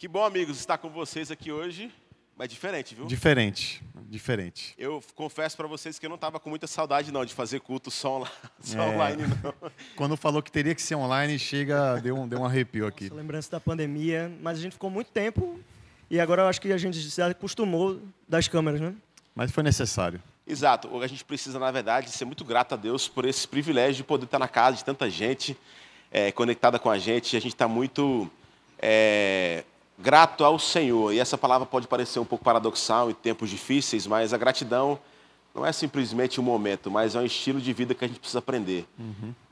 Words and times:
Que 0.00 0.08
bom, 0.08 0.24
amigos, 0.24 0.58
estar 0.58 0.78
com 0.78 0.88
vocês 0.88 1.30
aqui 1.30 1.52
hoje. 1.52 1.92
Mas 2.34 2.48
diferente, 2.48 2.94
viu? 2.94 3.04
Diferente, 3.04 3.82
diferente. 4.08 4.74
Eu 4.78 5.04
confesso 5.14 5.54
para 5.54 5.66
vocês 5.66 5.98
que 5.98 6.06
eu 6.06 6.08
não 6.08 6.14
estava 6.14 6.40
com 6.40 6.48
muita 6.48 6.66
saudade 6.66 7.12
não 7.12 7.22
de 7.22 7.34
fazer 7.34 7.60
culto 7.60 7.90
só, 7.90 8.16
online, 8.16 8.32
só 8.64 8.78
É. 8.78 8.88
online 8.88 9.22
não. 9.26 9.70
Quando 9.94 10.16
falou 10.16 10.42
que 10.42 10.50
teria 10.50 10.74
que 10.74 10.80
ser 10.80 10.94
online, 10.94 11.38
chega, 11.38 12.00
deu 12.00 12.16
um, 12.16 12.26
deu 12.26 12.40
um 12.40 12.46
arrepio 12.46 12.86
aqui. 12.86 13.04
Essa 13.04 13.14
lembrança 13.14 13.50
da 13.50 13.60
pandemia, 13.60 14.32
mas 14.40 14.58
a 14.58 14.62
gente 14.62 14.72
ficou 14.72 14.88
muito 14.88 15.10
tempo 15.10 15.60
e 16.08 16.18
agora 16.18 16.44
eu 16.44 16.48
acho 16.48 16.62
que 16.62 16.72
a 16.72 16.78
gente 16.78 16.98
se 16.98 17.20
acostumou 17.20 18.00
das 18.26 18.48
câmeras, 18.48 18.80
né? 18.80 18.94
Mas 19.34 19.52
foi 19.52 19.62
necessário. 19.62 20.18
Exato. 20.46 20.98
A 21.02 21.06
gente 21.06 21.26
precisa, 21.26 21.58
na 21.58 21.70
verdade, 21.70 22.08
ser 22.08 22.24
muito 22.24 22.42
grato 22.42 22.72
a 22.72 22.76
Deus 22.78 23.06
por 23.06 23.26
esse 23.26 23.46
privilégio 23.46 23.96
de 23.96 24.04
poder 24.04 24.24
estar 24.24 24.38
na 24.38 24.48
casa 24.48 24.78
de 24.78 24.84
tanta 24.86 25.10
gente 25.10 25.54
é, 26.10 26.32
conectada 26.32 26.78
com 26.78 26.88
a 26.88 26.98
gente. 26.98 27.36
A 27.36 27.40
gente 27.40 27.52
está 27.52 27.68
muito 27.68 28.30
é, 28.78 29.62
grato 30.00 30.44
ao 30.44 30.58
Senhor. 30.58 31.12
E 31.12 31.18
essa 31.18 31.36
palavra 31.36 31.66
pode 31.66 31.86
parecer 31.86 32.18
um 32.18 32.24
pouco 32.24 32.44
paradoxal 32.44 33.10
em 33.10 33.14
tempos 33.14 33.50
difíceis, 33.50 34.06
mas 34.06 34.32
a 34.32 34.38
gratidão 34.38 34.98
não 35.54 35.66
é 35.66 35.72
simplesmente 35.72 36.40
um 36.40 36.44
momento, 36.44 36.90
mas 36.90 37.14
é 37.14 37.18
um 37.20 37.24
estilo 37.24 37.60
de 37.60 37.72
vida 37.72 37.94
que 37.94 38.04
a 38.04 38.08
gente 38.08 38.20
precisa 38.20 38.38
aprender. 38.38 38.86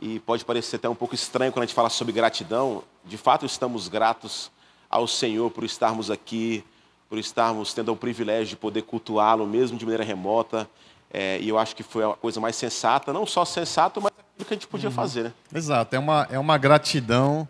E 0.01 0.21
pode 0.21 0.45
parecer 0.45 0.77
até 0.77 0.89
um 0.89 0.95
pouco 0.95 1.15
estranho 1.15 1.53
quando 1.53 1.65
a 1.65 1.67
gente 1.67 1.75
fala 1.75 1.91
sobre 1.91 2.13
gratidão. 2.13 2.83
De 3.05 3.17
fato, 3.17 3.45
estamos 3.45 3.89
gratos 3.89 4.51
ao 4.89 5.07
Senhor 5.07 5.51
por 5.51 5.65
estarmos 5.65 6.11
aqui, 6.11 6.65
por 7.09 7.19
estarmos 7.19 7.75
tendo 7.75 7.93
o 7.93 7.97
privilégio 7.97 8.51
de 8.51 8.57
poder 8.57 8.83
cultuá-lo, 8.83 9.47
mesmo 9.47 9.77
de 9.77 9.85
maneira 9.85 10.05
remota. 10.05 10.69
É, 11.11 11.39
e 11.41 11.49
eu 11.49 11.59
acho 11.59 11.75
que 11.75 11.83
foi 11.83 12.05
a 12.05 12.13
coisa 12.15 12.39
mais 12.39 12.55
sensata, 12.55 13.13
não 13.13 13.27
só 13.27 13.45
sensato, 13.45 14.01
mas 14.01 14.13
aquilo 14.13 14.47
que 14.47 14.55
a 14.55 14.57
gente 14.57 14.67
podia 14.69 14.91
fazer, 14.91 15.25
né? 15.25 15.33
Exato, 15.55 15.97
é 15.97 15.99
uma, 15.99 16.29
é 16.31 16.39
uma 16.39 16.59
gratidão 16.59 17.49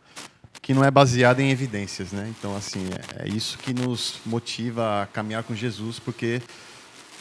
que 0.60 0.74
não 0.74 0.84
é 0.84 0.90
baseada 0.90 1.42
em 1.42 1.50
evidências, 1.50 2.12
né? 2.12 2.32
Então, 2.38 2.56
assim, 2.56 2.86
é, 3.18 3.26
é 3.26 3.28
isso 3.28 3.58
que 3.58 3.72
nos 3.72 4.20
motiva 4.26 5.02
a 5.02 5.06
caminhar 5.06 5.42
com 5.42 5.54
Jesus, 5.54 5.98
porque 5.98 6.42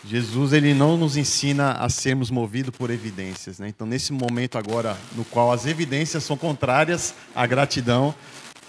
Jesus 0.05 0.53
ele 0.53 0.73
não 0.73 0.97
nos 0.97 1.17
ensina 1.17 1.73
a 1.73 1.89
sermos 1.89 2.29
movidos 2.29 2.75
por 2.75 2.89
evidências, 2.89 3.59
né? 3.59 3.67
Então, 3.67 3.85
nesse 3.87 4.13
momento 4.13 4.57
agora, 4.57 4.97
no 5.15 5.25
qual 5.25 5.51
as 5.51 5.65
evidências 5.65 6.23
são 6.23 6.37
contrárias 6.37 7.13
à 7.35 7.45
gratidão, 7.45 8.13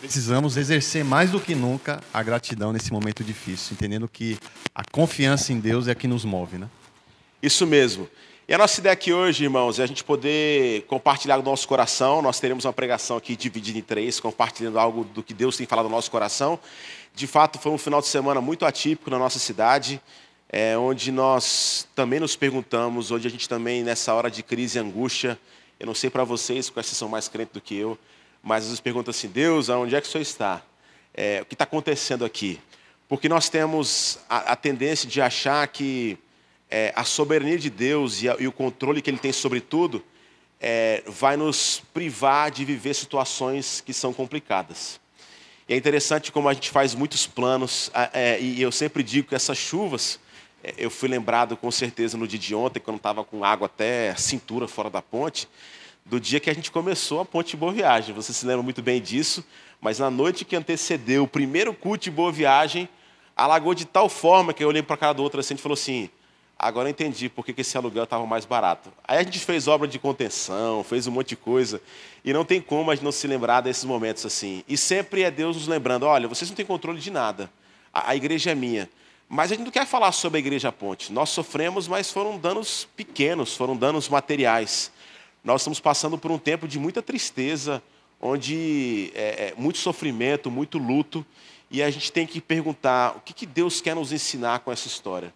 precisamos 0.00 0.56
exercer 0.56 1.04
mais 1.04 1.30
do 1.30 1.40
que 1.40 1.54
nunca 1.54 2.00
a 2.12 2.22
gratidão 2.22 2.72
nesse 2.72 2.92
momento 2.92 3.24
difícil, 3.24 3.74
entendendo 3.74 4.08
que 4.08 4.38
a 4.74 4.82
confiança 4.90 5.52
em 5.52 5.60
Deus 5.60 5.88
é 5.88 5.92
a 5.92 5.94
que 5.94 6.06
nos 6.06 6.24
move, 6.24 6.58
né? 6.58 6.68
Isso 7.42 7.66
mesmo. 7.66 8.08
E 8.50 8.54
a 8.54 8.56
nossa 8.56 8.80
ideia 8.80 8.94
aqui 8.94 9.12
hoje, 9.12 9.44
irmãos, 9.44 9.78
é 9.78 9.82
a 9.82 9.86
gente 9.86 10.02
poder 10.02 10.80
compartilhar 10.86 11.36
do 11.36 11.42
nosso 11.42 11.68
coração. 11.68 12.22
Nós 12.22 12.40
teremos 12.40 12.64
uma 12.64 12.72
pregação 12.72 13.18
aqui 13.18 13.36
dividida 13.36 13.78
em 13.78 13.82
três, 13.82 14.18
compartilhando 14.18 14.78
algo 14.78 15.04
do 15.04 15.22
que 15.22 15.34
Deus 15.34 15.54
tem 15.54 15.66
falado 15.66 15.84
no 15.84 15.90
nosso 15.90 16.10
coração. 16.10 16.58
De 17.14 17.26
fato, 17.26 17.58
foi 17.58 17.70
um 17.70 17.76
final 17.76 18.00
de 18.00 18.06
semana 18.06 18.40
muito 18.40 18.64
atípico 18.64 19.10
na 19.10 19.18
nossa 19.18 19.38
cidade, 19.38 20.00
é, 20.48 20.78
onde 20.78 21.12
nós 21.12 21.86
também 21.94 22.18
nos 22.18 22.36
perguntamos, 22.36 23.10
onde 23.10 23.26
a 23.26 23.30
gente 23.30 23.46
também, 23.46 23.82
nessa 23.84 24.14
hora 24.14 24.30
de 24.30 24.42
crise 24.42 24.78
e 24.78 24.80
angústia, 24.80 25.38
eu 25.78 25.86
não 25.86 25.94
sei 25.94 26.08
para 26.08 26.24
vocês, 26.24 26.70
porque 26.70 26.82
vocês 26.82 26.96
são 26.96 27.06
mais 27.06 27.28
crentes 27.28 27.52
do 27.52 27.60
que 27.60 27.76
eu, 27.76 27.98
mas 28.42 28.62
às 28.62 28.68
vezes 28.68 28.80
perguntam 28.80 29.10
assim, 29.10 29.28
Deus, 29.28 29.68
aonde 29.68 29.94
é 29.94 30.00
que 30.00 30.08
o 30.08 30.10
Senhor 30.10 30.22
está? 30.22 30.62
É, 31.12 31.42
o 31.42 31.44
que 31.44 31.54
está 31.54 31.64
acontecendo 31.64 32.24
aqui? 32.24 32.58
Porque 33.10 33.28
nós 33.28 33.50
temos 33.50 34.20
a, 34.26 34.52
a 34.52 34.56
tendência 34.56 35.06
de 35.06 35.20
achar 35.20 35.68
que 35.68 36.18
é, 36.70 36.92
a 36.94 37.04
soberania 37.04 37.58
de 37.58 37.70
Deus 37.70 38.22
e, 38.22 38.28
a- 38.28 38.36
e 38.38 38.46
o 38.46 38.52
controle 38.52 39.00
que 39.02 39.10
Ele 39.10 39.18
tem 39.18 39.32
sobre 39.32 39.60
tudo 39.60 40.04
é, 40.60 41.02
vai 41.06 41.36
nos 41.36 41.82
privar 41.94 42.50
de 42.50 42.64
viver 42.64 42.94
situações 42.94 43.80
que 43.84 43.92
são 43.92 44.12
complicadas. 44.12 45.00
E 45.68 45.74
é 45.74 45.76
interessante 45.76 46.32
como 46.32 46.48
a 46.48 46.54
gente 46.54 46.70
faz 46.70 46.94
muitos 46.94 47.26
planos, 47.26 47.90
é, 48.12 48.40
e 48.40 48.60
eu 48.60 48.72
sempre 48.72 49.02
digo 49.02 49.28
que 49.28 49.34
essas 49.34 49.56
chuvas, 49.58 50.18
é, 50.64 50.74
eu 50.78 50.90
fui 50.90 51.08
lembrado 51.08 51.56
com 51.56 51.70
certeza 51.70 52.16
no 52.18 52.26
dia 52.26 52.38
de 52.38 52.54
ontem, 52.54 52.80
quando 52.80 52.96
estava 52.96 53.22
com 53.22 53.44
água 53.44 53.66
até 53.66 54.14
cintura 54.16 54.66
fora 54.66 54.90
da 54.90 55.00
ponte, 55.02 55.46
do 56.04 56.18
dia 56.18 56.40
que 56.40 56.48
a 56.48 56.54
gente 56.54 56.70
começou 56.70 57.20
a 57.20 57.24
ponte 57.24 57.54
Boa 57.56 57.70
Viagem. 57.72 58.14
Você 58.14 58.32
se 58.32 58.46
lembra 58.46 58.62
muito 58.62 58.80
bem 58.82 59.00
disso, 59.00 59.44
mas 59.80 59.98
na 59.98 60.10
noite 60.10 60.44
que 60.44 60.56
antecedeu 60.56 61.24
o 61.24 61.28
primeiro 61.28 61.72
culto 61.74 62.04
de 62.04 62.10
Boa 62.10 62.32
Viagem, 62.32 62.88
alagou 63.36 63.74
de 63.74 63.84
tal 63.84 64.08
forma 64.08 64.52
que 64.54 64.64
eu 64.64 64.68
olhei 64.68 64.82
para 64.82 64.94
a 64.94 64.98
cara 64.98 65.12
do 65.12 65.22
outro 65.22 65.38
assim 65.38 65.54
e 65.54 65.58
falou 65.58 65.74
assim: 65.74 66.08
agora 66.58 66.88
eu 66.88 66.90
entendi 66.90 67.28
por 67.28 67.44
que 67.44 67.60
esse 67.60 67.76
aluguel 67.76 68.04
estava 68.04 68.26
mais 68.26 68.44
barato. 68.44 68.92
Aí 69.06 69.18
a 69.18 69.22
gente 69.22 69.38
fez 69.38 69.68
obra 69.68 69.86
de 69.86 69.98
contenção, 69.98 70.82
fez 70.82 71.06
um 71.06 71.12
monte 71.12 71.28
de 71.28 71.36
coisa, 71.36 71.80
e 72.24 72.32
não 72.32 72.44
tem 72.44 72.60
como 72.60 72.90
a 72.90 72.94
gente 72.94 73.04
não 73.04 73.12
se 73.12 73.26
lembrar 73.26 73.60
desses 73.60 73.84
momentos 73.84 74.26
assim. 74.26 74.64
E 74.66 74.76
sempre 74.76 75.22
é 75.22 75.30
Deus 75.30 75.56
nos 75.56 75.68
lembrando: 75.68 76.04
olha, 76.06 76.26
vocês 76.26 76.50
não 76.50 76.56
têm 76.56 76.66
controle 76.66 77.00
de 77.00 77.10
nada, 77.10 77.50
a, 77.92 78.10
a 78.10 78.16
igreja 78.16 78.50
é 78.50 78.54
minha. 78.54 78.88
Mas 79.28 79.52
a 79.52 79.54
gente 79.54 79.64
não 79.64 79.70
quer 79.70 79.86
falar 79.86 80.10
sobre 80.12 80.38
a 80.38 80.40
igreja 80.40 80.72
ponte. 80.72 81.12
Nós 81.12 81.28
sofremos, 81.28 81.86
mas 81.86 82.10
foram 82.10 82.38
danos 82.38 82.88
pequenos, 82.96 83.54
foram 83.54 83.76
danos 83.76 84.08
materiais. 84.08 84.90
Nós 85.44 85.60
estamos 85.60 85.78
passando 85.78 86.16
por 86.16 86.30
um 86.30 86.38
tempo 86.38 86.66
de 86.66 86.78
muita 86.78 87.02
tristeza, 87.02 87.82
onde 88.20 89.12
é, 89.14 89.48
é, 89.48 89.54
muito 89.56 89.78
sofrimento, 89.78 90.50
muito 90.50 90.78
luto, 90.78 91.24
e 91.70 91.82
a 91.82 91.90
gente 91.90 92.10
tem 92.10 92.26
que 92.26 92.40
perguntar 92.40 93.16
o 93.16 93.20
que, 93.20 93.34
que 93.34 93.46
Deus 93.46 93.80
quer 93.80 93.94
nos 93.94 94.12
ensinar 94.12 94.60
com 94.60 94.72
essa 94.72 94.86
história, 94.88 95.32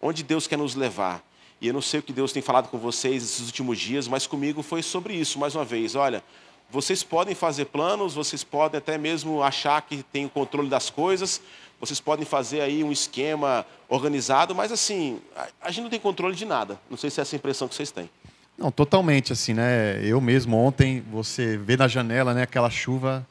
onde 0.00 0.22
Deus 0.22 0.46
quer 0.46 0.58
nos 0.58 0.74
levar. 0.74 1.22
E 1.60 1.68
eu 1.68 1.72
não 1.72 1.80
sei 1.80 2.00
o 2.00 2.02
que 2.02 2.12
Deus 2.12 2.32
tem 2.32 2.42
falado 2.42 2.68
com 2.68 2.78
vocês 2.78 3.22
esses 3.22 3.46
últimos 3.46 3.78
dias, 3.78 4.06
mas 4.06 4.26
comigo 4.26 4.62
foi 4.62 4.82
sobre 4.82 5.14
isso, 5.14 5.38
mais 5.38 5.54
uma 5.54 5.64
vez. 5.64 5.94
Olha, 5.94 6.22
vocês 6.70 7.02
podem 7.02 7.34
fazer 7.34 7.66
planos, 7.66 8.14
vocês 8.14 8.44
podem 8.44 8.78
até 8.78 8.98
mesmo 8.98 9.42
achar 9.42 9.80
que 9.82 10.02
tem 10.02 10.26
o 10.26 10.28
controle 10.28 10.68
das 10.68 10.90
coisas, 10.90 11.40
vocês 11.80 12.00
podem 12.00 12.24
fazer 12.24 12.60
aí 12.60 12.82
um 12.82 12.92
esquema 12.92 13.64
organizado, 13.88 14.54
mas 14.54 14.72
assim, 14.72 15.20
a, 15.60 15.70
gente 15.70 15.84
não 15.84 15.90
tem 15.90 16.00
controle 16.00 16.34
de 16.34 16.44
nada. 16.44 16.78
Não 16.90 16.96
sei 16.96 17.08
se 17.10 17.20
é 17.20 17.22
essa 17.22 17.36
impressão 17.36 17.68
que 17.68 17.74
vocês 17.74 17.90
têm. 17.90 18.10
Não, 18.58 18.70
totalmente, 18.70 19.32
assim, 19.32 19.52
né? 19.52 20.00
Eu 20.02 20.20
mesmo 20.20 20.56
ontem, 20.56 21.04
você 21.10 21.56
vê 21.56 21.76
na 21.76 21.86
janela, 21.86 22.32
né, 22.32 22.42
aquela 22.42 22.70
chuva 22.70 23.26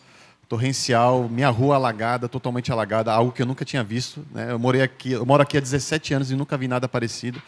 torrencial, 0.47 1.27
minha 1.29 1.49
rua 1.49 1.75
alagada, 1.75 2.27
totalmente 2.27 2.71
alagada, 2.71 3.11
algo 3.11 3.31
que 3.31 3.41
eu 3.41 3.45
nunca 3.45 3.65
tinha 3.65 3.83
visto, 3.83 4.25
né? 4.31 4.51
Eu 4.51 4.59
morei 4.59 4.81
aqui, 4.81 5.11
eu 5.11 5.25
moro 5.25 5.41
aqui 5.41 5.57
há 5.57 5.61
17 5.61 6.13
anos 6.13 6.31
e 6.31 6.35
nunca 6.35 6.57
vi 6.57 6.67
nada 6.67 6.87
parecido. 6.87 7.41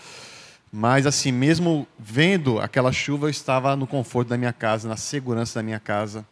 Mas 0.72 1.06
assim, 1.06 1.32
mesmo 1.32 1.88
vendo 1.98 2.60
aquela 2.60 2.92
chuva, 2.92 3.28
eu 3.28 3.30
estava 3.30 3.76
no 3.76 3.88
conforto 3.88 4.30
da 4.30 4.38
minha 4.38 4.54
casa, 4.54 4.90
na 4.90 4.98
segurança 4.98 5.60
da 5.60 5.64
minha 5.64 5.80
casa 5.80 6.26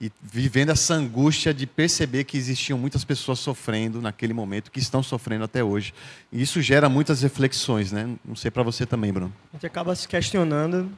e 0.00 0.12
vivendo 0.22 0.70
essa 0.70 0.94
angústia 0.94 1.54
de 1.54 1.66
perceber 1.66 2.24
que 2.24 2.36
existiam 2.36 2.78
muitas 2.78 3.04
pessoas 3.04 3.38
sofrendo 3.38 4.02
naquele 4.02 4.34
momento, 4.34 4.70
que 4.70 4.78
estão 4.78 5.02
sofrendo 5.02 5.44
até 5.44 5.64
hoje. 5.64 5.94
E 6.30 6.42
isso 6.42 6.60
gera 6.60 6.88
muitas 6.88 7.22
reflexões, 7.22 7.92
né? 7.92 8.08
Não 8.24 8.36
sei 8.36 8.50
para 8.50 8.62
você 8.62 8.84
também, 8.84 9.12
Bruno. 9.12 9.32
A 9.52 9.56
gente 9.56 9.66
acaba 9.66 9.94
se 9.94 10.06
questionando. 10.06 10.90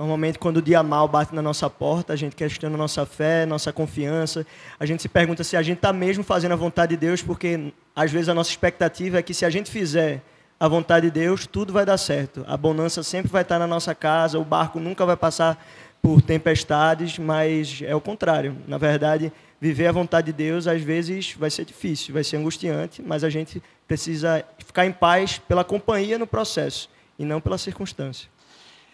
Normalmente, 0.00 0.38
quando 0.38 0.56
o 0.56 0.62
dia 0.62 0.82
mal 0.82 1.06
bate 1.06 1.34
na 1.34 1.42
nossa 1.42 1.68
porta, 1.68 2.14
a 2.14 2.16
gente 2.16 2.34
questiona 2.34 2.74
nossa 2.74 3.04
fé, 3.04 3.44
nossa 3.44 3.70
confiança. 3.70 4.46
A 4.78 4.86
gente 4.86 5.02
se 5.02 5.10
pergunta 5.10 5.44
se 5.44 5.58
a 5.58 5.62
gente 5.62 5.76
está 5.76 5.92
mesmo 5.92 6.24
fazendo 6.24 6.52
a 6.52 6.56
vontade 6.56 6.96
de 6.96 7.06
Deus, 7.06 7.20
porque 7.20 7.70
às 7.94 8.10
vezes 8.10 8.30
a 8.30 8.34
nossa 8.34 8.48
expectativa 8.48 9.18
é 9.18 9.22
que 9.22 9.34
se 9.34 9.44
a 9.44 9.50
gente 9.50 9.70
fizer 9.70 10.22
a 10.58 10.66
vontade 10.66 11.10
de 11.10 11.20
Deus, 11.20 11.46
tudo 11.46 11.70
vai 11.70 11.84
dar 11.84 11.98
certo. 11.98 12.42
A 12.48 12.56
bonança 12.56 13.02
sempre 13.02 13.30
vai 13.30 13.42
estar 13.42 13.58
na 13.58 13.66
nossa 13.66 13.94
casa, 13.94 14.38
o 14.38 14.44
barco 14.44 14.80
nunca 14.80 15.04
vai 15.04 15.18
passar 15.18 15.62
por 16.00 16.22
tempestades, 16.22 17.18
mas 17.18 17.82
é 17.84 17.94
o 17.94 18.00
contrário. 18.00 18.56
Na 18.66 18.78
verdade, 18.78 19.30
viver 19.60 19.86
a 19.86 19.92
vontade 19.92 20.28
de 20.28 20.32
Deus 20.32 20.66
às 20.66 20.80
vezes 20.80 21.34
vai 21.38 21.50
ser 21.50 21.66
difícil, 21.66 22.14
vai 22.14 22.24
ser 22.24 22.38
angustiante, 22.38 23.02
mas 23.02 23.22
a 23.22 23.28
gente 23.28 23.62
precisa 23.86 24.42
ficar 24.64 24.86
em 24.86 24.92
paz 24.92 25.36
pela 25.46 25.62
companhia 25.62 26.18
no 26.18 26.26
processo 26.26 26.88
e 27.18 27.24
não 27.26 27.38
pela 27.38 27.58
circunstância. 27.58 28.30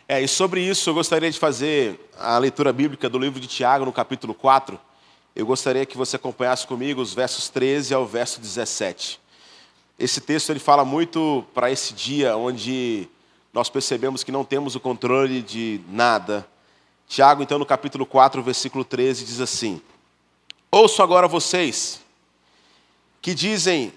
É, 0.09 0.21
e 0.21 0.29
sobre 0.29 0.61
isso 0.61 0.89
eu 0.89 0.95
gostaria 0.95 1.29
de 1.29 1.37
fazer 1.37 1.99
a 2.17 2.39
leitura 2.39 2.73
bíblica 2.73 3.09
do 3.09 3.19
livro 3.19 3.41
de 3.41 3.49
Tiago, 3.49 3.85
no 3.85 3.93
capítulo 3.93 4.35
4. 4.35 4.79
Eu 5.35 5.45
gostaria 5.45 5.85
que 5.85 5.97
você 5.97 6.15
acompanhasse 6.15 6.65
comigo 6.65 7.01
os 7.01 7.13
versos 7.13 7.49
13 7.49 7.93
ao 7.93 8.07
verso 8.07 8.41
17. 8.41 9.21
Esse 9.99 10.21
texto 10.21 10.51
ele 10.51 10.61
fala 10.61 10.85
muito 10.85 11.45
para 11.53 11.73
esse 11.73 11.93
dia 11.93 12.37
onde 12.37 13.09
nós 13.53 13.69
percebemos 13.69 14.23
que 14.23 14.31
não 14.31 14.45
temos 14.45 14.77
o 14.77 14.81
controle 14.81 15.43
de 15.43 15.81
nada. 15.89 16.47
Tiago, 17.09 17.43
então, 17.43 17.59
no 17.59 17.67
capítulo 17.67 18.07
4, 18.07 18.41
versículo 18.45 18.85
13, 18.85 19.25
diz 19.25 19.41
assim: 19.41 19.83
Ouço 20.71 21.03
agora 21.03 21.27
vocês 21.27 22.01
que 23.21 23.35
dizem: 23.35 23.93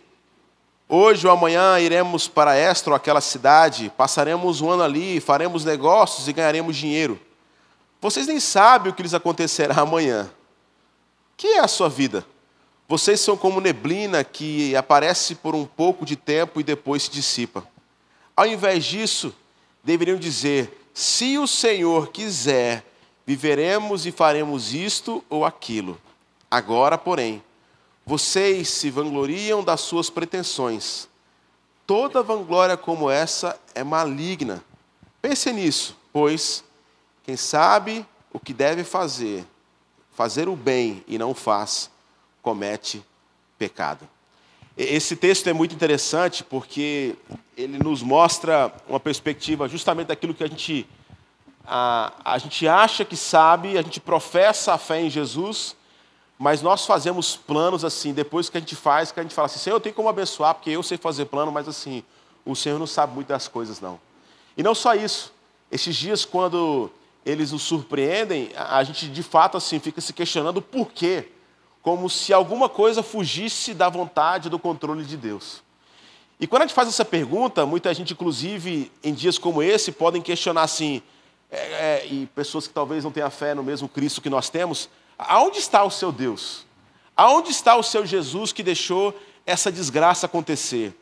Hoje 0.91 1.27
ou 1.27 1.31
amanhã 1.31 1.80
iremos 1.80 2.27
para 2.27 2.56
esta 2.56 2.89
ou 2.89 2.95
aquela 2.95 3.21
cidade, 3.21 3.94
passaremos 3.95 4.59
um 4.59 4.71
ano 4.71 4.81
ali, 4.81 5.19
faremos 5.19 5.63
negócios 5.63 6.27
e 6.27 6.33
ganharemos 6.33 6.75
dinheiro. 6.75 7.19
Vocês 8.01 8.25
nem 8.25 8.39
sabem 8.39 8.91
o 8.91 8.95
que 8.95 9.03
lhes 9.03 9.13
acontecerá 9.13 9.75
amanhã. 9.81 10.27
Que 11.38 11.47
é 11.50 11.59
a 11.59 11.68
sua 11.68 11.89
vida? 11.89 12.25
Vocês 12.88 13.19
são 13.19 13.38
como 13.38 13.62
neblina 13.62 14.24
que 14.24 14.75
aparece 14.75 15.36
por 15.36 15.53
um 15.53 15.63
pouco 15.63 16.03
de 16.07 16.15
tempo 16.15 16.59
e 16.59 16.63
depois 16.63 17.03
se 17.03 17.12
dissipa. 17.12 17.63
Ao 18.36 18.47
invés 18.47 18.83
disso, 18.83 19.31
deveriam 19.83 20.18
dizer: 20.18 20.89
se 20.91 21.38
o 21.38 21.45
Senhor 21.45 22.07
quiser, 22.07 22.83
viveremos 23.27 24.07
e 24.07 24.12
faremos 24.12 24.74
isto 24.74 25.24
ou 25.30 25.45
aquilo. 25.45 26.01
Agora, 26.50 26.97
porém, 26.97 27.44
Vocês 28.06 28.69
se 28.69 28.90
vangloriam 28.90 29.63
das 29.63 29.81
suas 29.81 30.10
pretensões. 30.10 31.07
Toda 31.86 32.24
vanglória 32.24 32.78
como 32.78 33.10
essa 33.10 33.60
é 33.74 33.84
maligna. 33.84 34.63
Pense 35.22 35.51
nisso, 35.51 35.98
pois 36.13 36.63
quem 37.24 37.36
sabe 37.36 38.06
o 38.31 38.40
que 38.40 38.54
deve 38.54 38.84
fazer, 38.84 39.46
fazer 40.13 40.48
o 40.48 40.56
bem 40.56 41.04
e 41.07 41.18
não 41.18 41.34
faz, 41.34 41.90
comete 42.42 43.04
pecado. 43.57 44.07
Esse 44.78 45.16
texto 45.16 45.48
é 45.48 45.54
muito 45.54 45.75
interessante 45.75 46.44
porque 46.44 47.16
ele 47.57 47.78
nos 47.78 48.01
mostra 48.01 48.74
uma 48.88 49.00
perspectiva 49.00 49.68
justamente 49.68 50.07
daquilo 50.07 50.34
que 50.34 50.44
a 50.44 50.48
gente, 50.48 50.88
a, 51.66 52.13
a 52.24 52.38
gente 52.38 52.66
acha 52.66 53.04
que 53.04 53.18
sabe, 53.18 53.78
a 53.78 53.81
gente 53.81 54.00
professa 54.00 54.74
a 54.74 54.78
fé 54.78 55.01
em 55.01 55.10
Jesus, 55.10 55.75
mas 56.39 56.62
nós 56.62 56.86
fazemos 56.86 57.36
planos 57.36 57.83
assim, 57.83 58.13
depois 58.13 58.50
que 58.50 58.56
a 58.56 58.62
gente 58.62 58.74
faz, 58.74 59.12
que 59.12 59.19
a 59.19 59.24
gente 59.24 59.36
fala 59.36 59.47
assim, 59.47 59.59
Senhor, 59.59 59.75
eu 59.75 59.81
tenho 59.81 59.94
como 59.94 60.07
abençoar, 60.07 60.56
porque 60.56 60.69
eu 60.69 60.81
sei 60.81 60.97
fazer 60.97 61.25
plano, 61.25 61.51
mas 61.51 61.68
assim, 61.68 62.01
o 62.45 62.56
Senhor 62.56 62.80
não 62.80 62.88
sabe 62.88 63.13
muito 63.13 63.27
das 63.27 63.50
coisas, 63.50 63.81
não. 63.81 64.00
E 64.56 64.63
não 64.63 64.74
só 64.74 64.95
isso, 64.95 65.33
esses 65.69 65.94
dias, 65.97 66.24
quando 66.24 66.89
eles 67.25 67.51
nos 67.51 67.63
surpreendem, 67.63 68.51
a 68.56 68.81
gente 68.86 69.09
de 69.09 69.21
fato 69.21 69.57
assim 69.57 69.80
fica 69.80 70.00
se 70.00 70.13
questionando 70.13 70.62
por 70.62 70.89
quê 70.94 71.27
como 71.81 72.09
se 72.09 72.31
alguma 72.31 72.69
coisa 72.69 73.03
fugisse 73.03 73.74
da 73.74 73.89
vontade, 73.89 74.50
do 74.50 74.57
controle 74.57 75.03
de 75.03 75.18
Deus. 75.18 75.62
E 76.39 76.47
quando 76.47 76.62
a 76.62 76.65
gente 76.65 76.75
faz 76.75 76.88
essa 76.88 77.03
pergunta, 77.03 77.65
muita 77.65 77.94
gente, 77.94 78.13
inclusive 78.13 78.89
em 79.03 79.13
dias 79.13 79.38
como 79.38 79.62
esse, 79.62 79.91
podem 79.91 80.21
questionar 80.21 80.63
assim, 80.63 81.01
é, 81.51 81.57
é, 81.57 82.07
e 82.09 82.25
pessoas 82.27 82.65
que 82.65 82.74
talvez 82.74 83.03
não 83.03 83.12
tenham 83.12 83.30
fé 83.30 83.53
no 83.53 83.63
mesmo 83.63 83.89
Cristo 83.89 84.21
que 84.21 84.30
nós 84.30 84.50
temos, 84.50 84.89
aonde 85.19 85.60
está 85.60 85.83
o 85.83 85.92
seu 85.92 86.12
Deus? 86.12 86.66
Aonde 87.16 87.51
está 87.51 87.75
o 87.75 87.83
seu 87.83 88.06
Jesus 88.06 88.54
que 88.54 88.63
deixou 88.63 89.13
essa 89.45 89.69
desgraça 89.69 90.25
acontecer? 90.25 90.98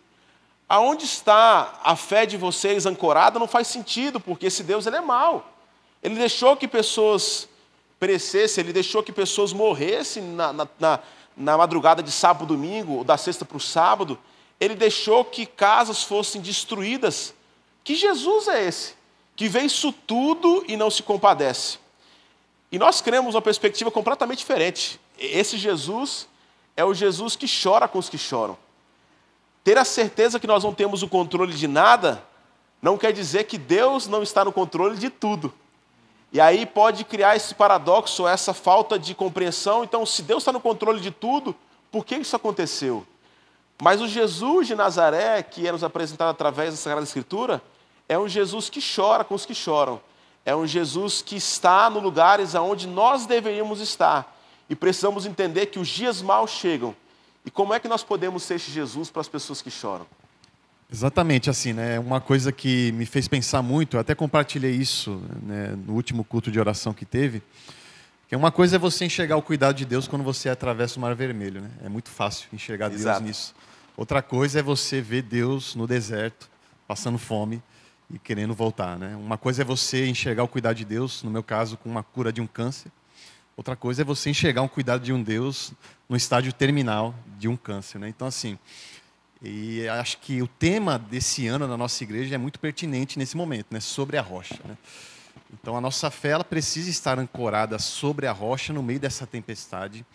Aonde 0.68 1.06
está 1.06 1.80
a 1.84 1.96
fé 1.96 2.25
de 2.25 2.36
vocês 2.36 2.86
ancorada? 2.88 3.38
Não 3.40 3.48
faz 3.48 3.68
sentido, 3.68 4.19
porque 4.19 4.48
esse 4.48 4.64
Deus 4.64 4.88
ele 4.88 4.98
é 4.98 5.02
mau. 5.02 5.54
Ele 6.02 6.16
deixou 6.16 6.58
que 6.58 6.68
pessoas 6.68 7.48
perecesse, 8.00 8.60
ele 8.60 8.74
deixou 8.74 9.04
que 9.04 9.12
pessoas 9.12 9.54
morressem 9.54 10.24
na, 10.24 10.52
na, 10.52 10.68
na, 10.80 11.00
na 11.36 11.58
madrugada 11.58 12.04
de 12.04 12.12
sábado 12.12 12.46
domingo, 12.46 12.98
ou 12.98 13.04
da 13.04 13.18
sexta 13.18 13.46
para 13.46 13.58
o 13.58 13.62
sábado, 13.62 14.20
ele 14.60 14.75
deixou 14.75 15.24
que 15.24 15.46
casas 15.46 16.04
fossem 16.04 16.42
destruídas. 16.42 17.34
Que 17.84 17.96
Jesus 17.96 18.48
é 18.48 18.66
esse? 18.66 18.96
Que 19.36 19.48
vê 19.48 19.62
isso 19.62 19.92
tudo 19.92 20.66
e 20.68 20.75
não 20.75 20.90
se 20.90 21.04
compadece. 21.04 21.78
E 22.72 22.78
nós 22.78 23.02
cremos 23.02 23.36
uma 23.36 23.42
perspectiva 23.42 23.90
completamente 23.90 24.40
diferente. 24.40 25.00
Esse 25.18 25.58
Jesus 25.58 26.28
é 26.75 26.84
o 26.84 26.94
Jesus 26.94 27.36
que 27.36 27.48
chora 27.48 27.88
com 27.88 27.98
os 27.98 28.10
que 28.10 28.18
choram. 28.18 28.58
Ter 29.64 29.78
a 29.78 29.86
certeza 29.86 30.40
que 30.40 30.48
nós 30.48 30.64
não 30.64 30.74
temos 30.74 31.04
o 31.04 31.08
controle 31.08 31.54
de 31.54 31.68
nada 31.68 32.24
não 32.81 32.98
quer 32.98 33.12
dizer 33.12 33.46
que 33.46 33.58
Deus 33.58 34.08
não 34.08 34.22
está 34.22 34.46
no 34.46 34.52
controle 34.52 34.98
de 34.98 35.10
tudo. 35.10 35.54
E 36.31 36.40
aí 36.40 36.66
pode 36.66 37.04
criar 37.04 37.36
esse 37.36 37.56
paradoxo, 37.56 38.28
essa 38.28 38.54
falta 38.54 39.00
de 39.00 39.16
compreensão. 39.16 39.84
Então, 39.84 40.06
se 40.06 40.22
Deus 40.22 40.44
está 40.44 40.52
no 40.52 40.60
controle 40.60 41.00
de 41.00 41.10
tudo, 41.10 41.56
por 41.92 42.06
que 42.06 42.16
isso 42.16 42.36
aconteceu? 42.36 43.06
Mas 43.81 44.02
o 44.02 44.08
Jesus 44.08 44.68
de 44.68 44.75
Nazaré, 44.75 45.42
que 45.42 45.68
é 45.68 45.72
nos 45.72 45.84
apresentado 45.84 46.30
através 46.30 46.72
da 46.72 46.78
Sagrada 46.78 47.06
Escritura, 47.06 47.62
é 48.10 48.18
um 48.18 48.28
Jesus 48.28 48.70
que 48.70 48.81
chora 48.81 49.24
com 49.24 49.36
os 49.36 49.46
que 49.46 49.56
choram. 49.56 50.02
É 50.48 50.56
um 50.56 50.66
Jesus 50.66 51.22
que 51.22 51.36
está 51.36 51.90
no 51.90 52.00
lugares 52.00 52.56
aonde 52.56 52.88
nós 52.88 53.26
deveríamos 53.26 53.82
estar. 53.82 54.34
E 54.70 54.76
precisamos 54.78 55.26
entender 55.26 55.66
que 55.66 55.78
os 55.78 55.90
dias 55.90 56.22
maus 56.22 56.52
chegam. 56.52 56.96
E 57.46 57.52
como 57.52 57.74
é 57.74 57.82
que 57.82 57.88
nós 57.90 58.02
podemos 58.02 58.44
ser 58.44 58.56
esse 58.56 58.72
Jesus 58.72 59.10
para 59.10 59.20
as 59.20 59.28
pessoas 59.28 59.62
que 59.62 59.70
choram? 59.70 60.08
Exatamente, 60.90 61.50
assim, 61.50 61.74
né? 61.74 62.00
Uma 62.00 62.22
coisa 62.22 62.50
que 62.54 62.94
me 62.94 63.06
fez 63.06 63.28
pensar 63.28 63.62
muito, 63.62 63.98
eu 63.98 64.00
até 64.00 64.16
compartilhei 64.16 64.72
isso 64.72 65.22
né, 65.44 65.78
no 65.86 65.96
último 65.96 66.24
culto 66.24 66.50
de 66.50 66.58
oração 66.58 66.94
que 66.94 67.04
teve, 67.04 67.44
que 68.30 68.34
uma 68.34 68.50
coisa 68.50 68.78
é 68.78 68.80
você 68.80 69.04
enxergar 69.04 69.36
o 69.36 69.42
cuidado 69.42 69.76
de 69.76 69.84
Deus 69.84 70.08
quando 70.08 70.24
você 70.24 70.48
atravessa 70.48 70.98
o 70.98 71.02
Mar 71.02 71.14
Vermelho, 71.14 71.60
né? 71.60 71.72
É 71.84 71.90
muito 71.90 72.10
fácil 72.10 72.48
enxergar 72.54 72.90
Exato. 72.90 73.20
Deus 73.20 73.28
nisso. 73.28 73.56
Outra 73.98 74.22
coisa 74.22 74.60
é 74.60 74.64
você 74.64 75.02
ver 75.02 75.24
Deus 75.24 75.76
no 75.76 75.86
deserto, 75.86 76.50
passando 76.88 77.18
fome 77.18 77.62
e 78.09 78.18
querendo 78.18 78.54
voltar, 78.54 78.98
né? 78.98 79.15
Uma 79.15 79.38
coisa 79.38 79.62
é 79.62 79.65
você 79.65 80.07
enxergar 80.07 80.44
o 80.44 80.48
cuidado 80.48 80.75
de 80.75 80.86
Deus, 80.86 81.24
no 81.24 81.31
meu 81.31 81.44
caso, 81.44 81.77
com 81.77 81.89
uma 81.89 82.04
cura 82.04 82.31
de 82.31 82.42
um 82.42 82.48
câncer. 82.48 82.92
Outra 83.56 83.75
coisa 83.75 84.04
é 84.04 84.06
você 84.06 84.30
enxergar 84.30 84.62
o 84.62 84.69
cuidado 84.69 85.04
de 85.04 85.12
um 85.12 85.21
Deus 85.21 85.74
no 86.07 86.15
estágio 86.15 86.54
terminal 86.54 87.13
de 87.38 87.48
um 87.48 87.57
câncer, 87.57 88.00
né? 88.00 88.07
Então, 88.07 88.27
assim, 88.27 88.57
e 89.42 89.88
acho 89.88 90.18
que 90.18 90.42
o 90.42 90.48
tema 90.48 90.98
desse 90.98 91.48
ano 91.48 91.68
na 91.68 91.77
nossa 91.77 92.04
igreja 92.04 92.36
é 92.36 92.38
muito 92.38 92.59
pertinente 92.59 93.19
nesse 93.19 93.38
momento, 93.38 93.68
né? 93.71 93.80
sobre 93.80 94.18
a 94.18 94.21
rocha. 94.21 94.60
Né? 94.65 94.75
Então 95.53 95.77
a 95.77 95.81
nossa 95.81 96.10
fé 96.10 96.30
ela 96.30 96.44
precisa 96.44 96.89
estar 96.89 97.19
ancorada 97.19 97.77
sobre 97.77 98.25
a 98.25 98.31
rocha 98.31 98.74
no 98.74 98.81
meio 98.81 99.00
dessa 99.00 99.27
tempestade 99.27 100.06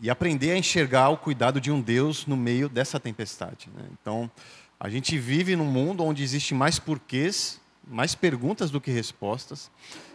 e 0.00 0.10
aprender 0.10 0.50
a 0.50 0.58
enxergar 0.58 1.10
o 1.10 1.16
cuidado 1.16 1.60
de 1.60 1.70
um 1.70 1.80
Deus 1.80 2.26
no 2.26 2.36
meio 2.36 2.68
dessa 2.68 2.98
tempestade. 2.98 3.68
Né? 3.74 3.84
Então 4.00 4.30
a 4.78 4.88
gente 4.88 5.18
vive 5.18 5.56
num 5.56 5.64
mundo 5.64 6.04
onde 6.04 6.22
existe 6.22 6.54
mais 6.54 6.78
porquês, 6.78 7.60
mais 7.86 8.14
perguntas 8.14 8.70
do 8.70 8.80
que 8.80 8.90
respostas. 8.90 9.70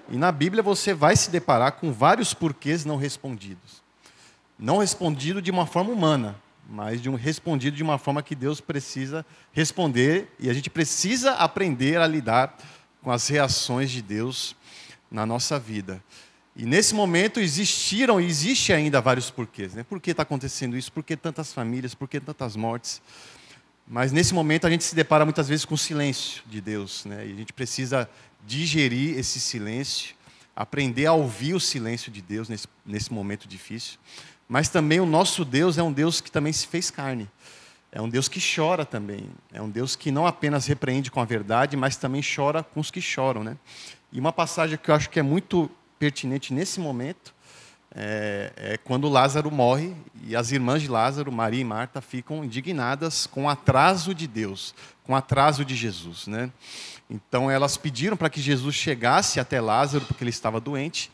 E 0.10 0.18
na 0.18 0.31
Bíblia 0.31 0.62
você 0.62 0.94
vai 0.94 1.16
se 1.16 1.31
deparar 1.31 1.74
com 1.74 1.92
vários 1.92 2.34
porquês 2.34 2.86
não 2.86 2.98
respondidos. 2.98 3.81
Não 4.60 4.78
respondido 4.78 5.42
de 5.42 5.50
uma 5.50 5.66
forma 5.66 5.92
humana, 5.92 6.36
mas 6.69 7.02
de 7.02 7.10
um 7.10 7.16
respondido 7.16 7.75
de 7.75 7.84
uma 7.84 7.98
forma 7.98 8.22
que 8.22 8.36
Deus 8.36 8.62
precisa 8.62 9.25
responder 9.52 10.31
e 10.40 10.50
a 10.50 10.54
gente 10.54 10.69
precisa 10.69 11.34
aprender 11.34 11.98
a 11.98 12.06
lidar 12.06 12.56
com 13.02 13.12
as 13.12 13.28
reações 13.28 13.90
de 13.90 14.02
Deus 14.02 14.56
na 15.10 15.25
nossa 15.25 15.58
vida. 15.58 16.04
E 16.56 16.66
nesse 16.66 16.94
momento 16.94 17.40
existiram 17.40 18.22
e 18.22 18.25
existe 18.25 18.72
ainda 18.74 19.02
vários 19.02 19.31
porquês. 19.31 19.74
Né? 19.74 19.84
Por 19.84 20.00
que 20.00 20.12
está 20.12 20.24
acontecendo 20.24 20.78
isso? 20.78 20.92
Por 20.92 21.04
que 21.04 21.18
tantas 21.18 21.52
famílias? 21.52 21.96
Por 21.96 22.08
que 22.08 22.19
tantas 22.19 22.56
mortes? 22.56 23.02
Mas 23.88 24.12
nesse 24.12 24.33
momento 24.33 24.66
a 24.66 24.69
gente 24.69 24.83
se 24.83 24.95
depara 24.95 25.25
muitas 25.25 25.48
vezes 25.48 25.66
com 25.66 25.75
o 25.75 25.78
silêncio 25.78 26.44
de 26.48 26.62
Deus. 26.62 27.06
Né? 27.06 27.28
E 27.28 27.33
a 27.33 27.36
gente 27.36 27.54
precisa 27.54 28.10
digerir 28.45 29.18
esse 29.18 29.39
silêncio, 29.39 30.16
aprender 30.56 31.06
a 31.06 31.13
ouvir 31.13 31.54
o 31.54 31.60
silêncio 31.60 32.12
de 32.12 32.22
Deus 32.22 32.48
nesse, 32.50 32.68
nesse 32.86 33.12
momento 33.12 33.48
difícil. 33.48 34.00
Mas 34.48 34.69
também 34.69 35.00
o 35.00 35.06
nosso 35.06 35.45
Deus 35.45 35.78
é 35.78 35.83
um 35.83 35.92
Deus 35.92 36.22
que 36.22 36.31
também 36.31 36.54
se 36.54 36.68
fez 36.68 36.89
carne. 36.92 37.30
É 37.92 38.01
um 38.01 38.07
Deus 38.07 38.28
que 38.30 38.39
chora 38.39 38.86
também. 38.86 39.29
É 39.51 39.62
um 39.62 39.70
Deus 39.70 39.96
que 39.96 40.12
não 40.12 40.25
apenas 40.25 40.65
repreende 40.65 41.12
com 41.12 41.20
a 41.20 41.25
verdade, 41.25 41.75
mas 41.75 41.98
também 41.98 42.22
chora 42.22 42.63
com 42.63 42.79
os 42.79 42.89
que 42.89 43.01
choram. 43.01 43.44
Né? 43.44 43.58
E 44.12 44.20
uma 44.20 44.32
passagem 44.32 44.77
que 44.77 44.89
eu 44.89 44.96
acho 44.96 45.10
que 45.10 45.20
é 45.20 45.24
muito 45.24 45.70
pertinente 46.00 46.53
nesse 46.53 46.79
momento 46.79 47.34
é, 47.93 48.53
é, 48.55 48.77
quando 48.77 49.10
Lázaro 49.10 49.51
morre 49.51 49.93
e 50.24 50.36
as 50.36 50.51
irmãs 50.51 50.81
de 50.81 50.88
Lázaro, 50.88 51.31
Maria 51.31 51.60
e 51.60 51.65
Marta, 51.65 52.00
ficam 52.00 52.43
indignadas 52.43 53.27
com 53.27 53.45
o 53.45 53.50
atraso 53.50 54.15
de 54.15 54.27
Deus, 54.27 54.74
com 55.03 55.13
o 55.13 55.15
atraso 55.15 55.65
de 55.65 55.75
Jesus. 55.75 56.25
Né? 56.25 56.50
Então 57.10 57.51
elas 57.51 57.75
pediram 57.75 58.15
para 58.15 58.29
que 58.29 58.39
Jesus 58.39 58.75
chegasse 58.75 59.39
até 59.39 59.60
Lázaro, 59.60 60.05
porque 60.05 60.24
ele 60.24 60.29
estava 60.29 60.60
doente. 60.60 61.12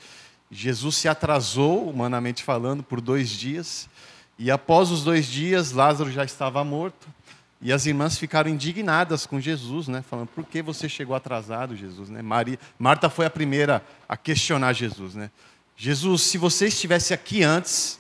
Jesus 0.51 0.95
se 0.95 1.07
atrasou, 1.07 1.89
humanamente 1.89 2.43
falando, 2.43 2.83
por 2.83 3.01
dois 3.01 3.29
dias. 3.29 3.89
E 4.37 4.51
após 4.51 4.91
os 4.91 5.03
dois 5.03 5.25
dias, 5.25 5.71
Lázaro 5.71 6.11
já 6.11 6.23
estava 6.23 6.63
morto. 6.63 7.07
E 7.59 7.73
as 7.73 7.87
irmãs 7.87 8.19
ficaram 8.19 8.51
indignadas 8.51 9.25
com 9.25 9.41
Jesus, 9.41 9.87
né? 9.87 10.03
falando: 10.07 10.27
por 10.27 10.45
que 10.45 10.61
você 10.61 10.87
chegou 10.87 11.15
atrasado, 11.15 11.75
Jesus? 11.75 12.07
Né? 12.07 12.21
Maria, 12.21 12.59
Marta 12.77 13.09
foi 13.09 13.25
a 13.25 13.31
primeira 13.31 13.83
a 14.07 14.15
questionar 14.15 14.73
Jesus. 14.73 15.15
Né? 15.15 15.31
Jesus, 15.79 16.23
se 16.23 16.39
você 16.39 16.65
estivesse 16.65 17.13
aqui 17.13 17.43
antes, 17.43 17.99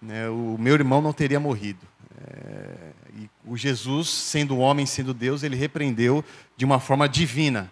né, 0.00 0.30
o 0.30 0.56
meu 0.58 0.72
irmão 0.72 1.02
não 1.02 1.12
teria 1.12 1.38
morrido. 1.38 1.86
É, 2.26 2.74
e 3.18 3.30
o 3.44 3.54
Jesus, 3.54 4.08
sendo 4.08 4.56
homem, 4.56 4.86
sendo 4.86 5.12
Deus, 5.12 5.42
ele 5.42 5.56
repreendeu 5.56 6.24
de 6.56 6.64
uma 6.64 6.80
forma 6.80 7.06
divina. 7.06 7.70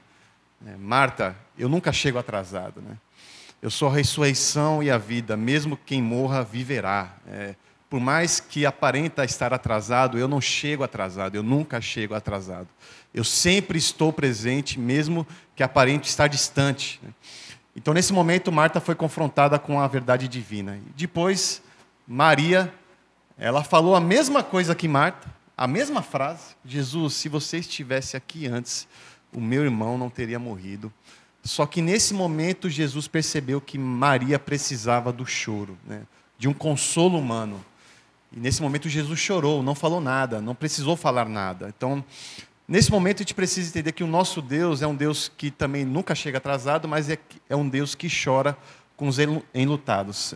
Né? 0.61 0.77
Marta, 0.79 1.35
eu 1.59 1.71
nunca 1.71 1.91
chego 1.91 2.19
atrasado. 2.19 2.83
Né? 2.83 2.99
Eu 3.63 3.71
sou 3.71 3.89
a 3.89 3.95
ressurreição 3.95 4.83
e 4.83 4.91
a 4.91 4.99
vida, 4.99 5.39
mesmo 5.39 5.75
quem 5.75 6.03
morra 6.03 6.45
viverá. 6.45 7.17
É, 7.27 7.55
por 7.89 8.01
mais 8.01 8.41
que 8.41 8.67
aparenta 8.67 9.25
estar 9.25 9.55
atrasado, 9.55 10.19
eu 10.19 10.29
não 10.29 10.41
chego 10.41 10.85
atrasado, 10.85 11.35
eu 11.35 11.43
nunca 11.43 11.81
chego 11.81 12.15
atrasado. 12.15 12.69
Eu 13.15 13.25
sempre 13.25 13.79
estou 13.79 14.13
presente, 14.13 14.79
mesmo 14.79 15.27
que 15.57 15.63
aparente 15.63 16.11
estar 16.11 16.27
distante. 16.27 17.01
Né? 17.03 17.09
Então, 17.77 17.93
nesse 17.93 18.13
momento, 18.13 18.53
Marta 18.53 18.81
foi 18.81 18.95
confrontada 18.95 19.59
com 19.59 19.81
a 19.81 19.87
verdade 19.87 20.29
divina. 20.29 20.79
Depois, 20.97 21.63
Maria, 22.07 22.73
ela 23.37 23.65
falou 23.65 23.97
a 23.97 24.01
mesma 24.01 24.43
coisa 24.43 24.75
que 24.75 24.87
Marta, 24.87 25.29
a 25.57 25.67
mesma 25.67 26.03
frase: 26.03 26.55
Jesus, 26.65 27.15
se 27.15 27.29
você 27.29 27.59
estivesse 27.59 28.17
aqui 28.17 28.47
antes, 28.47 28.87
o 29.33 29.41
meu 29.41 29.65
irmão 29.65 29.99
não 29.99 30.09
teria 30.09 30.39
morrido. 30.39 30.93
Só 31.43 31.67
que 31.67 31.83
nesse 31.83 32.15
momento 32.15 32.71
Jesus 32.71 33.07
percebeu 33.07 33.61
que 33.61 33.77
Maria 33.77 34.39
precisava 34.39 35.13
do 35.13 35.27
choro, 35.27 35.77
né? 35.85 36.03
de 36.39 36.49
um 36.49 36.55
consolo 36.55 37.19
humano. 37.19 37.63
E 38.33 38.41
nesse 38.41 38.63
momento 38.63 38.89
Jesus 38.89 39.19
chorou, 39.19 39.63
não 39.63 39.75
falou 39.75 40.01
nada, 40.01 40.41
não 40.41 40.55
precisou 40.55 40.97
falar 40.97 41.29
nada. 41.29 41.73
Então, 41.77 42.05
nesse 42.67 42.91
momento 42.91 43.19
a 43.19 43.23
gente 43.23 43.35
precisa 43.35 43.69
entender 43.69 43.93
que 43.93 44.05
o 44.05 44.07
nosso 44.07 44.41
Deus 44.43 44.83
é 44.83 44.87
um 44.87 44.95
Deus 44.95 45.31
que 45.37 45.51
também 45.51 45.85
nunca 45.85 46.15
chega 46.15 46.39
atrasado, 46.39 46.89
mas 46.89 47.09
é, 47.09 47.19
é 47.49 47.57
um 47.57 47.69
Deus 47.69 47.95
que 47.95 48.09
chora 48.09 48.57
com 48.97 49.09
os 49.09 49.19
enlutados. 49.55 50.35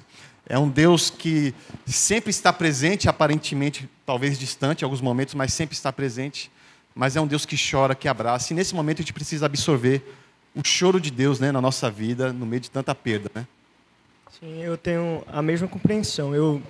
É 0.49 0.59
um 0.59 0.69
Deus 0.69 1.11
que 1.11 1.55
sempre 1.87 2.31
está 2.31 2.53
presente, 2.53 3.09
aparentemente 3.09 3.89
talvez 4.07 4.39
distante 4.39 4.81
em 4.81 4.85
alguns 4.85 5.03
momentos, 5.03 5.35
mas 5.35 5.53
sempre 5.53 5.77
está 5.77 5.93
presente. 5.93 6.51
Mas 6.95 7.17
é 7.17 7.21
um 7.21 7.27
Deus 7.27 7.45
que 7.45 7.57
chora, 7.57 7.95
que 7.95 8.09
abraça. 8.09 8.53
E 8.53 8.57
nesse 8.57 8.75
momento 8.75 8.99
a 8.99 9.03
gente 9.03 9.13
precisa 9.13 9.47
absorver 9.47 10.03
o 10.55 10.67
choro 10.67 10.99
de 10.99 11.11
Deus 11.11 11.39
né, 11.39 11.53
na 11.53 11.61
nossa 11.61 11.91
vida, 11.91 12.33
no 12.33 12.47
meio 12.47 12.61
de 12.61 12.71
tanta 12.71 12.95
perda. 12.95 13.31
Né? 13.35 13.47
Sim, 14.41 14.63
eu 14.63 14.77
tenho 14.77 15.23
a 15.27 15.43
mesma 15.43 15.69
compreensão. 15.69 16.35
Eu, 16.35 16.63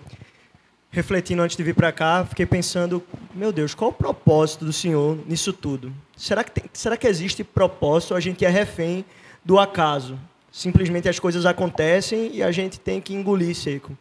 refletindo 0.90 1.42
antes 1.42 1.56
de 1.56 1.62
vir 1.62 1.74
para 1.74 1.92
cá, 1.92 2.24
fiquei 2.24 2.46
pensando: 2.46 3.02
meu 3.34 3.52
Deus, 3.52 3.74
qual 3.74 3.90
o 3.90 3.94
propósito 3.94 4.64
do 4.64 4.72
Senhor 4.72 5.18
nisso 5.26 5.52
tudo? 5.52 5.92
Será 6.16 6.42
que, 6.42 6.50
tem, 6.50 6.64
será 6.72 6.96
que 6.96 7.06
existe 7.06 7.44
propósito 7.44 8.14
a 8.14 8.20
gente 8.20 8.44
é 8.44 8.48
refém 8.48 9.04
do 9.44 9.58
acaso? 9.58 10.18
Simplesmente 10.50 11.08
as 11.08 11.18
coisas 11.18 11.46
acontecem 11.46 12.34
e 12.34 12.42
a 12.42 12.50
gente 12.50 12.80
tem 12.80 13.00
que 13.00 13.14
engolir 13.14 13.54
seco. 13.54 13.96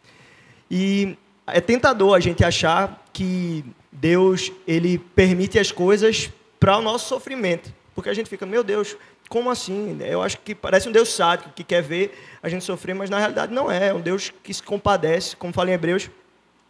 E 0.70 1.16
é 1.46 1.60
tentador 1.60 2.14
a 2.14 2.20
gente 2.20 2.44
achar 2.44 3.06
que 3.12 3.64
Deus 3.92 4.50
ele 4.66 4.98
permite 4.98 5.58
as 5.58 5.70
coisas 5.70 6.30
para 6.58 6.76
o 6.76 6.82
nosso 6.82 7.08
sofrimento, 7.08 7.72
porque 7.94 8.10
a 8.10 8.14
gente 8.14 8.28
fica, 8.28 8.44
meu 8.44 8.64
Deus, 8.64 8.96
como 9.28 9.50
assim? 9.50 9.98
Eu 10.00 10.22
acho 10.22 10.38
que 10.38 10.54
parece 10.54 10.88
um 10.88 10.92
Deus 10.92 11.12
sádico 11.12 11.50
que 11.54 11.62
quer 11.62 11.82
ver 11.82 12.18
a 12.42 12.48
gente 12.48 12.64
sofrer, 12.64 12.94
mas 12.94 13.10
na 13.10 13.18
realidade 13.18 13.52
não 13.52 13.70
é. 13.70 13.88
É 13.88 13.94
um 13.94 14.00
Deus 14.00 14.32
que 14.42 14.52
se 14.52 14.62
compadece, 14.62 15.36
como 15.36 15.52
fala 15.52 15.70
em 15.70 15.74
Hebreus, 15.74 16.10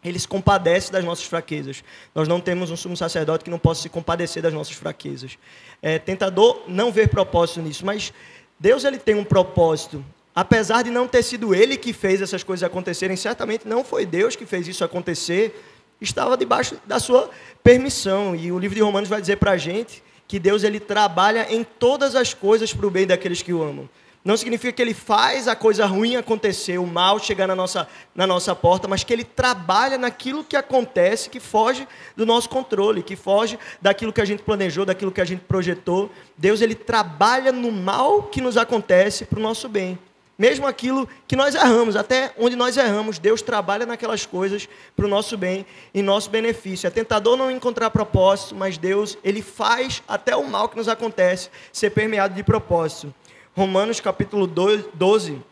ele 0.02 0.18
se 0.18 0.28
compadece 0.28 0.92
das 0.92 1.04
nossas 1.04 1.24
fraquezas. 1.24 1.82
Nós 2.14 2.28
não 2.28 2.40
temos 2.40 2.70
um 2.70 2.76
sumo 2.76 2.96
sacerdote 2.96 3.44
que 3.44 3.50
não 3.50 3.58
possa 3.58 3.82
se 3.82 3.88
compadecer 3.88 4.42
das 4.42 4.52
nossas 4.52 4.74
fraquezas. 4.74 5.38
É 5.82 5.98
tentador 5.98 6.62
não 6.68 6.92
ver 6.92 7.08
propósito 7.08 7.60
nisso, 7.60 7.84
mas 7.84 8.12
Deus 8.58 8.84
ele 8.84 8.98
tem 8.98 9.14
um 9.14 9.24
propósito. 9.24 10.04
Apesar 10.34 10.82
de 10.82 10.90
não 10.90 11.08
ter 11.08 11.22
sido 11.22 11.54
ele 11.54 11.76
que 11.76 11.92
fez 11.92 12.22
essas 12.22 12.44
coisas 12.44 12.62
acontecerem, 12.62 13.16
certamente 13.16 13.66
não 13.66 13.82
foi 13.82 14.06
Deus 14.06 14.36
que 14.36 14.46
fez 14.46 14.68
isso 14.68 14.84
acontecer, 14.84 15.60
estava 16.00 16.36
debaixo 16.36 16.76
da 16.86 17.00
sua 17.00 17.28
permissão. 17.62 18.36
E 18.36 18.52
o 18.52 18.58
livro 18.58 18.76
de 18.76 18.82
Romanos 18.82 19.08
vai 19.08 19.20
dizer 19.20 19.36
para 19.36 19.52
a 19.52 19.56
gente 19.56 20.02
que 20.28 20.38
Deus 20.38 20.62
ele 20.62 20.78
trabalha 20.78 21.52
em 21.52 21.64
todas 21.64 22.14
as 22.14 22.34
coisas 22.34 22.72
para 22.72 22.86
o 22.86 22.90
bem 22.90 23.06
daqueles 23.06 23.42
que 23.42 23.52
o 23.52 23.62
amam. 23.62 23.88
Não 24.24 24.36
significa 24.36 24.72
que 24.72 24.82
ele 24.82 24.94
faz 24.94 25.46
a 25.48 25.54
coisa 25.54 25.86
ruim 25.86 26.16
acontecer, 26.16 26.78
o 26.78 26.86
mal 26.86 27.18
chegar 27.18 27.46
na 27.46 27.54
nossa, 27.54 27.88
na 28.14 28.26
nossa 28.26 28.54
porta, 28.54 28.88
mas 28.88 29.04
que 29.04 29.12
ele 29.12 29.24
trabalha 29.24 29.96
naquilo 29.96 30.44
que 30.44 30.56
acontece, 30.56 31.30
que 31.30 31.40
foge 31.40 31.86
do 32.16 32.26
nosso 32.26 32.48
controle, 32.48 33.02
que 33.02 33.16
foge 33.16 33.58
daquilo 33.80 34.12
que 34.12 34.20
a 34.20 34.24
gente 34.24 34.42
planejou, 34.42 34.84
daquilo 34.84 35.12
que 35.12 35.20
a 35.20 35.24
gente 35.24 35.40
projetou. 35.40 36.10
Deus 36.36 36.60
ele 36.60 36.74
trabalha 36.74 37.52
no 37.52 37.70
mal 37.70 38.24
que 38.24 38.40
nos 38.40 38.56
acontece 38.56 39.24
para 39.24 39.38
o 39.38 39.42
nosso 39.42 39.68
bem. 39.68 39.98
Mesmo 40.38 40.68
aquilo 40.68 41.08
que 41.26 41.34
nós 41.34 41.56
erramos, 41.56 41.96
até 41.96 42.32
onde 42.38 42.54
nós 42.54 42.76
erramos, 42.76 43.18
Deus 43.18 43.42
trabalha 43.42 43.84
naquelas 43.84 44.24
coisas 44.24 44.68
para 44.94 45.04
o 45.04 45.08
nosso 45.08 45.36
bem 45.36 45.66
e 45.92 46.00
nosso 46.00 46.30
benefício. 46.30 46.86
É 46.86 46.90
tentador 46.90 47.36
não 47.36 47.50
encontrar 47.50 47.90
propósito, 47.90 48.54
mas 48.54 48.78
Deus, 48.78 49.18
Ele 49.24 49.42
faz 49.42 50.00
até 50.06 50.36
o 50.36 50.44
mal 50.44 50.68
que 50.68 50.76
nos 50.76 50.86
acontece 50.86 51.50
ser 51.72 51.90
permeado 51.90 52.34
de 52.36 52.44
propósito. 52.44 53.12
Romanos 53.58 53.98
capítulo 53.98 54.46
12, 54.46 55.42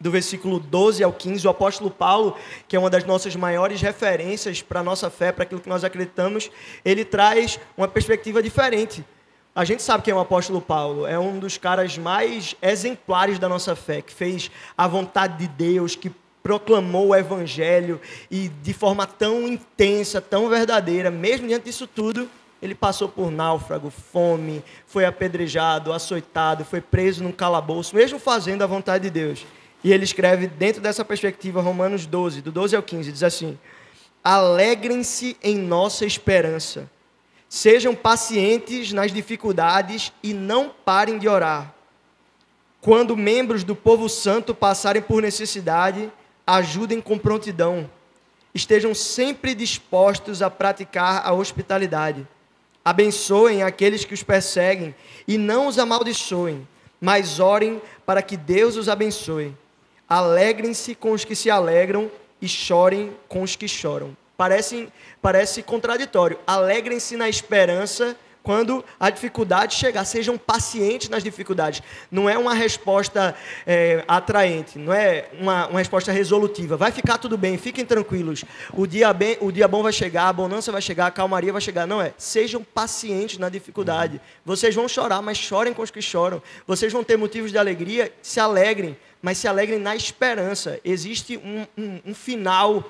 do 0.00 0.10
versículo 0.10 0.58
12 0.58 1.04
ao 1.04 1.12
15, 1.12 1.46
o 1.46 1.50
apóstolo 1.50 1.90
Paulo, 1.90 2.34
que 2.66 2.74
é 2.74 2.78
uma 2.78 2.88
das 2.88 3.04
nossas 3.04 3.36
maiores 3.36 3.82
referências 3.82 4.62
para 4.62 4.80
a 4.80 4.82
nossa 4.82 5.10
fé, 5.10 5.30
para 5.30 5.42
aquilo 5.42 5.60
que 5.60 5.68
nós 5.68 5.84
acreditamos, 5.84 6.50
ele 6.82 7.04
traz 7.04 7.60
uma 7.76 7.86
perspectiva 7.86 8.42
diferente. 8.42 9.04
A 9.54 9.66
gente 9.66 9.82
sabe 9.82 10.02
quem 10.02 10.12
é 10.12 10.14
o 10.14 10.20
apóstolo 10.20 10.62
Paulo, 10.62 11.06
é 11.06 11.18
um 11.18 11.38
dos 11.38 11.58
caras 11.58 11.98
mais 11.98 12.56
exemplares 12.62 13.38
da 13.38 13.50
nossa 13.50 13.76
fé, 13.76 14.00
que 14.00 14.14
fez 14.14 14.50
a 14.74 14.88
vontade 14.88 15.36
de 15.36 15.46
Deus, 15.46 15.94
que 15.94 16.10
proclamou 16.42 17.08
o 17.08 17.14
evangelho 17.14 18.00
e 18.30 18.48
de 18.48 18.72
forma 18.72 19.06
tão 19.06 19.46
intensa, 19.46 20.22
tão 20.22 20.48
verdadeira, 20.48 21.10
mesmo 21.10 21.46
diante 21.46 21.64
disso 21.64 21.86
tudo, 21.86 22.30
ele 22.62 22.76
passou 22.76 23.08
por 23.08 23.28
náufrago, 23.28 23.90
fome, 23.90 24.62
foi 24.86 25.04
apedrejado, 25.04 25.92
açoitado, 25.92 26.64
foi 26.64 26.80
preso 26.80 27.24
num 27.24 27.32
calabouço, 27.32 27.96
mesmo 27.96 28.20
fazendo 28.20 28.62
a 28.62 28.68
vontade 28.68 29.02
de 29.02 29.10
Deus. 29.10 29.44
E 29.82 29.92
ele 29.92 30.04
escreve, 30.04 30.46
dentro 30.46 30.80
dessa 30.80 31.04
perspectiva, 31.04 31.60
Romanos 31.60 32.06
12, 32.06 32.40
do 32.40 32.52
12 32.52 32.76
ao 32.76 32.82
15, 32.82 33.10
diz 33.10 33.24
assim: 33.24 33.58
Alegrem-se 34.22 35.36
em 35.42 35.58
nossa 35.58 36.06
esperança, 36.06 36.88
sejam 37.48 37.96
pacientes 37.96 38.92
nas 38.92 39.10
dificuldades 39.10 40.12
e 40.22 40.32
não 40.32 40.68
parem 40.68 41.18
de 41.18 41.28
orar. 41.28 41.74
Quando 42.80 43.16
membros 43.16 43.64
do 43.64 43.74
povo 43.74 44.08
santo 44.08 44.54
passarem 44.54 45.02
por 45.02 45.20
necessidade, 45.20 46.08
ajudem 46.46 47.00
com 47.00 47.18
prontidão. 47.18 47.90
Estejam 48.54 48.94
sempre 48.94 49.52
dispostos 49.52 50.42
a 50.42 50.50
praticar 50.50 51.26
a 51.26 51.32
hospitalidade 51.32 52.24
Abençoem 52.84 53.62
aqueles 53.62 54.04
que 54.04 54.14
os 54.14 54.22
perseguem 54.22 54.94
e 55.26 55.38
não 55.38 55.68
os 55.68 55.78
amaldiçoem, 55.78 56.66
mas 57.00 57.38
orem 57.38 57.80
para 58.04 58.22
que 58.22 58.36
Deus 58.36 58.76
os 58.76 58.88
abençoe. 58.88 59.54
Alegrem-se 60.08 60.94
com 60.94 61.12
os 61.12 61.24
que 61.24 61.36
se 61.36 61.50
alegram 61.50 62.10
e 62.40 62.48
chorem 62.48 63.16
com 63.28 63.42
os 63.42 63.54
que 63.54 63.68
choram. 63.68 64.16
Parece, 64.36 64.88
parece 65.20 65.62
contraditório. 65.62 66.38
Alegrem-se 66.46 67.16
na 67.16 67.28
esperança 67.28 68.16
quando 68.42 68.84
a 68.98 69.10
dificuldade 69.10 69.74
chegar. 69.74 70.04
Sejam 70.04 70.36
pacientes 70.36 71.08
nas 71.08 71.22
dificuldades. 71.22 71.82
Não 72.10 72.28
é 72.28 72.36
uma 72.36 72.54
resposta 72.54 73.34
é, 73.66 74.04
atraente, 74.06 74.78
não 74.78 74.92
é 74.92 75.28
uma, 75.38 75.66
uma, 75.68 75.78
resposta 75.78 76.10
resolutiva. 76.10 76.76
Vai 76.76 76.90
ficar 76.90 77.18
tudo 77.18 77.36
bem, 77.36 77.56
fiquem 77.56 77.84
tranquilos. 77.84 78.44
O 78.72 78.86
dia, 78.86 79.12
bem, 79.12 79.36
o 79.40 79.50
dia 79.50 79.68
bom 79.68 79.82
vai 79.82 79.92
chegar, 79.92 80.28
a 80.28 80.32
bonança 80.32 80.72
vai 80.72 80.82
chegar, 80.82 81.06
a 81.06 81.10
calmaria 81.10 81.52
vai 81.52 81.60
chegar. 81.60 81.86
Não 81.86 82.00
é. 82.00 82.12
Sejam 82.16 82.62
pacientes 82.62 83.38
na 83.38 83.48
dificuldade. 83.48 84.20
Vocês 84.44 84.74
vão 84.74 84.88
chorar, 84.88 85.22
mas 85.22 85.38
chorem 85.38 85.72
com 85.72 85.82
os 85.82 85.90
que 85.90 86.02
choram. 86.02 86.42
Vocês 86.66 86.92
vão 86.92 87.04
ter 87.04 87.16
motivos 87.16 87.52
de 87.52 87.58
alegria, 87.58 88.12
se 88.22 88.40
alegrem, 88.40 88.96
mas 89.20 89.38
se 89.38 89.46
alegrem 89.46 89.78
na 89.78 89.94
esperança. 89.94 90.80
Existe 90.84 91.36
um, 91.36 91.66
um, 91.78 92.00
um 92.06 92.14
final 92.14 92.84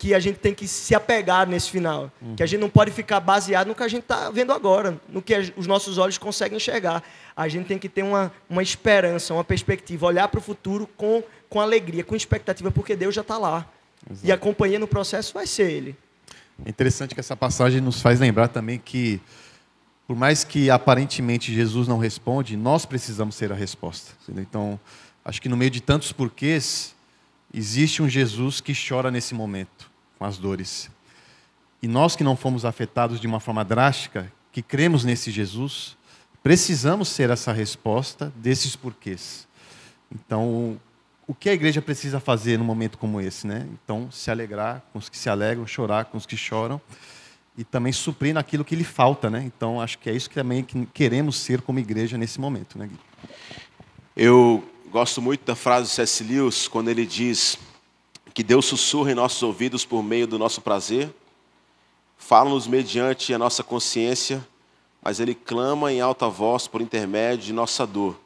que 0.00 0.14
a 0.14 0.18
gente 0.18 0.38
tem 0.38 0.54
que 0.54 0.66
se 0.66 0.94
apegar 0.94 1.46
nesse 1.46 1.70
final. 1.70 2.10
Uhum. 2.22 2.34
Que 2.34 2.42
a 2.42 2.46
gente 2.46 2.58
não 2.58 2.70
pode 2.70 2.90
ficar 2.90 3.20
baseado 3.20 3.66
no 3.66 3.74
que 3.74 3.82
a 3.82 3.88
gente 3.88 4.04
está 4.04 4.30
vendo 4.30 4.50
agora, 4.50 4.98
no 5.10 5.20
que 5.20 5.52
os 5.58 5.66
nossos 5.66 5.98
olhos 5.98 6.16
conseguem 6.16 6.56
enxergar. 6.56 7.02
A 7.36 7.46
gente 7.48 7.66
tem 7.66 7.78
que 7.78 7.86
ter 7.86 8.02
uma, 8.02 8.32
uma 8.48 8.62
esperança, 8.62 9.34
uma 9.34 9.44
perspectiva, 9.44 10.06
olhar 10.06 10.26
para 10.28 10.38
o 10.38 10.42
futuro 10.42 10.88
com, 10.96 11.22
com 11.50 11.60
alegria, 11.60 12.02
com 12.02 12.16
expectativa, 12.16 12.70
porque 12.70 12.96
Deus 12.96 13.14
já 13.14 13.20
está 13.20 13.36
lá. 13.36 13.68
Exato. 14.10 14.26
E 14.26 14.32
a 14.32 14.38
companhia 14.38 14.78
no 14.78 14.88
processo 14.88 15.34
vai 15.34 15.46
ser 15.46 15.70
Ele. 15.70 15.94
É 16.64 16.70
interessante 16.70 17.12
que 17.12 17.20
essa 17.20 17.36
passagem 17.36 17.82
nos 17.82 18.00
faz 18.00 18.18
lembrar 18.18 18.48
também 18.48 18.78
que, 18.78 19.20
por 20.06 20.16
mais 20.16 20.44
que 20.44 20.70
aparentemente 20.70 21.52
Jesus 21.52 21.86
não 21.86 21.98
responde, 21.98 22.56
nós 22.56 22.86
precisamos 22.86 23.34
ser 23.34 23.52
a 23.52 23.54
resposta. 23.54 24.12
Entendeu? 24.22 24.46
Então, 24.48 24.80
acho 25.22 25.42
que 25.42 25.48
no 25.50 25.58
meio 25.58 25.70
de 25.70 25.82
tantos 25.82 26.10
porquês, 26.10 26.94
existe 27.52 28.02
um 28.02 28.08
Jesus 28.08 28.62
que 28.62 28.72
chora 28.72 29.10
nesse 29.10 29.34
momento 29.34 29.89
com 30.20 30.26
as 30.26 30.36
dores. 30.36 30.90
E 31.82 31.88
nós 31.88 32.14
que 32.14 32.22
não 32.22 32.36
fomos 32.36 32.66
afetados 32.66 33.18
de 33.18 33.26
uma 33.26 33.40
forma 33.40 33.64
drástica, 33.64 34.30
que 34.52 34.60
cremos 34.60 35.02
nesse 35.02 35.30
Jesus, 35.30 35.96
precisamos 36.42 37.08
ser 37.08 37.30
essa 37.30 37.54
resposta 37.54 38.30
desses 38.36 38.76
porquês. 38.76 39.48
Então, 40.12 40.78
o 41.26 41.34
que 41.34 41.48
a 41.48 41.54
igreja 41.54 41.80
precisa 41.80 42.20
fazer 42.20 42.58
num 42.58 42.66
momento 42.66 42.98
como 42.98 43.18
esse, 43.18 43.46
né? 43.46 43.66
Então, 43.72 44.10
se 44.10 44.30
alegrar 44.30 44.82
com 44.92 44.98
os 44.98 45.08
que 45.08 45.16
se 45.16 45.30
alegram, 45.30 45.66
chorar 45.66 46.04
com 46.04 46.18
os 46.18 46.26
que 46.26 46.36
choram 46.36 46.78
e 47.56 47.64
também 47.64 47.92
suprir 47.92 48.34
naquilo 48.34 48.62
que 48.62 48.76
lhe 48.76 48.84
falta, 48.84 49.30
né? 49.30 49.42
Então, 49.46 49.80
acho 49.80 49.98
que 49.98 50.10
é 50.10 50.12
isso 50.12 50.28
que 50.28 50.34
também 50.34 50.62
queremos 50.92 51.36
ser 51.36 51.62
como 51.62 51.78
igreja 51.78 52.18
nesse 52.18 52.38
momento, 52.38 52.78
né? 52.78 52.90
Eu 54.14 54.62
gosto 54.90 55.22
muito 55.22 55.46
da 55.46 55.54
frase 55.54 55.88
de 55.88 55.94
C.S. 55.94 56.22
Lewis 56.24 56.68
quando 56.68 56.90
ele 56.90 57.06
diz 57.06 57.58
que 58.40 58.44
Deus 58.44 58.64
sussurra 58.64 59.12
em 59.12 59.14
nossos 59.14 59.42
ouvidos 59.42 59.84
por 59.84 60.02
meio 60.02 60.26
do 60.26 60.38
nosso 60.38 60.62
prazer, 60.62 61.14
fala-nos 62.16 62.66
mediante 62.66 63.34
a 63.34 63.38
nossa 63.38 63.62
consciência, 63.62 64.42
mas 65.02 65.20
Ele 65.20 65.34
clama 65.34 65.92
em 65.92 66.00
alta 66.00 66.26
voz 66.26 66.66
por 66.66 66.80
intermédio 66.80 67.44
de 67.44 67.52
nossa 67.52 67.86
dor. 67.86 68.18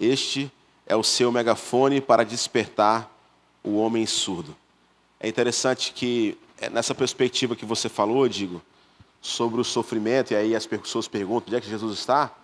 Este 0.00 0.50
é 0.84 0.96
o 0.96 1.04
seu 1.04 1.30
megafone 1.30 2.00
para 2.00 2.24
despertar 2.24 3.08
o 3.62 3.76
homem 3.76 4.04
surdo. 4.04 4.52
É 5.20 5.28
interessante 5.28 5.92
que, 5.92 6.36
é, 6.58 6.68
nessa 6.68 6.92
perspectiva 6.92 7.54
que 7.54 7.64
você 7.64 7.88
falou, 7.88 8.28
digo, 8.28 8.60
sobre 9.22 9.60
o 9.60 9.64
sofrimento, 9.64 10.32
e 10.32 10.34
aí 10.34 10.56
as 10.56 10.66
pessoas 10.66 11.06
perguntam 11.06 11.46
onde 11.46 11.56
é 11.56 11.60
que 11.60 11.70
Jesus 11.70 12.00
está, 12.00 12.34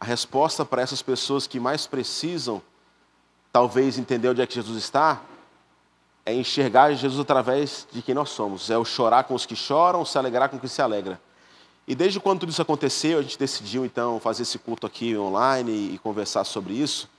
a 0.00 0.04
resposta 0.06 0.64
para 0.64 0.80
essas 0.80 1.02
pessoas 1.02 1.46
que 1.46 1.60
mais 1.60 1.86
precisam, 1.86 2.62
talvez, 3.52 3.98
entender 3.98 4.30
onde 4.30 4.40
é 4.40 4.46
que 4.46 4.54
Jesus 4.54 4.82
está, 4.82 5.20
é 6.24 6.32
enxergar 6.32 6.92
Jesus 6.94 7.20
através 7.20 7.86
de 7.92 8.00
quem 8.02 8.14
nós 8.14 8.30
somos. 8.30 8.70
É 8.70 8.78
o 8.78 8.84
chorar 8.84 9.24
com 9.24 9.34
os 9.34 9.44
que 9.44 9.56
choram, 9.56 10.04
se 10.04 10.16
alegrar 10.16 10.48
com 10.48 10.56
os 10.56 10.62
que 10.62 10.68
se 10.68 10.80
alegra. 10.80 11.20
E 11.86 11.94
desde 11.94 12.20
quando 12.20 12.40
tudo 12.40 12.50
isso 12.50 12.62
aconteceu, 12.62 13.18
a 13.18 13.22
gente 13.22 13.38
decidiu 13.38 13.84
então 13.84 14.20
fazer 14.20 14.42
esse 14.42 14.58
culto 14.58 14.86
aqui 14.86 15.16
online 15.16 15.94
e 15.94 15.98
conversar 15.98 16.44
sobre 16.44 16.74
isso, 16.74 17.10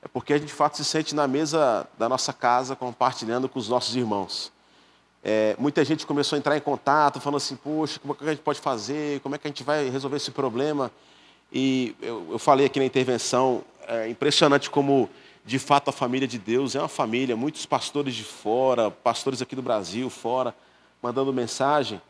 é 0.00 0.08
porque 0.08 0.32
a 0.32 0.38
gente 0.38 0.46
de 0.46 0.52
fato 0.52 0.76
se 0.76 0.84
sente 0.84 1.14
na 1.14 1.26
mesa 1.26 1.86
da 1.98 2.08
nossa 2.08 2.32
casa 2.32 2.76
compartilhando 2.76 3.48
com 3.48 3.58
os 3.58 3.68
nossos 3.68 3.94
irmãos. 3.96 4.52
É, 5.24 5.54
muita 5.58 5.84
gente 5.84 6.06
começou 6.06 6.36
a 6.36 6.38
entrar 6.38 6.56
em 6.56 6.60
contato, 6.60 7.20
falando 7.20 7.36
assim, 7.36 7.56
poxa, 7.56 8.00
como 8.00 8.12
é 8.12 8.16
que 8.16 8.24
a 8.24 8.30
gente 8.30 8.42
pode 8.42 8.60
fazer, 8.60 9.20
como 9.20 9.34
é 9.34 9.38
que 9.38 9.46
a 9.46 9.50
gente 9.50 9.62
vai 9.62 9.88
resolver 9.88 10.16
esse 10.16 10.30
problema? 10.30 10.90
E 11.52 11.94
eu, 12.00 12.26
eu 12.30 12.38
falei 12.38 12.66
aqui 12.66 12.78
na 12.78 12.86
intervenção, 12.86 13.62
é 13.86 14.08
impressionante 14.08 14.70
como 14.70 15.08
de 15.44 15.58
fato 15.58 15.88
a 15.88 15.92
família 15.92 16.28
de 16.28 16.38
Deus 16.38 16.74
é 16.74 16.78
uma 16.78 16.88
família, 16.88 17.36
muitos 17.36 17.66
pastores 17.66 18.14
de 18.14 18.24
fora, 18.24 18.90
pastores 18.90 19.42
aqui 19.42 19.56
do 19.56 19.62
Brasil, 19.62 20.08
fora, 20.08 20.54
mandando 21.02 21.32
mensagem. 21.32 22.00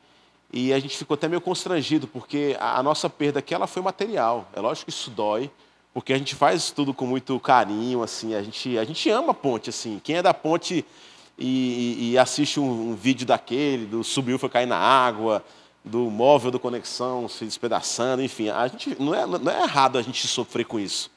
E 0.53 0.73
a 0.73 0.79
gente 0.79 0.99
ficou 0.99 1.15
até 1.15 1.29
meio 1.29 1.41
constrangido, 1.41 2.07
porque 2.07 2.57
a, 2.61 2.83
nossa 2.83 3.09
perda 3.09 3.39
aqui 3.39 3.55
ela 3.55 3.67
foi 3.67 3.81
material. 3.81 4.47
É 4.53 4.61
lógico 4.61 4.87
que 4.87 4.91
isso 4.91 5.11
dói, 5.11 5.51
porque 5.95 6.13
a 6.13 6.19
gente 6.19 6.35
faz 6.35 6.71
tudo 6.71 6.93
com 6.93 7.07
muito 7.07 7.41
carinho, 7.41 8.03
assim, 8.03 8.35
a 8.35 8.43
gente, 8.43 8.77
a 8.77 8.85
gente 8.85 9.09
ama 9.09 9.31
a 9.31 9.35
ponte, 9.35 9.71
assim. 9.71 9.99
Quem 10.05 10.17
é 10.17 10.23
da 10.23 10.35
ponte 10.35 10.85
e, 11.39 12.13
e 12.13 12.19
assiste 12.19 12.61
um, 12.61 12.91
um, 12.91 12.95
vídeo 12.95 13.27
daquele, 13.27 13.87
do 13.87 14.05
subiu 14.05 14.39
foi 14.39 14.51
cair 14.51 14.67
na 14.67 14.77
água, 14.77 15.43
do 15.83 16.11
móvel 16.11 16.51
do 16.51 16.61
conexão 16.61 17.29
se 17.29 17.47
despedaçando, 17.47 18.23
enfim, 18.23 18.51
a 18.51 18.69
gente 18.69 18.95
não 19.01 19.15
é, 19.15 19.27
não 19.27 19.51
é 19.51 19.63
errado 19.63 19.97
a 19.99 20.03
gente 20.03 20.27
sofrer 20.29 20.67
com 20.67 20.79
isso. 20.79 21.11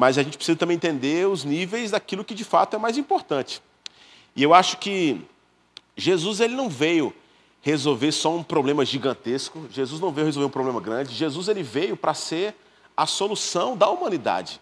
Mas 0.00 0.16
a 0.16 0.22
gente 0.22 0.38
precisa 0.38 0.56
também 0.56 0.76
entender 0.76 1.28
os 1.28 1.44
níveis 1.44 1.90
daquilo 1.90 2.24
que 2.24 2.34
de 2.34 2.42
fato 2.42 2.74
é 2.74 2.78
mais 2.78 2.96
importante. 2.96 3.60
E 4.34 4.42
eu 4.42 4.54
acho 4.54 4.78
que 4.78 5.20
Jesus 5.94 6.40
ele 6.40 6.54
não 6.54 6.70
veio 6.70 7.12
resolver 7.60 8.10
só 8.10 8.34
um 8.34 8.42
problema 8.42 8.82
gigantesco. 8.82 9.66
Jesus 9.70 10.00
não 10.00 10.10
veio 10.10 10.24
resolver 10.24 10.46
um 10.46 10.50
problema 10.50 10.80
grande. 10.80 11.14
Jesus 11.14 11.48
ele 11.48 11.62
veio 11.62 11.98
para 11.98 12.14
ser 12.14 12.54
a 12.96 13.04
solução 13.04 13.76
da 13.76 13.90
humanidade. 13.90 14.58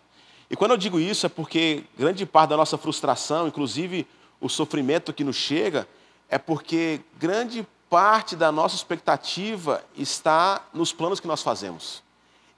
E 0.51 0.57
quando 0.57 0.73
eu 0.73 0.77
digo 0.77 0.99
isso 0.99 1.25
é 1.25 1.29
porque 1.29 1.85
grande 1.97 2.27
parte 2.27 2.51
da 2.51 2.57
nossa 2.57 2.77
frustração, 2.77 3.47
inclusive 3.47 4.09
o 4.41 4.49
sofrimento 4.49 5.13
que 5.13 5.23
nos 5.23 5.37
chega, 5.37 5.87
é 6.29 6.37
porque 6.37 7.01
grande 7.17 7.65
parte 7.89 8.35
da 8.35 8.51
nossa 8.51 8.75
expectativa 8.75 9.85
está 9.97 10.67
nos 10.75 10.93
planos 10.93 11.21
que 11.21 11.29
nós 11.29 11.45
fazemos 11.45 12.03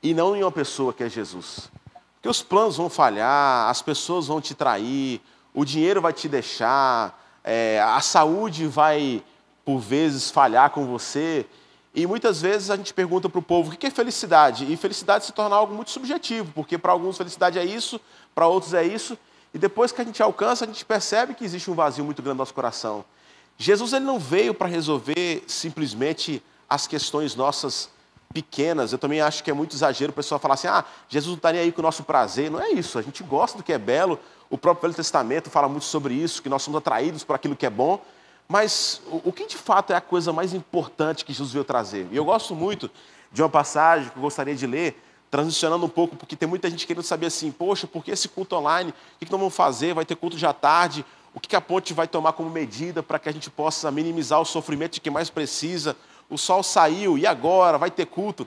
e 0.03 0.15
não 0.15 0.35
em 0.35 0.43
uma 0.43 0.51
pessoa 0.51 0.95
que 0.95 1.05
é 1.05 1.11
Jesus. 1.11 1.71
Porque 2.21 2.29
os 2.29 2.43
planos 2.43 2.77
vão 2.77 2.91
falhar, 2.91 3.71
as 3.71 3.81
pessoas 3.81 4.27
vão 4.27 4.43
te 4.43 4.55
trair, 4.55 5.23
o 5.55 5.65
dinheiro 5.65 6.03
vai 6.03 6.13
te 6.13 6.29
deixar, 6.29 7.19
é, 7.43 7.81
a 7.81 8.01
saúde 8.03 8.67
vai 8.67 9.25
por 9.65 9.79
vezes 9.79 10.31
falhar 10.31 10.69
com 10.69 10.85
você. 10.85 11.47
E 11.95 12.07
muitas 12.07 12.43
vezes 12.43 12.69
a 12.69 12.77
gente 12.77 12.93
pergunta 12.93 13.27
para 13.27 13.39
o 13.39 13.43
povo 13.43 13.73
o 13.73 13.77
que 13.77 13.87
é 13.87 13.91
felicidade. 13.91 14.71
E 14.71 14.77
felicidade 14.77 15.25
se 15.25 15.33
torna 15.33 15.57
algo 15.57 15.75
muito 15.75 15.91
subjetivo, 15.91 16.53
porque 16.55 16.77
para 16.77 16.93
alguns 16.93 17.17
felicidade 17.17 17.59
é 17.59 17.65
isso, 17.65 17.99
para 18.35 18.47
outros 18.47 18.75
é 18.75 18.85
isso. 18.85 19.17
E 19.55 19.59
depois 19.59 19.91
que 19.91 20.03
a 20.03 20.05
gente 20.05 20.23
alcança, 20.23 20.67
a 20.67 20.69
gente 20.69 20.85
percebe 20.85 21.33
que 21.33 21.43
existe 21.43 21.71
um 21.71 21.75
vazio 21.75 22.05
muito 22.05 22.21
grande 22.21 22.37
no 22.37 22.43
nosso 22.43 22.53
coração. 22.53 23.03
Jesus 23.57 23.95
ele 23.95 24.05
não 24.05 24.19
veio 24.19 24.53
para 24.53 24.69
resolver 24.69 25.43
simplesmente 25.47 26.43
as 26.69 26.87
questões 26.87 27.35
nossas 27.35 27.89
pequenas. 28.33 28.93
Eu 28.93 28.99
também 28.99 29.21
acho 29.21 29.43
que 29.43 29.51
é 29.51 29.55
muito 29.55 29.75
exagero 29.75 30.11
o 30.13 30.15
pessoal 30.15 30.39
falar 30.39 30.55
assim: 30.55 30.69
ah, 30.69 30.85
Jesus 31.09 31.29
não 31.29 31.37
está 31.37 31.53
nem 31.53 31.63
aí 31.63 31.73
com 31.73 31.81
o 31.81 31.83
nosso 31.83 32.03
prazer. 32.03 32.51
Não 32.51 32.61
é 32.61 32.71
isso. 32.71 32.99
A 32.99 33.03
gente 33.03 33.23
gosta 33.23 33.59
do 33.59 33.65
que 33.65 33.73
é 33.73 33.79
belo. 33.79 34.19
O 34.49 34.59
próprio 34.59 34.83
Velho 34.83 34.95
Testamento 34.95 35.51
fala 35.51 35.69
muito 35.69 35.85
sobre 35.85 36.15
isso, 36.15 36.43
que 36.43 36.49
nós 36.49 36.63
somos 36.63 36.79
atraídos 36.79 37.23
por 37.23 37.35
aquilo 37.35 37.55
que 37.55 37.67
é 37.67 37.71
bom. 37.71 38.03
Mas 38.49 39.01
o 39.09 39.33
que 39.33 39.47
de 39.47 39.57
fato 39.57 39.93
é 39.93 39.97
a 39.97 40.01
coisa 40.01 40.33
mais 40.33 40.53
importante 40.53 41.25
que 41.25 41.33
Jesus 41.33 41.53
veio 41.53 41.65
trazer? 41.65 42.09
E 42.11 42.17
eu 42.17 42.25
gosto 42.25 42.53
muito 42.53 42.91
de 43.31 43.41
uma 43.41 43.49
passagem 43.49 44.11
que 44.11 44.17
eu 44.17 44.23
gostaria 44.23 44.57
de 44.57 44.67
ler, 44.67 45.01
transicionando 45.31 45.87
um 45.87 45.89
pouco, 45.89 46.17
porque 46.17 46.35
tem 46.35 46.49
muita 46.49 46.69
gente 46.69 46.85
querendo 46.85 47.05
saber 47.05 47.27
assim, 47.27 47.53
poxa, 47.53 47.87
por 47.87 48.05
que 48.05 48.11
esse 48.11 48.29
culto 48.29 48.57
online? 48.57 48.91
O 48.91 49.25
que 49.25 49.31
nós 49.31 49.39
vamos 49.39 49.55
fazer? 49.55 49.95
Vai 49.95 50.05
ter 50.05 50.17
culto 50.17 50.45
à 50.45 50.53
tarde? 50.53 51.05
O 51.33 51.39
que 51.39 51.55
a 51.55 51.61
ponte 51.61 51.95
vai 51.95 52.09
tomar 52.09 52.33
como 52.33 52.51
medida 52.51 53.05
para 53.05 53.21
que 53.21 53.29
a 53.29 53.33
gente 53.33 53.49
possa 53.49 53.89
minimizar 53.93 54.41
o 54.41 54.45
sofrimento 54.45 54.95
de 54.95 55.01
quem 55.01 55.13
mais 55.13 55.31
precisa? 55.31 55.97
O 56.31 56.39
sol 56.39 56.63
saiu, 56.63 57.19
e 57.19 57.27
agora? 57.27 57.77
Vai 57.77 57.91
ter 57.91 58.07
culto? 58.07 58.47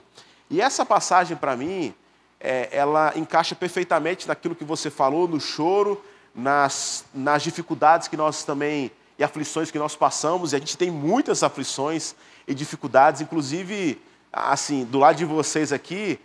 E 0.50 0.60
essa 0.60 0.84
passagem, 0.84 1.36
para 1.36 1.54
mim, 1.54 1.94
é, 2.40 2.68
ela 2.72 3.12
encaixa 3.14 3.54
perfeitamente 3.54 4.26
naquilo 4.26 4.54
que 4.54 4.64
você 4.64 4.90
falou, 4.90 5.28
no 5.28 5.38
choro, 5.38 6.02
nas, 6.34 7.04
nas 7.14 7.42
dificuldades 7.42 8.08
que 8.08 8.16
nós 8.16 8.42
também 8.42 8.90
e 9.18 9.22
aflições 9.22 9.70
que 9.70 9.78
nós 9.78 9.94
passamos, 9.94 10.52
e 10.52 10.56
a 10.56 10.58
gente 10.58 10.76
tem 10.76 10.90
muitas 10.90 11.42
aflições 11.42 12.16
e 12.48 12.54
dificuldades, 12.54 13.20
inclusive, 13.20 14.00
assim, 14.32 14.84
do 14.84 14.98
lado 14.98 15.16
de 15.16 15.24
vocês 15.24 15.72
aqui, 15.72 16.18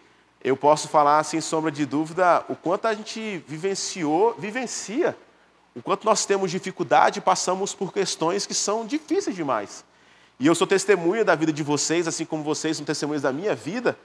eu 0.43 0.57
posso 0.57 0.87
falar, 0.87 1.23
sem 1.23 1.41
sombra 1.41 1.71
de 1.71 1.85
dúvida, 1.85 2.43
o 2.49 2.55
quanto 2.55 2.87
a 2.87 2.93
gente 2.93 3.43
vivenciou, 3.47 4.33
vivencia, 4.39 5.15
o 5.75 5.81
quanto 5.81 6.05
nós 6.05 6.25
temos 6.25 6.49
dificuldade 6.49 7.21
passamos 7.21 7.75
por 7.75 7.93
questões 7.93 8.45
que 8.45 8.53
são 8.53 8.85
difíceis 8.85 9.35
demais. 9.35 9.83
E 10.39 10.47
eu 10.47 10.55
sou 10.55 10.65
testemunha 10.65 11.25
da 11.25 11.35
vida 11.35 11.51
de 11.51 11.61
vocês, 11.61 12.07
assim 12.07 12.23
como 12.23 12.43
vocês 12.43 12.77
são 12.77 12.85
testemunhas 12.85 13.23
da 13.23 13.33
minha 13.33 13.53
vida, 13.53 13.99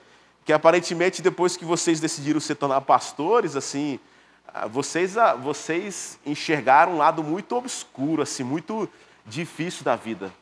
que 0.45 0.53
aparentemente 0.53 1.23
depois 1.23 1.57
que 1.57 1.65
vocês 1.65 2.01
decidiram 2.01 2.41
se 2.41 2.57
tornar 2.57 2.81
pastores, 2.81 3.55
assim, 3.55 4.01
ah, 4.49 4.67
vocês, 4.67 5.17
ah, 5.17 5.35
vocês 5.35 6.19
enxergaram 6.27 6.95
um 6.95 6.97
lado 6.99 7.23
muito 7.23 7.55
obscuro, 7.55 8.21
assim, 8.21 8.43
muito 8.43 8.89
difícil 9.25 9.85
da 9.85 9.95
vida. 9.95 10.33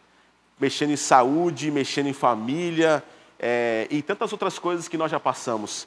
Mexendo 0.58 0.92
em 0.92 0.96
saúde, 0.96 1.70
mexendo 1.70 2.06
em 2.06 2.14
família 2.14 3.04
é, 3.38 3.86
e 3.90 4.00
tantas 4.00 4.32
outras 4.32 4.58
coisas 4.58 4.88
que 4.88 4.96
nós 4.96 5.10
já 5.10 5.20
passamos. 5.20 5.86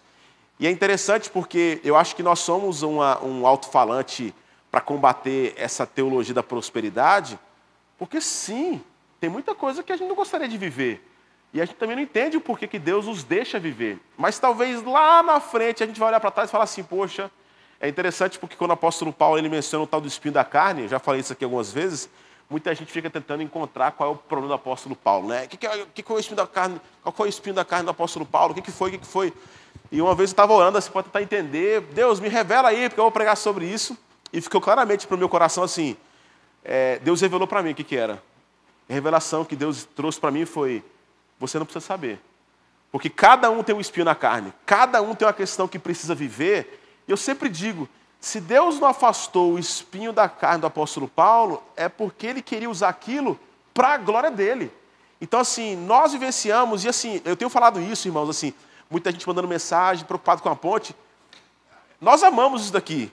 E 0.60 0.68
é 0.68 0.70
interessante 0.70 1.32
porque 1.32 1.82
eu 1.84 1.96
acho 1.96 2.16
que 2.16 2.22
nós 2.22 2.40
somos 2.40 2.84
uma, 2.84 3.24
um 3.24 3.48
alto-falante 3.48 4.36
para 4.70 4.82
combater 4.82 5.56
essa 5.58 5.84
teologia 5.84 6.36
da 6.36 6.44
prosperidade, 6.44 7.40
porque 7.98 8.22
sim, 8.22 8.84
tem 9.20 9.30
muita 9.30 9.56
coisa 9.56 9.84
que 9.84 9.92
a 9.92 9.98
gente 9.98 10.08
não 10.08 10.16
gostaria 10.16 10.48
de 10.48 10.58
viver. 10.58 11.06
E 11.54 11.62
a 11.62 11.66
gente 11.66 11.78
também 11.78 11.96
não 11.96 12.04
entende 12.04 12.36
o 12.36 12.42
porquê 12.42 12.68
que 12.68 12.78
Deus 12.78 13.06
nos 13.06 13.24
deixa 13.24 13.58
viver. 13.58 13.98
Mas 14.18 14.38
talvez 14.38 14.84
lá 14.84 15.24
na 15.24 15.40
frente 15.40 15.84
a 15.84 15.88
gente 15.88 16.00
vai 16.00 16.10
olhar 16.10 16.20
para 16.20 16.32
trás 16.32 16.50
e 16.50 16.52
falar 16.52 16.66
assim, 16.66 16.84
poxa, 16.84 17.32
é 17.80 17.88
interessante 17.88 18.38
porque 18.38 18.56
quando 18.56 18.72
o 18.72 18.74
apóstolo 18.74 19.14
Paulo 19.14 19.38
ele 19.38 19.48
menciona 19.48 19.84
o 19.84 19.88
tal 19.88 20.02
do 20.02 20.08
espinho 20.08 20.34
da 20.34 20.44
carne, 20.44 20.88
já 20.88 21.00
falei 21.00 21.22
isso 21.22 21.32
aqui 21.32 21.44
algumas 21.44 21.72
vezes, 21.72 22.10
muita 22.50 22.74
gente 22.76 22.92
fica 22.92 23.10
tentando 23.10 23.42
encontrar 23.42 23.92
qual 23.92 24.10
é 24.10 24.14
o 24.14 24.16
problema 24.16 24.50
do 24.50 24.54
apóstolo 24.56 24.96
Paulo. 24.96 25.30
Né? 25.30 25.46
O 25.46 25.48
que, 25.48 25.58
que, 25.58 25.68
é, 25.68 25.86
que 25.94 26.04
foi 26.04 26.18
o 26.18 26.20
espinho 26.20 26.38
da 26.38 26.48
carne? 26.48 26.80
Qual 27.02 27.14
foi 27.14 27.28
o 27.28 27.30
espinho 27.30 27.56
da 27.56 27.64
carne 27.64 27.86
do 27.86 27.92
apóstolo 27.92 28.26
Paulo? 28.26 28.52
O 28.52 28.56
que, 28.56 28.62
que 28.62 28.72
foi? 28.72 28.90
O 28.90 28.92
que, 28.92 28.98
que 28.98 29.08
foi? 29.08 29.34
E 29.92 30.02
uma 30.02 30.14
vez 30.14 30.32
eu 30.32 30.34
estava 30.34 30.54
orando 30.54 30.78
assim 30.78 30.92
para 30.92 31.04
tentar 31.04 31.22
entender. 31.22 31.82
Deus, 31.94 32.20
me 32.20 32.28
revela 32.28 32.70
aí, 32.70 32.90
porque 32.90 33.00
eu 33.00 33.06
vou 33.06 33.12
pregar 33.12 33.38
sobre 33.38 33.66
isso. 33.66 33.98
E 34.34 34.42
ficou 34.42 34.60
claramente 34.60 35.08
para 35.08 35.16
o 35.16 35.18
meu 35.18 35.30
coração 35.30 35.64
assim. 35.64 35.96
É, 36.64 37.00
Deus 37.00 37.22
revelou 37.22 37.48
para 37.48 37.62
mim 37.62 37.72
o 37.72 37.76
que, 37.76 37.84
que 37.84 37.96
era. 37.96 38.22
A 38.90 38.94
revelação 38.94 39.44
que 39.44 39.56
Deus 39.56 39.84
trouxe 39.96 40.20
para 40.20 40.32
mim 40.32 40.46
foi: 40.46 40.84
você 41.40 41.58
não 41.58 41.66
precisa 41.66 41.86
saber. 41.86 42.20
Porque 42.92 43.10
cada 43.10 43.50
um 43.50 43.62
tem 43.62 43.76
um 43.76 43.82
espinho 43.82 44.06
na 44.06 44.16
carne, 44.16 44.54
cada 44.66 45.02
um 45.02 45.14
tem 45.14 45.28
uma 45.28 45.34
questão 45.34 45.68
que 45.68 45.78
precisa 45.78 46.16
viver, 46.16 46.82
e 47.08 47.12
eu 47.12 47.18
sempre 47.18 47.50
digo: 47.50 47.90
se 48.20 48.40
Deus 48.40 48.80
não 48.80 48.88
afastou 48.88 49.54
o 49.54 49.60
espinho 49.60 50.14
da 50.14 50.30
carne 50.30 50.62
do 50.62 50.68
apóstolo 50.68 51.08
Paulo, 51.08 51.62
é 51.76 51.90
porque 51.90 52.26
ele 52.28 52.42
queria 52.42 52.70
usar 52.70 52.90
aquilo 52.90 53.40
para 53.74 53.90
a 53.90 53.98
glória 53.98 54.32
dele. 54.32 54.72
Então, 55.20 55.40
assim, 55.40 55.76
nós 55.76 56.12
vivenciamos, 56.12 56.84
e 56.84 56.90
assim, 56.90 57.22
eu 57.26 57.36
tenho 57.36 57.50
falado 57.50 57.82
isso, 57.82 58.08
irmãos, 58.08 58.30
assim, 58.30 58.54
muita 58.90 59.12
gente 59.12 59.28
mandando 59.28 59.48
mensagem, 59.48 60.06
preocupado 60.06 60.42
com 60.42 60.50
a 60.50 60.56
ponte. 60.56 60.96
Nós 62.00 62.24
amamos 62.24 62.64
isso 62.64 62.74
daqui. 62.74 63.12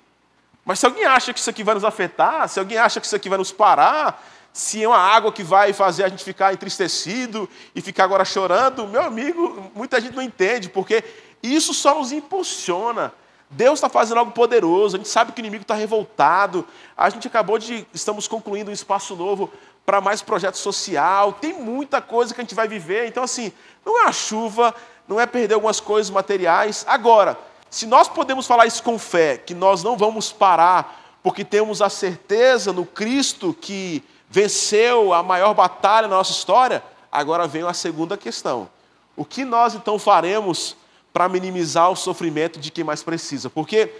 Mas 0.64 0.78
se 0.78 0.86
alguém 0.86 1.04
acha 1.04 1.32
que 1.32 1.40
isso 1.40 1.50
aqui 1.50 1.64
vai 1.64 1.74
nos 1.74 1.84
afetar, 1.84 2.48
se 2.48 2.58
alguém 2.58 2.78
acha 2.78 3.00
que 3.00 3.06
isso 3.06 3.16
aqui 3.16 3.28
vai 3.28 3.38
nos 3.38 3.50
parar, 3.50 4.22
se 4.52 4.82
é 4.82 4.88
uma 4.88 4.98
água 4.98 5.32
que 5.32 5.42
vai 5.42 5.72
fazer 5.72 6.04
a 6.04 6.08
gente 6.08 6.24
ficar 6.24 6.52
entristecido 6.52 7.48
e 7.74 7.80
ficar 7.80 8.04
agora 8.04 8.24
chorando, 8.24 8.86
meu 8.86 9.02
amigo, 9.02 9.70
muita 9.74 10.00
gente 10.00 10.14
não 10.14 10.22
entende, 10.22 10.68
porque 10.68 11.02
isso 11.42 11.72
só 11.72 11.94
nos 11.94 12.12
impulsiona 12.12 13.12
Deus 13.52 13.74
está 13.74 13.88
fazendo 13.88 14.18
algo 14.18 14.32
poderoso, 14.32 14.96
a 14.96 14.98
gente 14.98 15.10
sabe 15.10 15.32
que 15.32 15.40
o 15.40 15.42
inimigo 15.42 15.62
está 15.62 15.74
revoltado. 15.74 16.66
A 16.96 17.10
gente 17.10 17.28
acabou 17.28 17.58
de. 17.58 17.86
Estamos 17.92 18.26
concluindo 18.26 18.70
um 18.70 18.74
espaço 18.74 19.14
novo 19.14 19.52
para 19.84 20.00
mais 20.00 20.22
projeto 20.22 20.56
social. 20.56 21.34
Tem 21.34 21.52
muita 21.52 22.00
coisa 22.00 22.32
que 22.32 22.40
a 22.40 22.44
gente 22.44 22.54
vai 22.54 22.66
viver. 22.66 23.06
Então, 23.06 23.22
assim, 23.22 23.52
não 23.84 24.00
é 24.00 24.06
a 24.06 24.12
chuva, 24.12 24.74
não 25.06 25.20
é 25.20 25.26
perder 25.26 25.54
algumas 25.54 25.80
coisas 25.80 26.10
materiais. 26.10 26.82
Agora, 26.88 27.38
se 27.68 27.86
nós 27.86 28.08
podemos 28.08 28.46
falar 28.46 28.64
isso 28.64 28.82
com 28.82 28.98
fé, 28.98 29.36
que 29.36 29.52
nós 29.52 29.82
não 29.82 29.98
vamos 29.98 30.32
parar, 30.32 31.18
porque 31.22 31.44
temos 31.44 31.82
a 31.82 31.90
certeza 31.90 32.72
no 32.72 32.86
Cristo 32.86 33.54
que 33.60 34.02
venceu 34.32 35.12
a 35.12 35.22
maior 35.22 35.52
batalha 35.52 36.08
na 36.08 36.16
nossa 36.16 36.32
história, 36.32 36.82
agora 37.10 37.46
vem 37.46 37.62
a 37.64 37.74
segunda 37.74 38.16
questão. 38.16 38.66
O 39.14 39.26
que 39.26 39.44
nós 39.44 39.74
então 39.74 39.98
faremos 39.98 40.74
para 41.12 41.28
minimizar 41.28 41.90
o 41.90 41.96
sofrimento 41.96 42.58
de 42.58 42.70
quem 42.70 42.82
mais 42.82 43.02
precisa. 43.02 43.50
Porque 43.50 43.92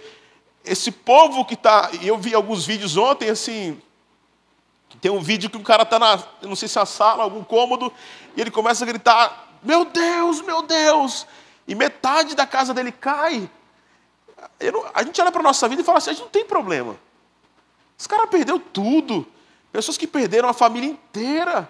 esse 0.65 0.91
povo 0.91 1.45
que 1.45 1.53
está. 1.53 1.91
Eu 2.01 2.17
vi 2.17 2.33
alguns 2.33 2.65
vídeos 2.65 2.97
ontem, 2.97 3.29
assim. 3.29 3.79
Tem 4.99 5.11
um 5.11 5.21
vídeo 5.21 5.51
que 5.51 5.57
o 5.57 5.61
cara 5.61 5.83
está 5.83 5.99
na, 5.99 6.19
não 6.41 6.55
sei 6.55 6.67
se 6.67 6.79
é 6.79 6.81
a 6.81 6.85
sala, 6.85 7.23
algum 7.23 7.43
cômodo, 7.43 7.93
e 8.35 8.41
ele 8.41 8.49
começa 8.49 8.83
a 8.83 8.87
gritar: 8.87 9.49
Meu 9.61 9.85
Deus, 9.85 10.41
meu 10.41 10.63
Deus! 10.63 11.27
E 11.67 11.75
metade 11.75 12.35
da 12.35 12.47
casa 12.47 12.73
dele 12.73 12.91
cai. 12.91 13.47
Não, 14.59 14.85
a 14.95 15.03
gente 15.03 15.21
olha 15.21 15.31
para 15.31 15.41
a 15.41 15.43
nossa 15.43 15.67
vida 15.67 15.83
e 15.83 15.85
fala 15.85 15.99
assim: 15.99 16.09
a 16.09 16.13
gente 16.13 16.23
não 16.23 16.29
tem 16.29 16.43
problema. 16.43 16.95
Esse 17.99 18.09
cara 18.09 18.25
perdeu 18.25 18.57
tudo. 18.59 19.27
Pessoas 19.73 19.97
que 19.97 20.05
perderam 20.05 20.47
a 20.47 20.53
família 20.53 20.87
inteira. 20.87 21.67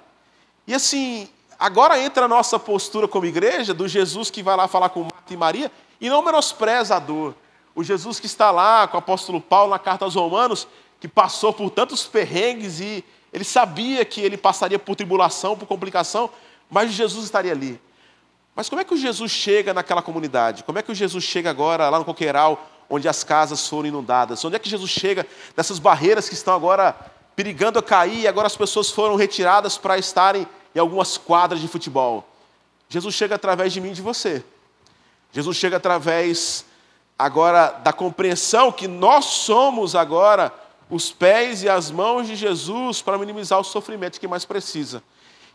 E 0.68 0.74
assim, 0.74 1.30
agora 1.58 1.98
entra 1.98 2.26
a 2.26 2.28
nossa 2.28 2.60
postura 2.60 3.08
como 3.08 3.26
igreja 3.26 3.74
do 3.74 3.88
Jesus 3.88 4.30
que 4.30 4.44
vai 4.44 4.58
lá 4.58 4.68
falar 4.68 4.89
com 4.89 5.04
Marta 5.04 5.34
e 5.34 5.38
Maria 5.38 5.72
e 6.02 6.10
não 6.10 6.22
menospreza 6.22 6.98
a 6.98 7.00
dor. 7.00 7.34
O 7.74 7.82
Jesus 7.82 8.20
que 8.20 8.26
está 8.26 8.52
lá 8.52 8.86
com 8.89 8.98
o 8.98 9.00
apóstolo 9.00 9.39
Paulo 9.39 9.72
na 9.72 9.80
carta 9.80 10.04
aos 10.04 10.16
Romanos, 10.16 10.68
que 11.00 11.08
passou 11.08 11.54
por 11.54 11.70
tantos 11.70 12.06
perrengues 12.06 12.82
e 12.82 13.06
ele 13.32 13.46
sabia 13.46 14.04
que 14.04 14.20
ele 14.20 14.36
passaria 14.36 14.78
por 14.78 14.98
tribulação, 14.98 15.58
por 15.58 15.66
complicação, 15.66 16.30
mas 16.70 16.92
Jesus 16.92 17.24
estaria 17.24 17.54
ali. 17.54 17.80
Mas 18.54 18.68
como 18.68 18.82
é 18.82 18.84
que 18.84 18.94
o 18.94 18.98
Jesus 18.98 19.32
chega 19.32 19.74
naquela 19.74 20.02
comunidade? 20.02 20.66
Como 20.66 20.78
é 20.78 20.82
que 20.82 20.92
o 20.92 20.96
Jesus 20.96 21.24
chega 21.24 21.50
agora 21.50 21.89
lá 21.89 22.00
no 22.00 22.06
Coqueiral, 22.06 22.70
onde 22.89 23.08
as 23.08 23.24
casas 23.24 23.66
foram 23.66 23.88
inundadas? 23.88 24.44
Onde 24.44 24.58
é 24.58 24.60
que 24.60 24.70
Jesus 24.70 24.92
chega 24.92 25.26
nessas 25.56 25.80
barreiras 25.80 26.28
que 26.28 26.36
estão 26.36 26.54
agora 26.54 26.94
perigando 27.36 27.80
a 27.80 27.84
cair 27.84 28.22
e 28.22 28.28
agora 28.28 28.48
as 28.48 28.56
pessoas 28.56 28.89
foram 28.89 29.15
retiradas 29.15 29.78
para 29.78 29.98
estarem 29.98 30.48
em 30.76 30.80
algumas 30.80 31.17
quadras 31.17 31.60
de 31.60 31.67
futebol? 31.67 32.28
Jesus 32.89 33.15
chega 33.15 33.36
através 33.36 33.74
de 33.74 33.82
mim 33.82 33.89
e 33.89 33.93
de 33.93 34.02
você. 34.02 34.43
Jesus 35.32 35.58
chega 35.58 35.78
através 35.78 36.65
agora 37.17 37.72
da 37.84 37.91
compreensão 37.91 38.72
que 38.72 38.88
nós 38.88 39.26
somos 39.26 39.96
agora 39.96 40.54
os 40.89 41.12
pés 41.12 41.63
e 41.63 41.69
as 41.69 41.89
mãos 41.89 42.28
de 42.28 42.36
Jesus 42.36 43.02
para 43.02 43.17
minimizar 43.17 43.60
o 43.60 43.63
sofrimento 43.63 44.19
que 44.19 44.28
mais 44.28 44.46
precisa. 44.46 45.02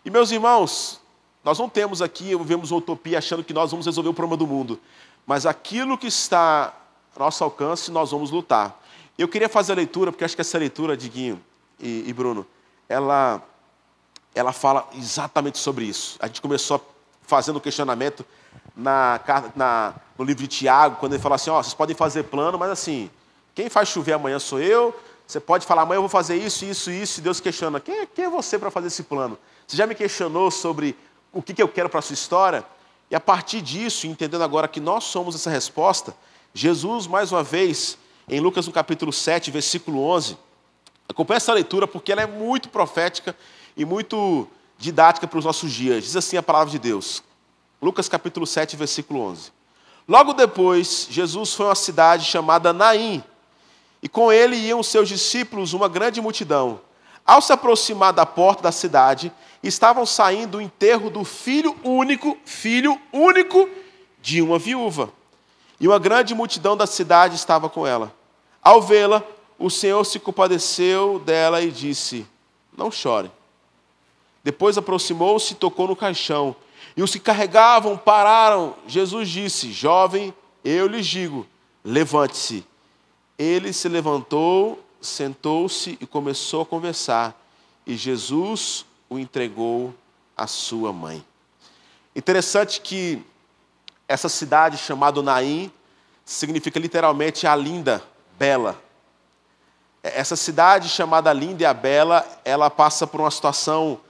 E 0.04 0.10
meus 0.10 0.32
irmãos, 0.32 1.00
nós 1.44 1.58
não 1.58 1.68
temos 1.68 2.02
aqui, 2.02 2.36
vivemos 2.36 2.72
uma 2.72 2.78
utopia 2.78 3.18
achando 3.18 3.44
que 3.44 3.52
nós 3.52 3.70
vamos 3.70 3.86
resolver 3.86 4.08
o 4.08 4.14
problema 4.14 4.36
do 4.36 4.46
mundo, 4.46 4.80
mas 5.24 5.46
aquilo 5.46 5.96
que 5.96 6.08
está 6.08 6.74
ao 7.14 7.26
nosso 7.26 7.44
alcance, 7.44 7.90
nós 7.90 8.10
vamos 8.10 8.30
lutar. 8.30 8.82
Eu 9.16 9.28
queria 9.28 9.48
fazer 9.48 9.72
a 9.72 9.76
leitura, 9.76 10.10
porque 10.10 10.24
acho 10.24 10.34
que 10.34 10.40
essa 10.40 10.58
leitura, 10.58 10.96
Diguinho 10.96 11.40
e, 11.80 12.04
e 12.06 12.12
Bruno, 12.12 12.46
ela, 12.88 13.42
ela 14.34 14.52
fala 14.52 14.88
exatamente 14.94 15.58
sobre 15.58 15.84
isso. 15.84 16.16
A 16.20 16.26
gente 16.26 16.40
começou 16.40 16.84
fazendo 17.22 17.60
questionamento 17.60 18.24
na, 18.74 19.20
na, 19.54 19.94
no 20.16 20.24
livro 20.24 20.42
de 20.42 20.48
Tiago, 20.48 20.96
quando 20.96 21.12
ele 21.14 21.22
fala 21.22 21.34
assim: 21.34 21.50
ó, 21.50 21.62
vocês 21.62 21.74
podem 21.74 21.94
fazer 21.94 22.24
plano, 22.24 22.58
mas 22.58 22.70
assim, 22.70 23.10
quem 23.54 23.68
faz 23.68 23.88
chover 23.88 24.14
amanhã 24.14 24.38
sou 24.38 24.60
eu. 24.60 24.98
Você 25.26 25.38
pode 25.38 25.66
falar, 25.66 25.82
amanhã 25.82 25.98
eu 25.98 26.02
vou 26.02 26.08
fazer 26.08 26.36
isso, 26.36 26.64
isso, 26.64 26.90
isso, 26.90 27.20
e 27.20 27.22
Deus 27.22 27.38
questiona: 27.38 27.78
quem, 27.80 27.98
é, 27.98 28.06
quem 28.06 28.24
é 28.24 28.30
você 28.30 28.58
para 28.58 28.70
fazer 28.70 28.86
esse 28.86 29.02
plano? 29.02 29.38
Você 29.66 29.76
já 29.76 29.86
me 29.86 29.94
questionou 29.94 30.50
sobre 30.50 30.96
o 31.32 31.42
que, 31.42 31.52
que 31.52 31.62
eu 31.62 31.68
quero 31.68 31.88
para 31.88 31.98
a 31.98 32.02
sua 32.02 32.14
história? 32.14 32.64
E 33.10 33.14
a 33.14 33.20
partir 33.20 33.60
disso, 33.60 34.06
entendendo 34.06 34.42
agora 34.42 34.66
que 34.68 34.80
nós 34.80 35.04
somos 35.04 35.34
essa 35.34 35.50
resposta, 35.50 36.14
Jesus, 36.54 37.06
mais 37.06 37.32
uma 37.32 37.42
vez, 37.42 37.98
em 38.28 38.40
Lucas 38.40 38.66
no 38.66 38.72
capítulo 38.72 39.12
7, 39.12 39.50
versículo 39.50 40.02
11, 40.02 40.36
acompanha 41.08 41.38
essa 41.38 41.52
leitura 41.52 41.86
porque 41.86 42.12
ela 42.12 42.22
é 42.22 42.26
muito 42.26 42.68
profética 42.68 43.34
e 43.76 43.84
muito 43.84 44.46
didática 44.76 45.26
para 45.26 45.38
os 45.38 45.44
nossos 45.44 45.72
dias. 45.72 46.04
Diz 46.04 46.16
assim 46.16 46.36
a 46.36 46.42
palavra 46.42 46.70
de 46.70 46.78
Deus. 46.78 47.22
Lucas 47.80 48.08
capítulo 48.08 48.46
7, 48.46 48.76
versículo 48.76 49.20
11. 49.20 49.52
Logo 50.08 50.32
depois, 50.32 51.06
Jesus 51.10 51.54
foi 51.54 51.66
a 51.66 51.68
uma 51.70 51.74
cidade 51.74 52.24
chamada 52.24 52.72
Naim, 52.72 53.22
e 54.02 54.08
com 54.08 54.32
ele 54.32 54.56
iam 54.56 54.82
seus 54.82 55.08
discípulos 55.08 55.72
uma 55.74 55.88
grande 55.88 56.20
multidão. 56.20 56.80
Ao 57.26 57.42
se 57.42 57.52
aproximar 57.52 58.12
da 58.12 58.24
porta 58.24 58.62
da 58.62 58.72
cidade, 58.72 59.30
estavam 59.62 60.06
saindo 60.06 60.52
do 60.52 60.60
enterro 60.60 61.10
do 61.10 61.24
filho 61.24 61.76
único, 61.84 62.38
filho 62.44 62.98
único 63.12 63.68
de 64.22 64.40
uma 64.40 64.58
viúva. 64.58 65.12
E 65.78 65.86
uma 65.86 65.98
grande 65.98 66.34
multidão 66.34 66.76
da 66.76 66.86
cidade 66.86 67.36
estava 67.36 67.68
com 67.68 67.86
ela. 67.86 68.14
Ao 68.62 68.80
vê-la, 68.80 69.22
o 69.58 69.68
Senhor 69.68 70.04
se 70.04 70.20
compadeceu 70.20 71.18
dela 71.18 71.60
e 71.60 71.70
disse: 71.70 72.26
Não 72.76 72.90
chore. 72.90 73.30
Depois 74.44 74.78
aproximou-se 74.78 75.52
e 75.52 75.56
tocou 75.56 75.88
no 75.88 75.96
caixão. 75.96 76.54
E 76.96 77.02
os 77.02 77.12
que 77.12 77.18
carregavam 77.18 77.96
pararam. 77.96 78.74
Jesus 78.86 79.28
disse: 79.28 79.72
Jovem, 79.72 80.32
eu 80.64 80.86
lhes 80.86 81.06
digo, 81.06 81.46
levante-se. 81.84 82.64
Ele 83.36 83.72
se 83.72 83.88
levantou, 83.88 84.84
sentou-se 85.00 85.98
e 86.00 86.06
começou 86.06 86.62
a 86.62 86.66
conversar. 86.66 87.38
E 87.86 87.96
Jesus 87.96 88.84
o 89.08 89.18
entregou 89.18 89.94
à 90.36 90.46
sua 90.46 90.92
mãe. 90.92 91.24
Interessante 92.14 92.80
que 92.80 93.22
essa 94.06 94.28
cidade 94.28 94.76
chamada 94.76 95.22
Naim 95.22 95.70
significa 96.24 96.78
literalmente 96.78 97.46
a 97.46 97.54
linda, 97.54 98.02
bela. 98.38 98.87
Essa 100.14 100.36
cidade 100.36 100.88
chamada 100.88 101.32
linda 101.32 101.62
e 101.62 101.66
a 101.66 101.74
bela, 101.74 102.26
ela 102.44 102.68
passa 102.70 103.06
por 103.06 103.20
uma 103.20 103.30
situação 103.30 104.00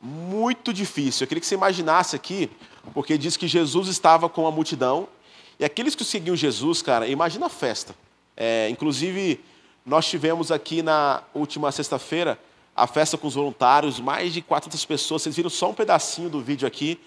muito 0.00 0.72
difícil. 0.72 1.24
Eu 1.24 1.28
queria 1.28 1.40
que 1.40 1.46
você 1.46 1.54
imaginasse 1.54 2.14
aqui, 2.14 2.50
porque 2.94 3.18
diz 3.18 3.36
que 3.36 3.48
Jesus 3.48 3.88
estava 3.88 4.28
com 4.28 4.46
a 4.46 4.50
multidão, 4.50 5.08
e 5.58 5.64
aqueles 5.64 5.94
que 5.94 6.04
seguiam 6.04 6.36
Jesus, 6.36 6.82
cara, 6.82 7.06
imagina 7.06 7.46
a 7.46 7.48
festa. 7.48 7.94
É, 8.36 8.68
inclusive, 8.70 9.40
nós 9.84 10.06
tivemos 10.06 10.52
aqui 10.52 10.82
na 10.82 11.22
última 11.34 11.72
sexta-feira 11.72 12.38
a 12.76 12.86
festa 12.86 13.18
com 13.18 13.26
os 13.26 13.34
voluntários, 13.34 13.98
mais 13.98 14.32
de 14.32 14.40
400 14.40 14.84
pessoas. 14.84 15.22
Vocês 15.22 15.34
viram 15.34 15.50
só 15.50 15.70
um 15.70 15.74
pedacinho 15.74 16.30
do 16.30 16.40
vídeo 16.40 16.68
aqui, 16.68 17.00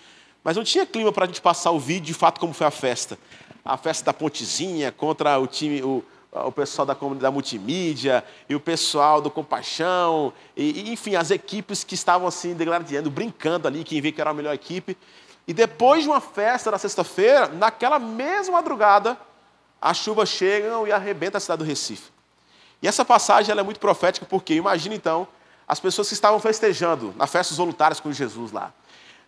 mas 0.43 0.57
não 0.57 0.63
tinha 0.63 0.85
clima 0.85 1.11
para 1.11 1.23
a 1.23 1.27
gente 1.27 1.39
passar 1.39 1.71
o 1.71 1.79
vídeo 1.79 2.07
de 2.07 2.13
fato 2.13 2.39
como 2.39 2.53
foi 2.53 2.67
a 2.67 2.71
festa. 2.71 3.17
A 3.63 3.77
festa 3.77 4.03
da 4.03 4.11
Pontezinha 4.11 4.91
contra 4.91 5.39
o 5.39 5.47
time, 5.47 5.81
o, 5.81 6.03
o 6.31 6.51
pessoal 6.51 6.85
da 6.85 6.95
comunidade 6.95 7.33
multimídia 7.33 8.23
e 8.47 8.55
o 8.55 8.59
pessoal 8.59 9.21
do 9.21 9.29
Compaixão, 9.29 10.31
e, 10.55 10.91
enfim, 10.91 11.15
as 11.15 11.29
equipes 11.29 11.83
que 11.83 11.93
estavam 11.93 12.27
assim 12.27 12.53
degradando, 12.53 13.11
brincando 13.11 13.67
ali, 13.67 13.83
quem 13.83 13.99
vê 13.99 14.11
que 14.11 14.21
era 14.21 14.29
a 14.29 14.33
melhor 14.33 14.53
equipe. 14.53 14.97
E 15.45 15.53
depois 15.53 16.03
de 16.03 16.09
uma 16.09 16.21
festa 16.21 16.71
na 16.71 16.77
sexta-feira, 16.77 17.47
naquela 17.47 17.99
mesma 17.99 18.53
madrugada, 18.53 19.17
as 19.81 19.97
chuvas 19.97 20.29
chegam 20.29 20.87
e 20.87 20.91
arrebentam 20.91 21.37
a 21.37 21.41
cidade 21.41 21.59
do 21.59 21.65
Recife. 21.65 22.09
E 22.81 22.87
essa 22.87 23.03
passagem 23.03 23.55
é 23.57 23.63
muito 23.63 23.79
profética, 23.79 24.25
porque 24.25 24.53
imagina 24.53 24.95
então 24.95 25.27
as 25.67 25.79
pessoas 25.79 26.07
que 26.07 26.13
estavam 26.13 26.39
festejando 26.39 27.13
na 27.17 27.27
festa 27.27 27.51
dos 27.51 27.57
voluntários 27.57 27.99
com 27.99 28.11
Jesus 28.11 28.51
lá. 28.51 28.73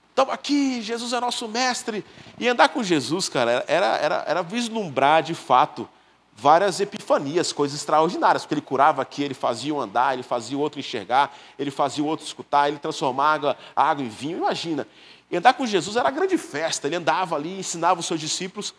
Estamos 0.10 0.34
aqui, 0.34 0.82
Jesus 0.82 1.12
é 1.12 1.20
nosso 1.20 1.48
mestre. 1.48 2.06
E 2.40 2.48
andar 2.48 2.70
com 2.70 2.84
Jesus, 2.84 3.28
cara, 3.28 3.64
era, 3.68 3.98
era, 3.98 4.24
era 4.28 4.44
vislumbrar 4.44 5.24
de 5.24 5.34
fato 5.34 5.90
várias 6.36 6.80
epifanias, 6.80 7.54
coisas 7.54 7.80
extraordinárias, 7.80 8.44
porque 8.44 8.56
ele 8.56 8.62
curava 8.62 9.02
aqui, 9.02 9.24
ele 9.24 9.34
fazia 9.34 9.74
um 9.74 9.80
andar, 9.80 10.14
ele 10.14 10.24
fazia 10.24 10.58
o 10.58 10.62
outro 10.62 10.80
enxergar, 10.80 11.36
ele 11.58 11.72
fazia 11.72 12.04
o 12.04 12.08
outro 12.08 12.26
escutar, 12.26 12.68
ele 12.68 12.80
transformava 12.80 13.58
água 13.76 14.04
em 14.04 14.10
vinho, 14.10 14.38
imagina. 14.38 14.88
Andar 15.32 15.54
com 15.54 15.66
Jesus 15.66 15.96
era 15.96 16.12
grande 16.12 16.38
festa, 16.38 16.88
ele 16.88 16.96
andava 16.96 17.36
ali, 17.36 17.60
ensinava 17.60 18.00
os 18.00 18.06
seus 18.06 18.20
discípulos, 18.20 18.74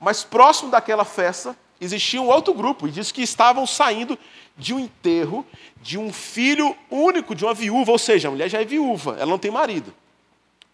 mas 0.00 0.24
próximo 0.24 0.70
daquela 0.70 1.04
festa 1.04 1.56
existia 1.80 2.20
um 2.20 2.28
outro 2.28 2.54
grupo, 2.54 2.88
e 2.88 2.90
diz 2.90 3.12
que 3.12 3.22
estavam 3.22 3.66
saindo 3.66 4.18
de 4.56 4.74
um 4.74 4.80
enterro 4.80 5.46
de 5.80 5.98
um 5.98 6.12
filho 6.12 6.76
único 6.90 7.34
de 7.34 7.44
uma 7.44 7.54
viúva, 7.54 7.92
ou 7.92 7.98
seja, 7.98 8.28
a 8.28 8.30
mulher 8.30 8.48
já 8.48 8.60
é 8.60 8.64
viúva, 8.64 9.16
ela 9.18 9.30
não 9.30 9.38
tem 9.38 9.50
marido. 9.50 9.94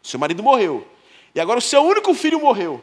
Seu 0.02 0.18
marido 0.18 0.42
morreu. 0.42 0.86
E 1.34 1.40
agora 1.40 1.58
o 1.58 1.62
seu 1.62 1.82
único 1.82 2.14
filho 2.14 2.40
morreu. 2.40 2.82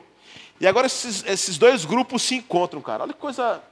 E 0.62 0.68
agora 0.68 0.86
esses, 0.86 1.24
esses 1.26 1.58
dois 1.58 1.86
grupos 1.86 2.22
se 2.22 2.36
encontram, 2.36 2.84
cara. 2.84 3.02
Olha 3.02 3.14
que 3.14 3.20
coisa 3.20 3.64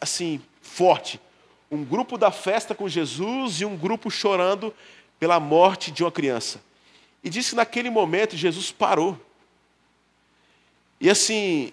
assim, 0.00 0.40
forte. 0.62 1.20
Um 1.68 1.84
grupo 1.84 2.16
da 2.16 2.30
festa 2.30 2.72
com 2.72 2.88
Jesus 2.88 3.60
e 3.60 3.64
um 3.64 3.76
grupo 3.76 4.08
chorando 4.08 4.72
pela 5.18 5.40
morte 5.40 5.90
de 5.90 6.04
uma 6.04 6.12
criança. 6.12 6.60
E 7.24 7.28
disse 7.28 7.50
que 7.50 7.56
naquele 7.56 7.90
momento 7.90 8.36
Jesus 8.36 8.70
parou. 8.70 9.18
E 11.00 11.10
assim, 11.10 11.72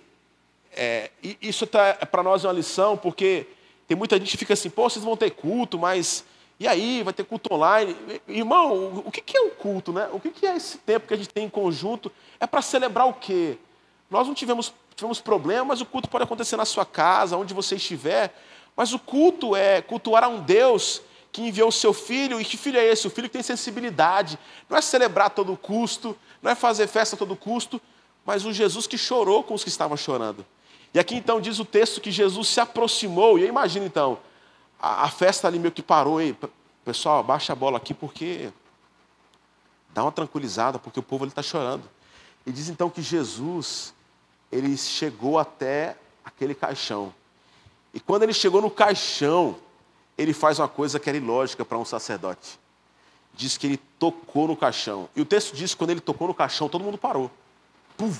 é, 0.71 1.11
isso 1.39 1.67
tá, 1.67 1.93
para 2.07 2.23
nós 2.23 2.43
é 2.43 2.47
uma 2.47 2.53
lição, 2.55 2.97
porque 2.97 3.45
tem 3.87 3.95
muita 3.95 4.17
gente 4.17 4.31
que 4.31 4.37
fica 4.37 4.53
assim, 4.53 4.71
pô, 4.71 4.89
vocês 4.89 5.05
vão 5.05 5.15
ter 5.15 5.29
culto, 5.29 5.77
mas 5.77 6.25
e 6.59 6.67
aí, 6.67 7.03
vai 7.03 7.13
ter 7.13 7.25
culto 7.25 7.53
online. 7.53 7.95
Irmão, 8.27 9.03
o 9.05 9.11
que 9.11 9.37
é 9.37 9.41
o 9.41 9.51
culto, 9.51 9.93
né? 9.93 10.09
O 10.11 10.19
que 10.19 10.47
é 10.47 10.55
esse 10.55 10.79
tempo 10.79 11.07
que 11.07 11.13
a 11.13 11.17
gente 11.17 11.29
tem 11.29 11.45
em 11.45 11.49
conjunto? 11.49 12.11
É 12.39 12.47
para 12.47 12.63
celebrar 12.63 13.07
o 13.07 13.13
quê? 13.13 13.59
Nós 14.13 14.27
não 14.27 14.35
tivemos, 14.35 14.71
tivemos 14.95 15.19
o 15.81 15.85
culto 15.87 16.07
pode 16.07 16.23
acontecer 16.23 16.55
na 16.55 16.65
sua 16.65 16.85
casa, 16.85 17.35
onde 17.35 17.51
você 17.51 17.77
estiver. 17.77 18.31
Mas 18.75 18.93
o 18.93 18.99
culto 18.99 19.55
é 19.55 19.81
cultuar 19.81 20.23
a 20.23 20.27
um 20.27 20.39
Deus 20.39 21.01
que 21.31 21.41
enviou 21.41 21.69
o 21.69 21.71
seu 21.71 21.93
filho. 21.93 22.39
E 22.39 22.45
que 22.45 22.55
filho 22.55 22.77
é 22.77 22.85
esse? 22.85 23.07
O 23.07 23.09
filho 23.09 23.27
que 23.27 23.33
tem 23.33 23.41
sensibilidade. 23.41 24.37
Não 24.69 24.77
é 24.77 24.81
celebrar 24.81 25.27
a 25.27 25.29
todo 25.31 25.57
custo, 25.57 26.15
não 26.43 26.51
é 26.51 26.53
fazer 26.53 26.85
festa 26.85 27.15
a 27.15 27.17
todo 27.17 27.35
custo, 27.35 27.81
mas 28.23 28.45
o 28.45 28.53
Jesus 28.53 28.85
que 28.85 28.99
chorou 28.99 29.41
com 29.43 29.55
os 29.55 29.63
que 29.63 29.69
estavam 29.69 29.97
chorando. 29.97 30.45
E 30.93 30.99
aqui 30.99 31.15
então 31.15 31.41
diz 31.41 31.57
o 31.57 31.65
texto 31.65 31.99
que 31.99 32.11
Jesus 32.11 32.49
se 32.49 32.59
aproximou, 32.59 33.39
e 33.39 33.47
imagina 33.47 33.83
então, 33.83 34.19
a, 34.79 35.05
a, 35.05 35.09
festa 35.09 35.47
ali 35.47 35.57
meio 35.57 35.71
que 35.71 35.81
parou, 35.81 36.19
Pessoal, 36.85 37.23
baixa 37.23 37.51
a 37.51 37.55
bola 37.55 37.77
aqui 37.77 37.95
porque 37.95 38.51
dá 39.91 40.03
uma 40.03 40.11
tranquilizada, 40.11 40.77
porque 40.77 40.99
o 40.99 41.03
povo 41.03 41.25
está 41.25 41.41
chorando. 41.41 41.89
E 42.45 42.51
diz 42.51 42.69
então 42.69 42.89
que 42.89 43.01
Jesus, 43.01 43.93
ele 44.53 44.77
chegou 44.77 45.39
até 45.39 45.97
aquele 46.23 46.53
caixão. 46.53 47.13
E 47.93 47.99
quando 47.99 48.23
ele 48.23 48.33
chegou 48.33 48.61
no 48.61 48.69
caixão, 48.69 49.55
ele 50.17 50.33
faz 50.33 50.59
uma 50.59 50.67
coisa 50.67 50.99
que 50.99 51.09
era 51.09 51.17
ilógica 51.17 51.65
para 51.65 51.77
um 51.77 51.85
sacerdote. 51.85 52.59
Diz 53.33 53.57
que 53.57 53.65
ele 53.65 53.77
tocou 53.97 54.47
no 54.47 54.55
caixão. 54.55 55.09
E 55.15 55.21
o 55.21 55.25
texto 55.25 55.55
diz 55.55 55.73
que 55.73 55.77
quando 55.77 55.89
ele 55.89 55.99
tocou 55.99 56.27
no 56.27 56.33
caixão, 56.33 56.69
todo 56.69 56.83
mundo 56.83 56.97
parou. 56.97 57.31
Puf! 57.97 58.19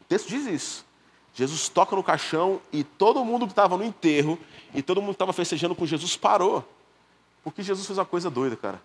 O 0.00 0.04
texto 0.08 0.28
diz 0.28 0.46
isso. 0.46 0.86
Jesus 1.34 1.68
toca 1.68 1.94
no 1.94 2.02
caixão 2.02 2.60
e 2.72 2.82
todo 2.82 3.24
mundo 3.24 3.46
que 3.46 3.52
estava 3.52 3.76
no 3.76 3.84
enterro 3.84 4.38
e 4.74 4.82
todo 4.82 5.00
mundo 5.00 5.10
que 5.10 5.16
estava 5.16 5.32
festejando 5.32 5.74
com 5.74 5.84
Jesus 5.84 6.16
parou. 6.16 6.64
Porque 7.42 7.62
Jesus 7.62 7.86
fez 7.86 7.98
uma 7.98 8.04
coisa 8.04 8.30
doida, 8.30 8.56
cara. 8.56 8.80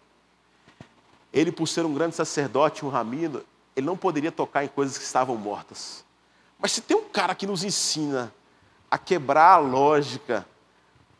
Ele, 1.31 1.51
por 1.51 1.67
ser 1.67 1.85
um 1.85 1.93
grande 1.93 2.15
sacerdote, 2.15 2.85
um 2.85 2.89
ramino, 2.89 3.43
ele 3.75 3.85
não 3.85 3.97
poderia 3.97 4.31
tocar 4.31 4.63
em 4.63 4.67
coisas 4.67 4.97
que 4.97 5.03
estavam 5.03 5.35
mortas. 5.35 6.05
Mas 6.63 6.71
se 6.71 6.81
tem 6.81 6.95
um 6.95 7.03
cara 7.03 7.35
que 7.35 7.45
nos 7.45 7.61
ensina 7.61 8.33
a 8.89 8.97
quebrar 8.97 9.55
a 9.55 9.57
lógica 9.57 10.47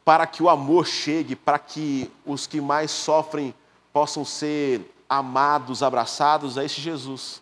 para 0.05 0.25
que 0.25 0.41
o 0.41 0.47
amor 0.47 0.87
chegue, 0.87 1.35
para 1.35 1.59
que 1.59 2.09
os 2.25 2.47
que 2.47 2.61
mais 2.61 2.89
sofrem 2.89 3.53
possam 3.91 4.23
ser 4.23 4.89
amados, 5.09 5.83
abraçados, 5.83 6.55
é 6.55 6.63
esse 6.63 6.79
Jesus. 6.79 7.41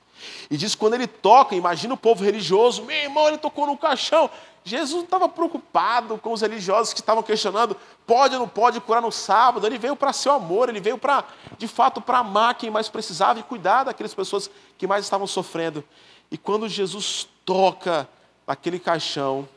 E 0.50 0.58
diz 0.58 0.74
quando 0.74 0.96
ele 0.96 1.06
toca, 1.06 1.54
imagina 1.54 1.94
o 1.94 1.98
povo 1.98 2.24
religioso, 2.24 2.84
meu 2.86 2.98
irmão, 2.98 3.28
ele 3.28 3.38
tocou 3.38 3.68
no 3.68 3.78
caixão. 3.78 4.32
Jesus 4.64 4.98
não 4.98 5.04
estava 5.04 5.30
preocupado 5.30 6.18
com 6.18 6.34
os 6.34 6.42
religiosos 6.42 6.94
que 6.94 7.02
estavam 7.02 7.22
questionando, 7.22 7.78
pode 8.08 8.34
ou 8.34 8.40
não 8.40 8.48
pode 8.48 8.82
curar 8.82 9.02
no 9.04 9.12
sábado. 9.12 9.68
Ele 9.68 9.78
veio 9.78 9.96
para 9.96 10.12
seu 10.12 10.32
amor, 10.32 10.70
ele 10.70 10.80
veio 10.80 10.98
para, 10.98 11.24
de 11.56 11.68
fato, 11.68 12.02
para 12.02 12.18
amar 12.18 12.56
quem 12.56 12.72
mais 12.72 12.90
precisava 12.90 13.40
e 13.40 13.44
cuidar 13.44 13.84
daquelas 13.84 14.14
pessoas 14.16 14.50
que 14.76 14.88
mais 14.88 15.06
estavam 15.06 15.28
sofrendo. 15.28 15.84
E 16.32 16.38
quando 16.38 16.70
Jesus 16.70 17.28
toca 17.46 18.08
naquele 18.48 18.80
caixão, 18.80 19.48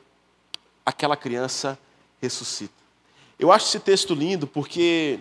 aquela 0.85 1.17
criança 1.17 1.79
ressuscita. 2.21 2.75
Eu 3.39 3.53
acho 3.53 3.67
esse 3.67 3.81
texto 3.81 4.15
lindo 4.15 4.47
porque 4.47 5.21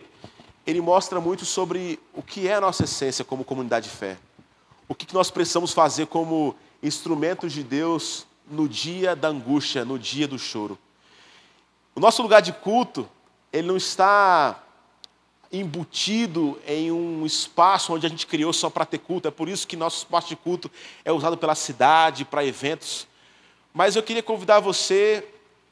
ele 0.66 0.82
mostra 0.82 1.22
muito 1.22 1.46
sobre 1.46 2.00
o 2.14 2.24
que 2.24 2.48
é 2.48 2.56
a 2.56 2.62
nossa 2.62 2.86
essência 2.86 3.24
como 3.24 3.44
comunidade 3.44 3.90
de 3.90 3.96
fé. 3.96 4.18
O 4.88 4.96
que 4.96 5.14
nós 5.14 5.30
precisamos 5.30 5.72
fazer 5.74 6.08
como 6.08 6.56
instrumentos 6.82 7.54
de 7.54 7.64
Deus 7.64 8.26
no 8.50 8.68
dia 8.68 9.16
da 9.16 9.28
angústia, 9.30 9.86
no 9.86 9.98
dia 10.00 10.28
do 10.28 10.40
choro. 10.40 10.78
O 11.96 12.00
nosso 12.00 12.22
lugar 12.22 12.42
de 12.42 12.52
culto, 12.52 13.08
ele 13.52 13.68
não 13.68 13.78
está 13.78 14.63
embutido 15.54 16.60
em 16.68 16.92
um 16.92 17.26
espaço 17.26 17.94
onde 17.94 18.06
a 18.06 18.10
gente 18.10 18.28
criou 18.28 18.52
só 18.52 18.70
para 18.70 18.86
ter 18.86 18.98
culto. 18.98 19.28
É 19.28 19.32
por 19.32 19.48
isso 19.48 19.66
que 19.66 19.78
nosso 19.78 20.00
espaço 20.00 20.28
de 20.28 20.36
culto 20.36 20.70
é 21.06 21.12
usado 21.12 21.38
pela 21.38 21.56
cidade, 21.56 22.26
para 22.26 22.44
eventos. 22.44 23.08
Mas 23.74 23.96
eu 23.96 24.04
queria 24.04 24.22
convidar 24.22 24.60
você 24.60 25.26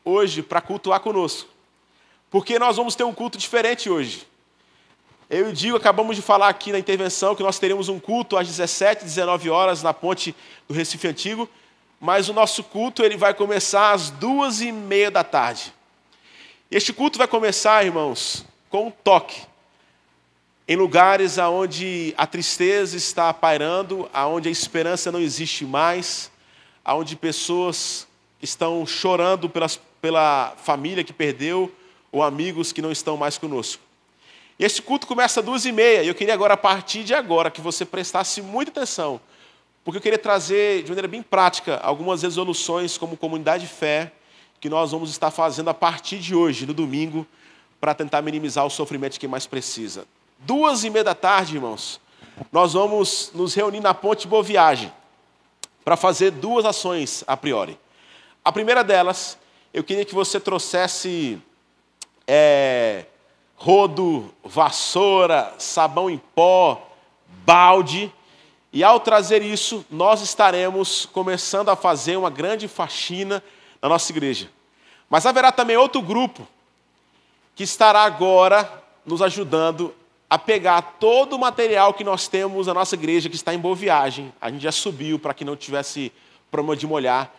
hoje 0.06 0.42
para 0.42 0.62
cultuar 0.62 1.00
conosco. 1.00 1.50
Porque 2.30 2.58
nós 2.58 2.78
vamos 2.78 2.96
ter 2.96 3.04
um 3.04 3.14
culto 3.14 3.38
diferente 3.38 3.90
hoje. 3.90 4.26
Eu 5.30 5.48
e 5.48 5.50
o 5.50 5.54
Diego 5.54 5.76
acabamos 5.76 6.16
de 6.16 6.22
falar 6.22 6.48
aqui 6.48 6.72
na 6.72 6.80
intervenção 6.80 7.36
que 7.36 7.44
nós 7.44 7.60
teremos 7.60 7.90
um 7.90 8.00
culto 8.00 8.38
às 8.38 8.48
17, 8.48 9.04
19 9.04 9.50
horas 9.50 9.82
na 9.82 9.94
ponte 9.94 10.36
do 10.68 10.74
Recife 10.74 11.08
Antigo 11.08 11.50
mas 12.02 12.28
o 12.28 12.34
nosso 12.34 12.64
culto 12.64 13.04
ele 13.04 13.16
vai 13.16 13.32
começar 13.32 13.92
às 13.92 14.10
duas 14.10 14.60
e 14.60 14.72
meia 14.72 15.12
da 15.12 15.24
tarde. 15.24 15.72
Este 16.72 16.92
culto 16.92 17.20
vai 17.20 17.28
começar, 17.28 17.86
irmãos, 17.86 18.44
com 18.72 18.88
um 18.88 18.92
toque. 18.92 19.40
Em 20.72 20.78
lugares 20.78 21.38
onde 21.38 22.14
a 22.18 22.26
tristeza 22.26 22.96
está 22.96 23.34
pairando, 23.34 24.10
onde 24.14 24.48
a 24.48 24.52
esperança 24.54 25.12
não 25.12 25.20
existe 25.20 25.66
mais, 25.66 26.32
onde 26.86 27.18
pessoas 27.18 28.08
estão 28.42 28.86
chorando 28.86 29.50
pelas, 29.50 29.78
pela 30.02 30.54
família 30.64 31.04
que 31.04 31.12
perdeu 31.12 31.70
ou 32.10 32.24
amigos 32.24 32.72
que 32.72 32.82
não 32.82 32.90
estão 32.90 33.18
mais 33.18 33.38
conosco. 33.38 33.84
Esse 34.58 34.82
culto 34.82 35.06
começa 35.06 35.42
às 35.42 35.46
duas 35.46 35.66
e 35.66 35.74
meia. 35.74 36.04
E 36.04 36.08
eu 36.08 36.16
queria 36.16 36.34
agora, 36.34 36.54
a 36.54 36.58
partir 36.58 37.04
de 37.04 37.14
agora, 37.14 37.52
que 37.52 37.60
você 37.60 37.84
prestasse 37.84 38.42
muita 38.42 38.72
atenção 38.72 39.20
porque 39.84 39.98
eu 39.98 40.02
queria 40.02 40.18
trazer 40.18 40.84
de 40.84 40.90
maneira 40.90 41.10
bem 41.10 41.22
prática 41.22 41.82
algumas 41.84 42.22
resoluções 42.24 42.98
como 42.98 43.18
comunidade 43.18 43.68
de 43.68 43.74
fé 43.74 44.10
que 44.62 44.70
nós 44.70 44.92
vamos 44.92 45.10
estar 45.10 45.32
fazendo 45.32 45.70
a 45.70 45.74
partir 45.74 46.20
de 46.20 46.34
hoje, 46.34 46.66
no 46.66 46.74
domingo, 46.74 47.28
para 47.78 47.94
tentar 47.94 48.22
minimizar 48.22 48.66
o 48.66 48.70
sofrimento 48.70 49.14
de 49.16 49.20
quem 49.20 49.28
mais 49.28 49.46
precisa. 49.46 50.06
Duas 50.44 50.84
e 50.84 50.90
meia 50.90 51.04
da 51.04 51.14
tarde, 51.14 51.56
irmãos, 51.56 52.02
nós 52.52 52.74
vamos 52.74 53.30
nos 53.36 53.54
reunir 53.54 53.80
na 53.80 53.94
Ponte 53.94 54.28
Boa 54.28 54.42
Viagem 54.42 54.92
para 55.86 55.96
fazer 55.96 56.32
duas 56.32 56.66
ações 56.66 57.24
a 57.28 57.38
priori. 57.38 57.78
A 58.44 58.52
primeira 58.52 58.84
delas, 58.84 59.38
eu 59.72 59.84
queria 59.84 60.04
que 60.04 60.16
você 60.16 60.40
trouxesse 60.40 61.40
é, 62.26 63.06
rodo, 63.56 64.34
vassoura, 64.44 65.54
sabão 65.60 66.10
em 66.10 66.18
pó, 66.18 66.90
balde 67.46 68.12
e 68.74 68.84
ao 68.84 69.00
trazer 69.00 69.44
isso, 69.44 69.86
nós 69.92 70.24
estaremos 70.24 71.06
começando 71.06 71.70
a 71.70 71.76
fazer 71.76 72.18
uma 72.18 72.32
grande 72.32 72.68
faxina 72.68 73.44
na 73.80 73.88
nossa 73.88 74.12
igreja. 74.12 74.50
Mas 75.08 75.24
haverá 75.28 75.52
também 75.52 75.78
outro 75.78 76.02
grupo 76.02 76.48
que 77.54 77.62
estará 77.62 78.02
agora 78.02 78.82
nos 79.06 79.22
ajudando 79.22 79.94
a 80.32 80.40
pegar 80.40 80.82
todo 80.98 81.34
o 81.34 81.40
material 81.40 81.94
que 81.94 82.06
nós 82.06 82.30
temos 82.30 82.68
na 82.68 82.74
nossa 82.74 82.96
igreja, 82.96 83.28
que 83.28 83.36
está 83.36 83.54
em 83.54 83.60
boa 83.60 83.76
viagem. 83.76 84.32
A 84.40 84.50
gente 84.50 84.62
já 84.62 84.72
subiu 84.72 85.20
para 85.20 85.34
que 85.34 85.44
não 85.44 85.58
tivesse 85.58 86.10
problema 86.50 86.78
de 86.78 86.88
molhar. 86.88 87.36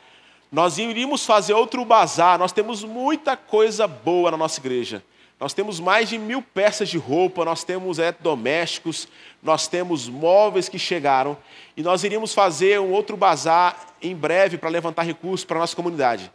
Nós 0.53 0.77
iríamos 0.77 1.25
fazer 1.25 1.55
outro 1.55 1.87
bazar. 1.87 2.39
Nós 2.39 2.53
temos 2.53 2.85
muita 2.85 3.35
coisa 3.35 3.87
boa 3.87 4.31
na 4.31 4.37
nossa 4.37 4.61
igreja. 4.61 5.03
Nós 5.41 5.55
temos 5.55 5.81
mais 5.81 6.11
de 6.11 6.19
mil 6.19 6.43
peças 6.43 6.91
de 6.91 6.99
roupa, 6.99 7.47
nós 7.47 7.65
temos 7.65 7.99
eletrodomésticos, 7.99 9.09
nós 9.43 9.67
temos 9.67 10.07
móveis 10.07 10.69
que 10.69 10.79
chegaram 10.79 11.35
e 11.75 11.83
nós 11.83 12.05
iríamos 12.05 12.35
fazer 12.35 12.79
um 12.79 12.93
outro 12.93 13.17
bazar 13.17 13.87
em 14.03 14.15
breve 14.15 14.59
para 14.59 14.69
levantar 14.69 15.03
recursos 15.03 15.47
para 15.47 15.57
a 15.57 15.61
nossa 15.61 15.75
comunidade. 15.75 16.31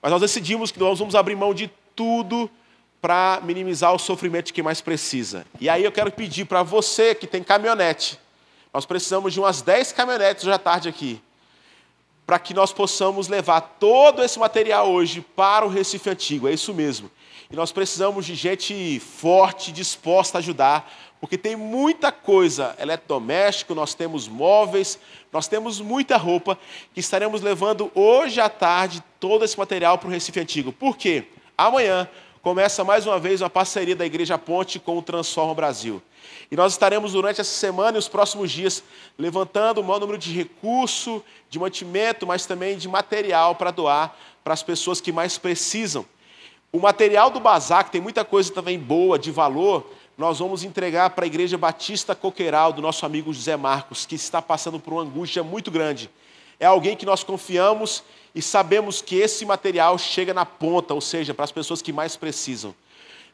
Mas 0.00 0.10
nós 0.10 0.22
decidimos 0.22 0.72
que 0.72 0.80
nós 0.80 0.98
vamos 0.98 1.14
abrir 1.14 1.36
mão 1.36 1.52
de 1.52 1.70
tudo 1.94 2.50
para 3.00 3.40
minimizar 3.42 3.94
o 3.94 3.98
sofrimento 3.98 4.46
de 4.46 4.52
quem 4.52 4.64
mais 4.64 4.80
precisa. 4.80 5.46
E 5.60 5.68
aí 5.68 5.84
eu 5.84 5.92
quero 5.92 6.10
pedir 6.10 6.44
para 6.44 6.62
você 6.62 7.14
que 7.14 7.26
tem 7.26 7.42
caminhonete, 7.42 8.18
nós 8.72 8.84
precisamos 8.84 9.32
de 9.32 9.40
umas 9.40 9.62
10 9.62 9.92
caminhonetes 9.92 10.44
hoje 10.44 10.52
à 10.52 10.58
tarde 10.58 10.88
aqui, 10.88 11.20
para 12.26 12.38
que 12.38 12.52
nós 12.52 12.72
possamos 12.72 13.28
levar 13.28 13.60
todo 13.60 14.22
esse 14.22 14.38
material 14.38 14.90
hoje 14.90 15.24
para 15.34 15.64
o 15.64 15.68
Recife 15.68 16.10
Antigo, 16.10 16.46
é 16.46 16.52
isso 16.52 16.74
mesmo. 16.74 17.10
E 17.50 17.56
nós 17.56 17.72
precisamos 17.72 18.26
de 18.26 18.34
gente 18.34 19.00
forte, 19.00 19.72
disposta 19.72 20.36
a 20.36 20.40
ajudar, 20.40 20.92
porque 21.20 21.38
tem 21.38 21.56
muita 21.56 22.12
coisa 22.12 22.76
eletrodoméstico, 22.78 23.74
nós 23.74 23.94
temos 23.94 24.28
móveis, 24.28 24.98
nós 25.32 25.48
temos 25.48 25.80
muita 25.80 26.16
roupa 26.16 26.58
que 26.92 27.00
estaremos 27.00 27.40
levando 27.40 27.90
hoje 27.94 28.40
à 28.40 28.48
tarde 28.48 29.02
todo 29.18 29.44
esse 29.44 29.58
material 29.58 29.96
para 29.96 30.08
o 30.08 30.10
Recife 30.10 30.38
Antigo. 30.38 30.72
Por 30.72 30.96
quê? 30.96 31.24
Amanhã 31.56 32.08
começa 32.48 32.82
mais 32.82 33.06
uma 33.06 33.20
vez 33.20 33.42
uma 33.42 33.50
parceria 33.50 33.94
da 33.94 34.06
Igreja 34.06 34.38
Ponte 34.38 34.78
com 34.78 34.96
o 34.96 35.02
Transforma 35.02 35.54
Brasil. 35.54 36.00
E 36.50 36.56
nós 36.56 36.72
estaremos 36.72 37.12
durante 37.12 37.42
essa 37.42 37.52
semana 37.52 37.98
e 37.98 38.00
os 38.00 38.08
próximos 38.08 38.50
dias 38.50 38.82
levantando 39.18 39.82
o 39.82 39.84
maior 39.84 40.00
número 40.00 40.16
de 40.16 40.32
recurso, 40.32 41.22
de 41.50 41.58
mantimento, 41.58 42.26
mas 42.26 42.46
também 42.46 42.78
de 42.78 42.88
material 42.88 43.54
para 43.54 43.70
doar 43.70 44.16
para 44.42 44.54
as 44.54 44.62
pessoas 44.62 44.98
que 44.98 45.12
mais 45.12 45.36
precisam. 45.36 46.06
O 46.72 46.78
material 46.78 47.28
do 47.28 47.38
bazar, 47.38 47.84
que 47.84 47.90
tem 47.90 48.00
muita 48.00 48.24
coisa 48.24 48.50
também 48.50 48.78
boa, 48.78 49.18
de 49.18 49.30
valor, 49.30 49.86
nós 50.16 50.38
vamos 50.38 50.64
entregar 50.64 51.10
para 51.10 51.26
a 51.26 51.28
Igreja 51.28 51.58
Batista 51.58 52.14
Coqueiral, 52.14 52.72
do 52.72 52.80
nosso 52.80 53.04
amigo 53.04 53.30
José 53.30 53.58
Marcos, 53.58 54.06
que 54.06 54.14
está 54.14 54.40
passando 54.40 54.80
por 54.80 54.94
uma 54.94 55.02
angústia 55.02 55.42
muito 55.42 55.70
grande. 55.70 56.08
É 56.58 56.64
alguém 56.64 56.96
que 56.96 57.04
nós 57.04 57.22
confiamos 57.22 58.02
e 58.34 58.42
sabemos 58.42 59.00
que 59.00 59.16
esse 59.16 59.44
material 59.44 59.98
chega 59.98 60.34
na 60.34 60.44
ponta, 60.44 60.94
ou 60.94 61.00
seja, 61.00 61.34
para 61.34 61.44
as 61.44 61.52
pessoas 61.52 61.82
que 61.82 61.92
mais 61.92 62.16
precisam. 62.16 62.74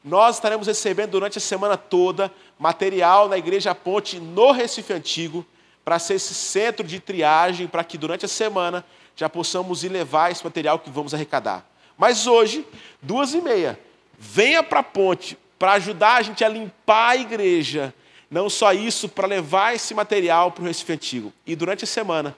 Nós 0.05 0.37
estaremos 0.37 0.67
recebendo 0.67 1.13
durante 1.13 1.39
a 1.39 1.41
semana 1.41 1.77
toda 1.77 2.31
material 2.59 3.29
na 3.29 3.39
Igreja 3.39 3.75
Ponte 3.75 4.21
no 4.21 4.53
Recife 4.53 4.93
Antigo, 4.93 5.45
para 5.85 5.99
ser 5.99 6.15
esse 6.15 6.35
centro 6.35 6.87
de 6.87 7.01
triagem, 7.01 7.67
para 7.67 7.85
que 7.85 7.99
durante 7.99 8.25
a 8.25 8.29
semana 8.29 8.85
já 9.17 9.29
possamos 9.29 9.85
ir 9.85 9.89
levar 9.89 10.31
esse 10.31 10.45
material 10.45 10.79
que 10.79 10.91
vamos 10.91 11.15
arrecadar. 11.15 11.67
Mas 11.97 12.27
hoje, 12.27 12.67
duas 13.01 13.35
e 13.35 13.41
meia, 13.41 13.79
venha 14.19 14.63
para 14.63 14.81
a 14.81 14.83
ponte 14.83 15.39
para 15.59 15.73
ajudar 15.73 16.17
a 16.17 16.23
gente 16.23 16.45
a 16.45 16.49
limpar 16.49 17.11
a 17.11 17.17
igreja. 17.17 17.95
Não 18.31 18.51
só 18.51 18.73
isso, 18.73 19.09
para 19.09 19.27
levar 19.27 19.75
esse 19.75 19.95
material 19.95 20.51
para 20.51 20.63
o 20.63 20.67
Recife 20.67 20.93
Antigo. 20.93 21.33
E 21.47 21.55
durante 21.55 21.85
a 21.85 21.87
semana, 21.87 22.35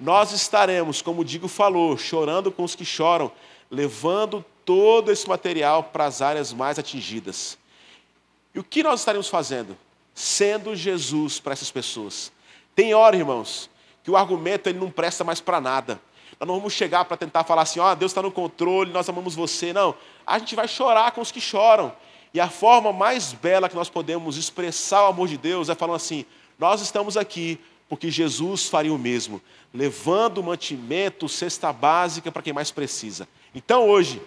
nós 0.00 0.32
estaremos, 0.32 1.02
como 1.02 1.20
o 1.20 1.24
Digo 1.24 1.46
falou, 1.46 1.96
chorando 1.98 2.50
com 2.50 2.64
os 2.64 2.74
que 2.74 2.84
choram, 2.84 3.30
levando 3.70 4.42
todo 4.64 5.12
esse 5.12 5.28
material 5.28 5.84
para 5.84 6.06
as 6.06 6.22
áreas 6.22 6.52
mais 6.52 6.78
atingidas. 6.78 7.58
E 8.54 8.58
o 8.58 8.64
que 8.64 8.82
nós 8.82 9.00
estaremos 9.00 9.28
fazendo? 9.28 9.76
Sendo 10.14 10.74
Jesus 10.74 11.38
para 11.38 11.52
essas 11.52 11.70
pessoas. 11.70 12.32
Tem 12.74 12.94
hora, 12.94 13.14
irmãos, 13.14 13.68
que 14.02 14.10
o 14.10 14.16
argumento 14.16 14.68
ele 14.68 14.78
não 14.78 14.90
presta 14.90 15.22
mais 15.22 15.40
para 15.40 15.60
nada. 15.60 16.00
Nós 16.38 16.48
não 16.48 16.56
vamos 16.56 16.72
chegar 16.72 17.04
para 17.04 17.18
tentar 17.18 17.44
falar 17.44 17.62
assim, 17.62 17.78
ó, 17.78 17.92
oh, 17.92 17.94
Deus 17.94 18.10
está 18.12 18.22
no 18.22 18.32
controle, 18.32 18.90
nós 18.90 19.08
amamos 19.08 19.34
você. 19.34 19.72
Não, 19.72 19.94
a 20.26 20.38
gente 20.38 20.56
vai 20.56 20.66
chorar 20.66 21.12
com 21.12 21.20
os 21.20 21.30
que 21.30 21.40
choram. 21.40 21.92
E 22.32 22.40
a 22.40 22.48
forma 22.48 22.92
mais 22.92 23.34
bela 23.34 23.68
que 23.68 23.74
nós 23.74 23.90
podemos 23.90 24.38
expressar 24.38 25.04
o 25.04 25.08
amor 25.08 25.28
de 25.28 25.36
Deus 25.36 25.68
é 25.68 25.74
falando 25.74 25.96
assim: 25.96 26.24
nós 26.58 26.80
estamos 26.80 27.16
aqui 27.16 27.60
porque 27.90 28.08
Jesus 28.08 28.68
faria 28.68 28.94
o 28.94 28.98
mesmo, 28.98 29.42
levando 29.74 30.40
mantimento, 30.44 31.28
cesta 31.28 31.72
básica 31.72 32.30
para 32.30 32.40
quem 32.40 32.52
mais 32.52 32.70
precisa. 32.70 33.28
Então 33.52 33.88
hoje, 33.88 34.22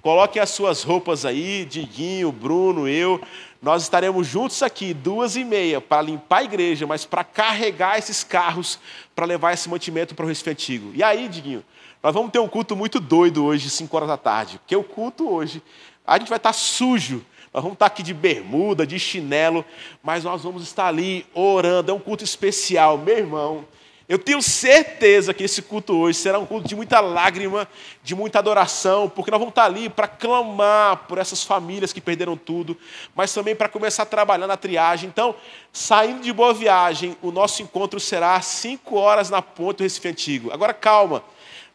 coloquem 0.00 0.40
as 0.40 0.48
suas 0.48 0.82
roupas 0.82 1.26
aí, 1.26 1.66
Diguinho, 1.66 2.32
Bruno, 2.32 2.88
eu, 2.88 3.20
nós 3.60 3.82
estaremos 3.82 4.26
juntos 4.26 4.62
aqui, 4.62 4.94
duas 4.94 5.36
e 5.36 5.44
meia, 5.44 5.82
para 5.82 6.00
limpar 6.00 6.38
a 6.38 6.44
igreja, 6.44 6.86
mas 6.86 7.04
para 7.04 7.22
carregar 7.22 7.98
esses 7.98 8.24
carros, 8.24 8.78
para 9.14 9.26
levar 9.26 9.52
esse 9.52 9.68
mantimento 9.68 10.14
para 10.14 10.24
o 10.24 10.28
Recife 10.28 10.48
Antigo. 10.48 10.90
E 10.94 11.02
aí, 11.02 11.28
Diguinho, 11.28 11.62
nós 12.02 12.14
vamos 12.14 12.32
ter 12.32 12.38
um 12.38 12.48
culto 12.48 12.74
muito 12.74 13.00
doido 13.00 13.44
hoje, 13.44 13.68
5 13.68 13.94
horas 13.94 14.08
da 14.08 14.16
tarde, 14.16 14.58
porque 14.58 14.74
o 14.74 14.82
culto 14.82 15.28
hoje, 15.28 15.62
a 16.06 16.18
gente 16.18 16.28
vai 16.28 16.38
estar 16.38 16.54
sujo, 16.54 17.22
nós 17.54 17.62
vamos 17.62 17.76
estar 17.76 17.86
aqui 17.86 18.02
de 18.02 18.12
bermuda, 18.12 18.84
de 18.84 18.98
chinelo, 18.98 19.64
mas 20.02 20.24
nós 20.24 20.42
vamos 20.42 20.64
estar 20.64 20.88
ali 20.88 21.24
orando. 21.32 21.92
É 21.92 21.94
um 21.94 22.00
culto 22.00 22.24
especial, 22.24 22.98
meu 22.98 23.16
irmão. 23.16 23.64
Eu 24.08 24.18
tenho 24.18 24.42
certeza 24.42 25.32
que 25.32 25.44
esse 25.44 25.62
culto 25.62 25.96
hoje 25.96 26.18
será 26.18 26.36
um 26.36 26.44
culto 26.44 26.66
de 26.66 26.74
muita 26.74 26.98
lágrima, 26.98 27.68
de 28.02 28.12
muita 28.12 28.40
adoração, 28.40 29.08
porque 29.08 29.30
nós 29.30 29.38
vamos 29.38 29.52
estar 29.52 29.66
ali 29.66 29.88
para 29.88 30.08
clamar 30.08 31.04
por 31.06 31.16
essas 31.16 31.44
famílias 31.44 31.92
que 31.92 32.00
perderam 32.00 32.36
tudo, 32.36 32.76
mas 33.14 33.32
também 33.32 33.54
para 33.54 33.68
começar 33.68 34.02
a 34.02 34.06
trabalhar 34.06 34.48
na 34.48 34.56
triagem. 34.56 35.08
Então, 35.08 35.32
saindo 35.72 36.22
de 36.22 36.32
boa 36.32 36.52
viagem, 36.52 37.16
o 37.22 37.30
nosso 37.30 37.62
encontro 37.62 38.00
será 38.00 38.34
às 38.34 38.46
5 38.46 38.96
horas 38.96 39.30
na 39.30 39.40
ponte 39.40 39.76
do 39.76 39.82
Recife 39.84 40.08
Antigo. 40.08 40.52
Agora, 40.52 40.74
calma, 40.74 41.22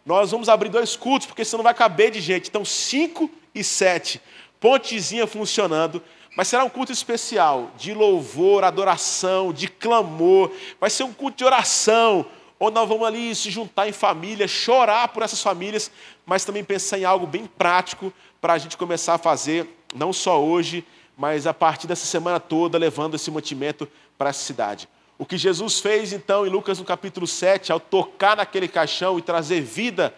nós 0.05 0.29
vamos 0.29 0.49
abrir 0.49 0.67
dois 0.67 0.97
cultos, 0.97 1.25
porque 1.25 1.45
senão 1.45 1.59
não 1.59 1.63
vai 1.63 1.73
caber 1.73 2.11
de 2.11 2.19
gente. 2.19 2.49
Então, 2.49 2.65
5 2.65 3.31
e 3.55 3.63
7 3.63 4.21
pontezinha 4.59 5.25
funcionando, 5.25 6.01
mas 6.35 6.47
será 6.47 6.63
um 6.63 6.69
culto 6.69 6.91
especial 6.91 7.71
de 7.77 7.93
louvor, 7.93 8.63
adoração, 8.63 9.51
de 9.51 9.67
clamor. 9.67 10.51
Vai 10.79 10.89
ser 10.89 11.03
um 11.03 11.13
culto 11.13 11.37
de 11.37 11.45
oração, 11.45 12.25
onde 12.59 12.75
nós 12.75 12.87
vamos 12.87 13.07
ali 13.07 13.33
se 13.33 13.49
juntar 13.49 13.87
em 13.87 13.91
família, 13.91 14.47
chorar 14.47 15.07
por 15.09 15.23
essas 15.23 15.41
famílias, 15.41 15.91
mas 16.25 16.45
também 16.45 16.63
pensar 16.63 16.99
em 16.99 17.05
algo 17.05 17.25
bem 17.25 17.45
prático 17.45 18.13
para 18.41 18.53
a 18.53 18.57
gente 18.57 18.77
começar 18.77 19.15
a 19.15 19.17
fazer, 19.17 19.67
não 19.95 20.13
só 20.13 20.41
hoje, 20.41 20.85
mas 21.17 21.47
a 21.47 21.53
partir 21.53 21.87
dessa 21.87 22.05
semana 22.05 22.39
toda, 22.39 22.77
levando 22.77 23.15
esse 23.15 23.29
mantimento 23.31 23.87
para 24.17 24.29
essa 24.29 24.43
cidade. 24.43 24.87
O 25.17 25.25
que 25.25 25.37
Jesus 25.37 25.79
fez 25.79 26.13
então 26.13 26.47
em 26.47 26.49
Lucas 26.49 26.79
no 26.79 26.85
capítulo 26.85 27.27
7, 27.27 27.71
ao 27.71 27.79
tocar 27.79 28.37
naquele 28.37 28.69
caixão 28.69 29.19
e 29.19 29.21
trazer 29.21 29.61
vida 29.61 30.13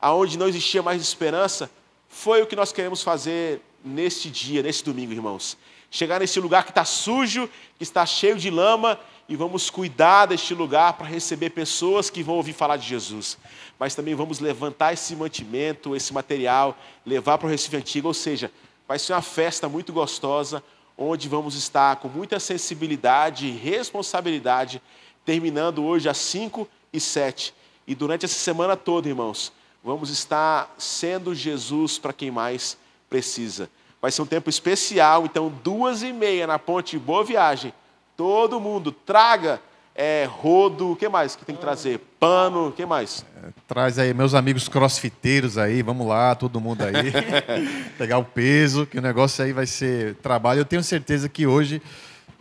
aonde 0.00 0.38
não 0.38 0.46
existia 0.46 0.82
mais 0.82 1.02
esperança, 1.02 1.68
foi 2.08 2.42
o 2.42 2.46
que 2.46 2.54
nós 2.54 2.70
queremos 2.70 3.02
fazer 3.02 3.60
neste 3.84 4.30
dia, 4.30 4.62
nesse 4.62 4.82
domingo, 4.82 5.12
irmãos. 5.12 5.56
Chegar 5.90 6.20
nesse 6.20 6.40
lugar 6.40 6.64
que 6.64 6.70
está 6.70 6.84
sujo, 6.84 7.48
que 7.76 7.82
está 7.82 8.06
cheio 8.06 8.36
de 8.36 8.50
lama, 8.50 8.98
e 9.28 9.36
vamos 9.36 9.70
cuidar 9.70 10.26
deste 10.26 10.54
lugar 10.54 10.94
para 10.94 11.06
receber 11.06 11.50
pessoas 11.50 12.10
que 12.10 12.22
vão 12.22 12.36
ouvir 12.36 12.52
falar 12.52 12.76
de 12.76 12.86
Jesus. 12.86 13.38
Mas 13.78 13.94
também 13.94 14.14
vamos 14.14 14.38
levantar 14.40 14.92
esse 14.92 15.14
mantimento, 15.14 15.94
esse 15.94 16.12
material, 16.12 16.76
levar 17.06 17.38
para 17.38 17.46
o 17.46 17.50
Recife 17.50 17.76
Antigo, 17.76 18.08
ou 18.08 18.14
seja, 18.14 18.50
vai 18.86 18.98
ser 18.98 19.12
uma 19.12 19.22
festa 19.22 19.68
muito 19.68 19.92
gostosa, 19.92 20.62
onde 20.96 21.28
vamos 21.28 21.54
estar 21.54 21.96
com 21.96 22.08
muita 22.08 22.38
sensibilidade 22.38 23.46
e 23.46 23.50
responsabilidade, 23.50 24.80
terminando 25.24 25.84
hoje 25.84 26.08
às 26.08 26.18
5 26.18 26.68
e 26.92 27.00
7. 27.00 27.54
E 27.86 27.94
durante 27.94 28.24
essa 28.24 28.38
semana 28.38 28.76
toda, 28.76 29.08
irmãos, 29.08 29.52
vamos 29.82 30.10
estar 30.10 30.74
sendo 30.78 31.34
Jesus 31.34 31.98
para 31.98 32.12
quem 32.12 32.30
mais 32.30 32.76
precisa. 33.14 33.70
Vai 34.02 34.10
ser 34.10 34.22
um 34.22 34.26
tempo 34.26 34.50
especial, 34.50 35.24
então, 35.24 35.52
duas 35.62 36.02
e 36.02 36.12
meia 36.12 36.48
na 36.48 36.58
ponte 36.58 36.98
Boa 36.98 37.24
Viagem. 37.24 37.72
Todo 38.16 38.60
mundo, 38.60 38.90
traga 38.90 39.60
é, 39.94 40.28
rodo, 40.28 40.90
o 40.90 40.96
que 40.96 41.08
mais 41.08 41.36
que 41.36 41.44
tem 41.44 41.54
que 41.54 41.60
trazer? 41.60 42.00
Pano, 42.18 42.68
o 42.68 42.72
que 42.72 42.84
mais? 42.84 43.24
É, 43.40 43.50
traz 43.68 44.00
aí 44.00 44.12
meus 44.12 44.34
amigos 44.34 44.68
crossfiteiros 44.68 45.56
aí, 45.56 45.80
vamos 45.80 46.08
lá, 46.08 46.34
todo 46.34 46.60
mundo 46.60 46.82
aí. 46.82 47.12
Pegar 47.96 48.18
o 48.18 48.24
peso, 48.24 48.84
que 48.84 48.98
o 48.98 49.02
negócio 49.02 49.44
aí 49.44 49.52
vai 49.52 49.66
ser 49.66 50.16
trabalho. 50.16 50.58
Eu 50.58 50.64
tenho 50.64 50.82
certeza 50.82 51.28
que 51.28 51.46
hoje 51.46 51.80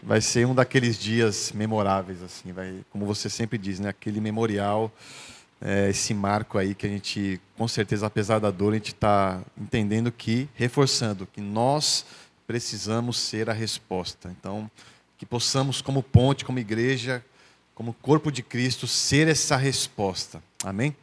vai 0.02 0.22
ser 0.22 0.48
um 0.48 0.56
daqueles 0.56 0.98
dias 0.98 1.52
memoráveis, 1.54 2.24
assim, 2.24 2.52
vai, 2.52 2.80
como 2.90 3.06
você 3.06 3.30
sempre 3.30 3.60
diz, 3.60 3.80
né? 3.80 3.90
Aquele 3.90 4.20
memorial 4.20 4.92
é, 5.64 5.90
esse 5.90 6.14
marco 6.14 6.58
aí 6.58 6.76
que 6.76 6.86
a 6.86 6.90
gente, 6.90 7.40
com 7.58 7.68
certeza, 7.70 8.06
apesar 8.06 8.40
da 8.40 8.52
dor, 8.52 8.74
a 8.74 8.76
gente 8.76 8.92
está 8.92 9.42
entendendo 9.58 10.12
que, 10.12 10.50
reforçando, 10.54 11.26
que 11.26 11.40
nós 11.40 12.06
precisamos 12.46 13.18
ser 13.18 13.50
a 13.50 13.54
resposta. 13.54 14.30
Então, 14.38 14.70
que 15.18 15.26
possamos, 15.26 15.82
como 15.82 16.04
ponte, 16.04 16.44
como 16.44 16.60
igreja, 16.60 17.24
como 17.74 17.94
corpo 17.94 18.30
de 18.30 18.44
Cristo, 18.44 18.86
ser 18.88 19.30
essa 19.30 19.56
resposta. 19.56 20.44
Amém? 20.66 20.94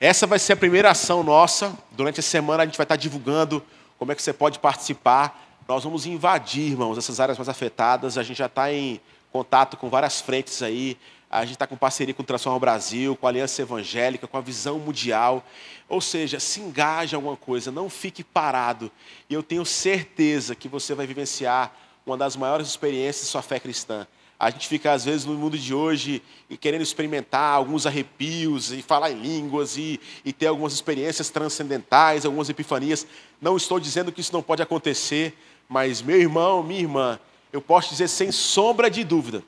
Essa 0.00 0.26
vai 0.26 0.40
ser 0.40 0.54
a 0.54 0.56
primeira 0.56 0.90
ação 0.90 1.22
nossa. 1.22 1.72
Durante 1.92 2.18
a 2.18 2.22
semana 2.24 2.64
a 2.64 2.66
gente 2.66 2.76
vai 2.76 2.84
estar 2.84 2.96
divulgando 2.96 3.64
como 3.96 4.10
é 4.10 4.16
que 4.16 4.22
você 4.22 4.32
pode 4.32 4.58
participar. 4.58 5.60
Nós 5.68 5.84
vamos 5.84 6.06
invadir, 6.06 6.72
irmãos, 6.72 6.98
essas 6.98 7.20
áreas 7.20 7.38
mais 7.38 7.48
afetadas. 7.48 8.18
A 8.18 8.24
gente 8.24 8.38
já 8.38 8.46
está 8.46 8.72
em 8.72 9.00
contato 9.30 9.76
com 9.76 9.88
várias 9.88 10.20
frentes 10.20 10.60
aí. 10.60 10.98
A 11.32 11.46
gente 11.46 11.54
está 11.54 11.66
com 11.66 11.78
parceria 11.78 12.12
com 12.12 12.22
o 12.22 12.26
Transforma 12.26 12.58
Brasil, 12.58 13.16
com 13.16 13.26
a 13.26 13.30
Aliança 13.30 13.62
Evangélica, 13.62 14.26
com 14.26 14.36
a 14.36 14.40
Visão 14.42 14.78
Mundial. 14.78 15.42
Ou 15.88 15.98
seja, 15.98 16.38
se 16.38 16.60
engaje 16.60 17.14
em 17.14 17.16
alguma 17.16 17.38
coisa, 17.38 17.72
não 17.72 17.88
fique 17.88 18.22
parado. 18.22 18.92
E 19.30 19.32
eu 19.32 19.42
tenho 19.42 19.64
certeza 19.64 20.54
que 20.54 20.68
você 20.68 20.94
vai 20.94 21.06
vivenciar 21.06 21.74
uma 22.04 22.18
das 22.18 22.36
maiores 22.36 22.68
experiências 22.68 23.24
de 23.24 23.30
sua 23.30 23.40
fé 23.40 23.58
cristã. 23.58 24.06
A 24.38 24.50
gente 24.50 24.68
fica, 24.68 24.92
às 24.92 25.06
vezes, 25.06 25.24
no 25.24 25.32
mundo 25.32 25.56
de 25.56 25.72
hoje 25.72 26.22
e 26.50 26.56
querendo 26.58 26.82
experimentar 26.82 27.54
alguns 27.54 27.86
arrepios 27.86 28.70
e 28.70 28.82
falar 28.82 29.10
em 29.10 29.18
línguas 29.18 29.78
e, 29.78 29.98
e 30.26 30.34
ter 30.34 30.48
algumas 30.48 30.74
experiências 30.74 31.30
transcendentais, 31.30 32.26
algumas 32.26 32.50
epifanias. 32.50 33.06
Não 33.40 33.56
estou 33.56 33.80
dizendo 33.80 34.12
que 34.12 34.20
isso 34.20 34.34
não 34.34 34.42
pode 34.42 34.60
acontecer, 34.60 35.34
mas, 35.66 36.02
meu 36.02 36.20
irmão, 36.20 36.62
minha 36.62 36.80
irmã, 36.80 37.18
eu 37.50 37.62
posso 37.62 37.88
dizer 37.88 38.08
sem 38.08 38.30
sombra 38.30 38.90
de 38.90 39.02
dúvida 39.02 39.42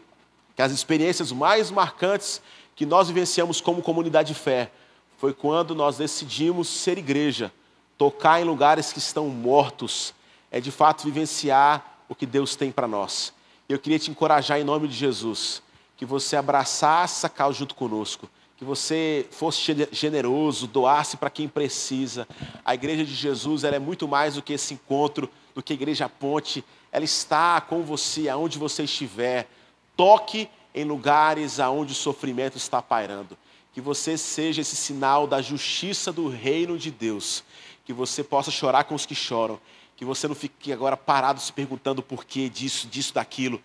que 0.55 0.63
as 0.63 0.73
experiências 0.73 1.33
mais 1.33 1.71
marcantes 1.71 2.41
que 2.77 2.87
nós 2.87 3.09
vivenciamos 3.09 3.61
como 3.61 3.83
comunidade 3.83 4.29
de 4.29 4.39
fé 4.39 4.71
foi 5.17 5.33
quando 5.33 5.75
nós 5.75 5.97
decidimos 5.97 6.69
ser 6.69 6.99
igreja, 6.99 7.53
tocar 7.97 8.41
em 8.41 8.45
lugares 8.45 8.93
que 8.93 8.99
estão 8.99 9.29
mortos, 9.29 10.15
é 10.51 10.61
de 10.61 10.71
fato 10.71 11.05
vivenciar 11.05 12.03
o 12.09 12.15
que 12.15 12.27
Deus 12.27 12.57
tem 12.57 12.71
para 12.71 12.87
nós. 12.87 13.33
Eu 13.69 13.79
queria 13.79 13.99
te 13.99 14.11
encorajar 14.11 14.61
em 14.61 14.65
nome 14.65 14.89
de 14.89 14.95
Jesus, 14.95 15.63
que 15.97 16.05
você 16.05 16.37
abraçasse 16.37 17.19
essa 17.19 17.29
causa 17.29 17.59
junto 17.59 17.75
conosco, 17.75 18.29
que 18.57 18.65
você 18.65 19.27
fosse 19.31 19.89
generoso, 19.91 20.67
doasse 20.67 21.17
para 21.17 21.31
quem 21.31 21.49
precisa. 21.49 22.29
A 22.65 22.75
igreja 22.75 23.05
de 23.05 23.15
Jesus 23.15 23.65
ela 23.65 23.77
é 23.77 23.81
muito 23.81 24.07
mais 24.07 24.35
do 24.35 24.43
que 24.43 24.53
esse 24.53 24.75
encontro, 24.75 25.31
do 25.55 25.63
que 25.63 25.73
a 25.73 25.75
igreja 25.75 26.09
Ponte. 26.09 26.65
Ela 26.93 27.05
está 27.05 27.61
com 27.61 27.83
você 27.83 28.29
aonde 28.29 28.59
você 28.59 28.85
estiver. 28.85 29.49
Toque 29.97 30.49
em 30.75 30.85
lugares 30.85 31.61
aonde 31.61 31.93
o 31.93 31.97
sofrimento 31.97 32.57
está 32.57 32.83
pairando. 32.83 33.37
Que 33.73 33.81
você 33.81 34.17
seja 34.19 34.61
esse 34.61 34.77
sinal 34.77 35.27
da 35.27 35.41
justiça 35.41 36.13
do 36.13 36.29
reino 36.29 36.79
de 36.79 36.91
Deus. 36.91 37.45
Que 37.85 37.93
você 37.93 38.23
possa 38.25 38.51
chorar 38.51 38.85
com 38.85 38.95
os 38.95 39.07
que 39.07 39.15
choram. 39.15 39.61
Que 39.97 40.05
você 40.05 40.27
não 40.27 40.35
fique 40.35 40.73
agora 40.73 40.97
parado 40.97 41.41
se 41.41 41.53
perguntando 41.53 42.03
por 42.03 42.25
que 42.25 42.49
disso, 42.49 42.87
disso, 42.89 43.15
daquilo. 43.15 43.63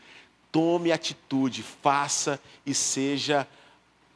Tome 0.51 0.91
atitude, 0.91 1.63
faça 1.63 2.39
e 2.65 2.73
seja 2.73 3.47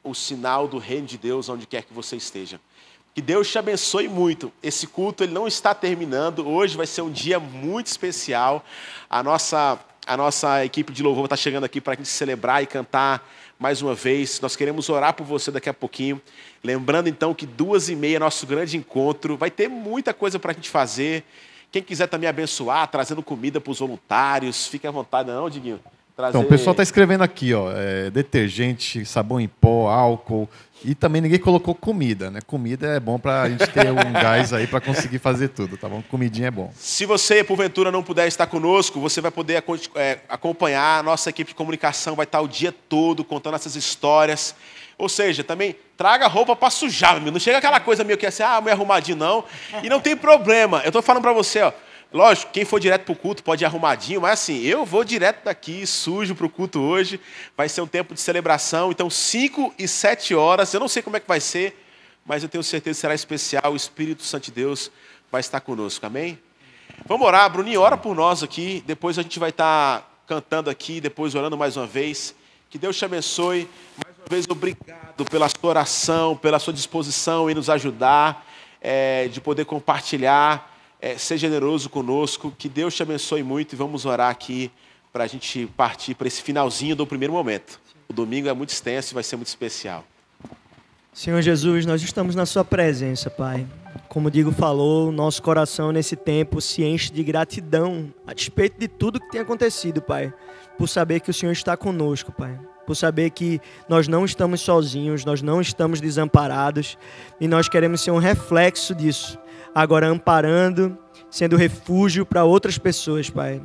o 0.04 0.14
sinal 0.14 0.68
do 0.68 0.78
reino 0.78 1.08
de 1.08 1.18
Deus 1.18 1.48
onde 1.48 1.66
quer 1.66 1.84
que 1.84 1.94
você 1.94 2.16
esteja. 2.16 2.60
Que 3.14 3.22
Deus 3.22 3.50
te 3.50 3.60
abençoe 3.60 4.08
muito. 4.08 4.52
Esse 4.62 4.88
culto 4.88 5.24
ele 5.24 5.34
não 5.34 5.48
está 5.48 5.76
terminando. 5.76 6.48
Hoje 6.48 6.76
vai 6.76 6.88
ser 6.88 7.04
um 7.04 7.12
dia 7.12 7.40
muito 7.40 7.86
especial. 7.86 8.66
A 9.08 9.22
nossa 9.22 9.80
a 10.06 10.18
nossa 10.18 10.66
equipe 10.66 10.92
de 10.92 11.02
louvor 11.02 11.26
está 11.26 11.36
chegando 11.36 11.64
aqui 11.64 11.80
para 11.80 11.94
a 11.94 11.96
gente 11.96 12.10
celebrar 12.10 12.62
e 12.62 12.68
cantar 12.68 13.28
mais 13.58 13.82
uma 13.82 13.96
vez. 13.96 14.42
Nós 14.42 14.56
queremos 14.56 14.90
orar 14.90 15.14
por 15.14 15.26
você 15.26 15.50
daqui 15.50 15.70
a 15.70 15.74
pouquinho. 15.74 16.22
Lembrando 16.64 17.08
então 17.08 17.34
que 17.34 17.46
duas 17.46 17.88
e 17.90 17.96
meia 17.96 18.18
é 18.18 18.20
nosso 18.20 18.46
grande 18.46 18.76
encontro. 18.76 19.38
Vai 19.38 19.50
ter 19.50 19.70
muita 19.70 20.14
coisa 20.14 20.38
para 20.38 20.52
a 20.52 20.54
gente 20.54 20.70
fazer. 20.70 21.24
Quem 21.72 21.82
quiser 21.82 22.08
também 22.08 22.30
abençoar, 22.30 22.88
trazendo 22.88 23.24
comida 23.24 23.60
para 23.62 23.72
os 23.72 23.80
voluntários, 23.80 24.68
fique 24.68 24.86
à 24.86 24.92
vontade, 24.92 25.30
não, 25.30 25.50
Diguinho? 25.50 25.80
Trazer... 26.16 26.38
Então, 26.38 26.42
o 26.42 26.50
pessoal 26.50 26.72
está 26.72 26.84
escrevendo 26.84 27.24
aqui, 27.24 27.54
ó, 27.54 27.72
é, 27.72 28.10
detergente, 28.10 29.06
sabão 29.06 29.40
em 29.40 29.48
pó, 29.48 29.90
álcool, 29.90 30.50
e 30.86 30.94
também 30.94 31.22
ninguém 31.22 31.40
colocou 31.40 31.74
comida, 31.74 32.30
né? 32.30 32.40
Comida 32.46 32.88
é 32.88 33.00
bom 33.00 33.18
para 33.18 33.44
a 33.44 33.50
gente 33.50 33.66
ter 33.68 33.90
um 33.90 34.12
gás 34.12 34.52
aí 34.52 34.68
para 34.68 34.82
conseguir 34.82 35.18
fazer 35.18 35.48
tudo, 35.50 35.78
tá 35.78 35.88
bom? 35.88 36.04
Comidinha 36.10 36.50
é 36.50 36.52
bom. 36.52 36.72
Se 36.76 37.06
você, 37.06 37.44
porventura, 37.44 37.90
não 37.90 38.04
puder 38.04 38.28
estar 38.28 38.48
conosco, 38.48 39.00
você 39.00 39.22
vai 39.22 39.32
poder 39.32 39.64
é, 39.96 40.20
acompanhar. 40.28 41.00
A 41.00 41.04
nossa 41.04 41.30
equipe 41.30 41.52
de 41.52 41.56
comunicação 41.56 42.16
vai 42.16 42.26
estar 42.26 42.42
o 42.42 42.48
dia 42.48 42.74
todo 42.90 43.24
contando 43.24 43.56
essas 43.56 43.76
histórias. 43.76 44.54
Ou 44.98 45.08
seja, 45.08 45.44
também 45.44 45.76
traga 45.98 46.28
roupa 46.28 46.56
para 46.56 46.70
sujar, 46.70 47.20
meu. 47.22 47.32
Não 47.32 47.40
chega 47.40 47.58
aquela 47.58 47.80
coisa 47.80 48.04
meio 48.04 48.18
que 48.18 48.26
assim, 48.26 48.44
ah, 48.44 48.60
meio 48.60 48.76
arrumadinho, 48.76 49.18
não. 49.18 49.46
E 49.82 49.90
não 49.90 50.02
tem 50.02 50.18
problema. 50.18 50.82
Eu 50.84 50.90
estou 50.90 51.02
falando 51.02 51.24
para 51.24 51.34
você, 51.34 51.62
ó. 51.62 51.72
Lógico, 52.14 52.52
quem 52.52 52.64
for 52.64 52.80
direto 52.80 53.06
para 53.06 53.12
o 53.12 53.16
culto 53.16 53.42
pode 53.42 53.64
ir 53.64 53.66
arrumadinho, 53.66 54.22
mas 54.22 54.34
assim, 54.34 54.62
eu 54.62 54.86
vou 54.86 55.04
direto 55.04 55.46
daqui, 55.46 55.88
sujo 55.88 56.36
para 56.36 56.46
o 56.46 56.50
culto 56.50 56.80
hoje. 56.80 57.20
Vai 57.58 57.68
ser 57.68 57.82
um 57.82 57.88
tempo 57.88 58.14
de 58.14 58.22
celebração. 58.22 58.92
Então, 58.92 59.10
5 59.10 59.74
e 59.80 59.88
7 59.88 60.36
horas, 60.36 60.72
eu 60.76 60.80
não 60.80 60.88
sei 60.88 61.02
como 61.02 61.18
é 61.18 61.20
que 61.20 61.28
vai 61.28 61.40
ser, 61.40 61.76
mas 62.24 62.44
eu 62.44 62.50
tenho 62.50 62.64
certeza 62.64 62.98
que 62.98 63.02
será 63.02 63.16
especial. 63.16 63.74
O 63.74 63.76
Espírito 63.76 64.22
Santo 64.22 64.44
de 64.44 64.52
Deus 64.52 64.92
vai 65.32 65.42
estar 65.42 65.60
conosco, 65.60 66.06
amém? 66.06 66.38
Vamos 67.08 67.26
orar, 67.26 67.50
Bruninho, 67.52 67.82
ora 67.82 67.98
por 67.98 68.16
nós 68.16 68.44
aqui. 68.44 68.84
Depois 68.86 69.18
a 69.18 69.24
gente 69.24 69.40
vai 69.40 69.50
estar 69.50 70.08
cantando 70.28 70.70
aqui, 70.70 71.02
depois 71.02 71.34
orando 71.34 71.58
mais 71.58 71.76
uma 71.78 71.88
vez. 71.88 72.36
Que 72.70 72.78
Deus 72.78 72.96
te 72.96 73.06
abençoe. 73.06 73.68
Mais 74.06 74.16
uma 74.20 74.28
vez, 74.30 74.46
obrigado 74.48 75.26
pela 75.32 75.50
sua 75.50 75.68
oração, 75.68 76.38
pela 76.38 76.60
sua 76.60 76.74
disposição 76.74 77.50
em 77.50 77.56
nos 77.56 77.72
ajudar, 77.72 78.46
é, 78.80 79.28
de 79.30 79.42
poder 79.42 79.66
compartilhar 79.66 80.73
é, 81.04 81.18
ser 81.18 81.38
generoso 81.38 81.90
conosco. 81.90 82.54
Que 82.58 82.70
Deus 82.70 82.96
te 82.96 83.04
abençoe 83.04 83.44
muito 83.44 83.74
e 83.74 83.76
vamos 83.76 84.06
orar 84.06 84.32
aqui 84.32 84.72
para 85.12 85.26
a 85.26 85.28
gente 85.28 85.68
partir 85.76 86.16
para 86.16 86.28
esse 86.28 86.42
finalzinho 86.42 86.96
do 86.96 87.06
primeiro 87.06 87.34
momento. 87.34 87.78
O 88.08 88.14
domingo 88.14 88.48
é 88.48 88.54
muito 88.54 88.70
extenso 88.70 89.12
e 89.12 89.14
vai 89.14 89.24
ser 89.24 89.36
muito 89.36 89.50
especial. 89.50 90.06
Senhor 91.12 91.42
Jesus, 91.42 91.86
nós 91.86 92.02
estamos 92.02 92.36
na 92.36 92.46
Sua 92.46 92.64
presença, 92.64 93.30
Pai. 93.30 93.68
Como 94.08 94.30
o 94.30 94.32
Digo 94.32 94.52
falou, 94.52 95.12
nosso 95.12 95.44
coração 95.44 95.92
nesse 95.92 96.16
tempo 96.16 96.62
se 96.62 96.84
enche 96.84 97.12
de 97.12 97.22
gratidão 97.22 98.12
a 98.26 98.34
despeito 98.34 98.80
de 98.80 98.88
tudo 98.88 99.20
que 99.20 99.30
tem 99.30 99.42
acontecido, 99.42 100.02
Pai. 100.02 100.34
Por 100.78 100.88
saber 100.88 101.20
que 101.20 101.30
o 101.30 101.34
Senhor 101.34 101.52
está 101.52 101.76
conosco, 101.76 102.32
Pai. 102.32 102.58
Por 102.88 102.96
saber 102.96 103.30
que 103.32 103.60
nós 103.90 104.08
não 104.08 104.24
estamos 104.24 104.62
sozinhos, 104.62 105.26
nós 105.26 105.42
não 105.42 105.60
estamos 105.62 106.00
desamparados 106.00 106.98
e 107.40 107.48
nós 107.48 107.68
queremos 107.68 108.02
ser 108.02 108.12
um 108.12 108.18
reflexo 108.18 108.96
disso 108.96 109.38
agora 109.74 110.08
amparando, 110.08 110.98
sendo 111.30 111.58
refúgio 111.58 112.26
para 112.26 112.44
outras 112.44 112.78
pessoas, 112.78 113.30
Pai. 113.30 113.62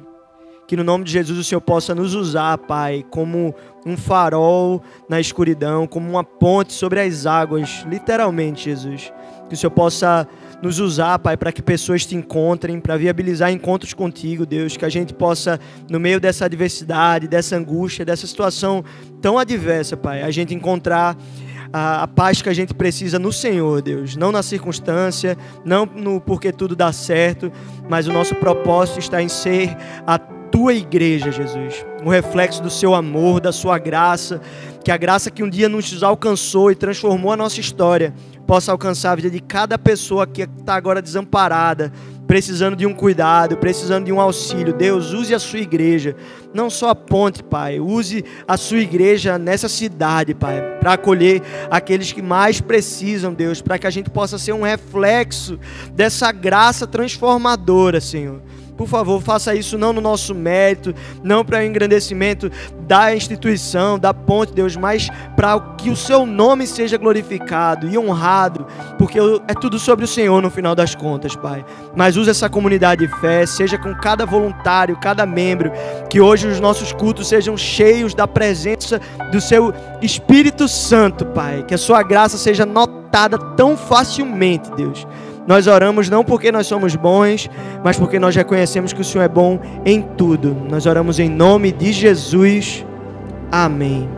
Que 0.67 0.77
no 0.77 0.85
nome 0.85 1.05
de 1.05 1.13
Jesus 1.13 1.39
o 1.39 1.45
Senhor 1.45 1.61
possa 1.61 1.95
nos 1.95 2.15
usar, 2.15 2.59
Pai, 2.59 3.05
como 3.11 3.55
um 3.87 3.97
farol 3.97 4.83
na 5.09 5.19
escuridão, 5.19 5.87
como 5.87 6.09
uma 6.11 6.23
ponte 6.23 6.75
sobre 6.75 7.01
as 7.01 7.25
águas, 7.25 7.87
literalmente, 7.89 8.65
Jesus. 8.65 9.11
Que 9.49 9.55
o 9.55 9.57
Senhor 9.57 9.71
possa 9.71 10.29
nos 10.63 10.79
usar, 10.79 11.19
Pai, 11.21 11.39
para 11.39 11.53
que 11.53 11.63
pessoas 11.63 12.05
te 12.05 12.15
encontrem, 12.15 12.81
para 12.81 12.99
viabilizar 12.99 13.51
encontros 13.51 13.95
contigo, 13.95 14.45
Deus. 14.45 14.77
Que 14.77 14.85
a 14.85 14.91
gente 14.91 15.15
possa, 15.15 15.59
no 15.89 15.99
meio 15.99 16.21
dessa 16.21 16.45
adversidade, 16.45 17.27
dessa 17.27 17.57
angústia, 17.57 18.05
dessa 18.05 18.27
situação 18.27 18.85
tão 19.23 19.39
adversa, 19.39 19.97
Pai, 19.97 20.23
a 20.23 20.31
gente 20.31 20.55
encontrar 20.55 21.17
a, 21.73 22.03
a, 22.03 22.09
paz 22.09 22.41
que 22.43 22.49
a 22.49 22.55
gente 22.55 22.75
precisa 22.75 23.19
no 23.19 23.33
Senhor, 23.33 23.83
Deus. 23.83 24.17
Não 24.17 24.33
na 24.33 24.43
circunstância, 24.43 25.37
não 25.65 25.87
no 25.87 26.21
porque 26.21 26.53
tudo 26.53 26.75
dá 26.75 26.93
certo, 26.93 27.53
mas 27.89 28.07
o 28.07 28.13
nosso 28.13 28.35
propósito 28.35 28.99
está 28.99 29.23
em 29.23 29.29
ser 29.29 29.77
a 30.07 30.19
tua 30.19 30.75
igreja, 30.75 31.31
Jesus. 31.31 31.85
Um 32.05 32.09
reflexo 32.09 32.63
do 32.63 32.71
seu 32.71 32.95
amor, 32.95 33.41
da 33.41 33.53
sua 33.53 33.79
graça. 33.79 34.41
Que 34.85 34.91
a 34.91 34.97
graça 34.97 35.31
que 35.31 35.43
um 35.43 35.49
dia 35.49 35.69
nos 35.69 36.03
alcançou 36.03 36.71
e 36.71 36.75
transformou 36.75 37.33
a 37.33 37.37
nossa 37.37 37.61
história 37.61 38.15
possa 38.47 38.73
alcançar 38.73 39.13
a 39.13 39.17
vida 39.17 39.29
de 39.29 39.41
cada 39.41 39.79
pessoa 39.79 40.27
que 40.27 40.43
está 40.43 40.75
agora 40.75 41.03
desamparada, 41.03 41.93
precisando 42.29 42.77
de 42.77 42.87
um 42.87 42.93
cuidado, 42.93 43.57
precisando 43.57 44.05
de 44.05 44.13
um 44.13 44.21
auxílio. 44.21 44.75
Deus, 44.75 45.13
use 45.15 45.35
a 45.35 45.39
sua 45.39 45.61
igreja, 45.61 46.15
não 46.53 46.69
só 46.69 46.91
a 46.91 46.95
ponte, 46.95 47.43
Pai, 47.43 47.81
use 47.81 48.23
a 48.47 48.59
sua 48.59 48.81
igreja 48.81 49.39
nessa 49.39 49.67
cidade, 49.67 50.35
Pai, 50.35 50.61
para 50.79 50.93
acolher 50.93 51.43
aqueles 51.71 52.13
que 52.13 52.21
mais 52.21 52.61
precisam, 52.61 53.33
Deus, 53.33 53.63
para 53.63 53.79
que 53.79 53.87
a 53.87 53.91
gente 53.91 54.11
possa 54.11 54.37
ser 54.39 54.53
um 54.53 54.63
reflexo 54.63 55.59
dessa 55.93 56.31
graça 56.31 56.87
transformadora, 56.87 57.99
Senhor. 57.99 58.43
Por 58.79 58.87
favor, 58.87 59.21
faça 59.21 59.57
isso 59.57 59.77
não 59.77 59.93
no 59.93 60.01
nosso 60.01 60.33
mérito, 60.33 60.95
não 61.21 61.45
para 61.45 61.59
o 61.59 61.63
engrandecimento 61.65 62.49
da 62.87 63.13
instituição, 63.13 63.99
da 63.99 64.15
ponte, 64.15 64.53
Deus, 64.53 64.77
mas 64.77 65.09
para 65.35 65.59
que 65.77 65.91
o 65.91 65.97
seu 65.97 66.25
nome 66.25 66.65
seja 66.65 66.97
glorificado 66.97 67.89
e 67.89 67.99
honrado, 67.99 68.69
porque 68.97 69.19
é 69.49 69.55
tudo 69.55 69.81
sobre 69.81 70.05
o 70.05 70.09
Senhor 70.09 70.41
no 70.41 70.49
final 70.49 70.77
das 70.77 70.95
contas, 70.95 71.35
Pai. 71.35 71.65
Mas 71.97 72.17
use 72.17 72.31
essa 72.31 72.49
comunidade 72.49 73.05
de 73.05 73.21
fé, 73.21 73.45
seja 73.45 73.77
com 73.77 73.93
cada 73.97 74.25
voluntário, 74.25 74.97
cada 75.01 75.27
membro, 75.27 75.73
que 76.09 76.21
hoje 76.21 76.47
os 76.47 76.61
nossos 76.61 76.93
cultos 76.93 77.27
sejam 77.27 77.57
cheios 77.57 78.15
da 78.15 78.29
presença 78.29 79.01
do 79.33 79.41
seu 79.41 79.75
Espírito 80.01 80.69
Santo, 80.69 81.27
Pai. 81.27 81.65
Que 81.67 81.75
a 81.75 81.79
sua 81.79 82.05
graça 82.05 82.39
seja 82.39 82.65
notada 82.65 83.37
tão 83.57 83.77
facilmente, 83.77 84.71
Deus 84.77 85.05
nós 85.49 85.67
oramos 85.67 86.11
não 86.11 86.23
porque 86.23 86.53
nós 86.53 86.67
somos 86.67 86.95
bons, 86.95 87.49
mas 87.83 87.99
porque 87.99 88.19
nós 88.19 88.37
reconhecemos 88.37 88.93
que 88.93 89.01
o 89.01 89.05
Senhor 89.05 89.25
é 89.25 89.29
bom 89.29 89.59
em 89.83 90.03
tudo. 90.03 90.55
Nós 90.69 90.85
oramos 90.85 91.19
em 91.19 91.31
nome 91.31 91.73
de 91.73 91.91
Jesus. 91.91 92.85
Amém. 93.51 94.18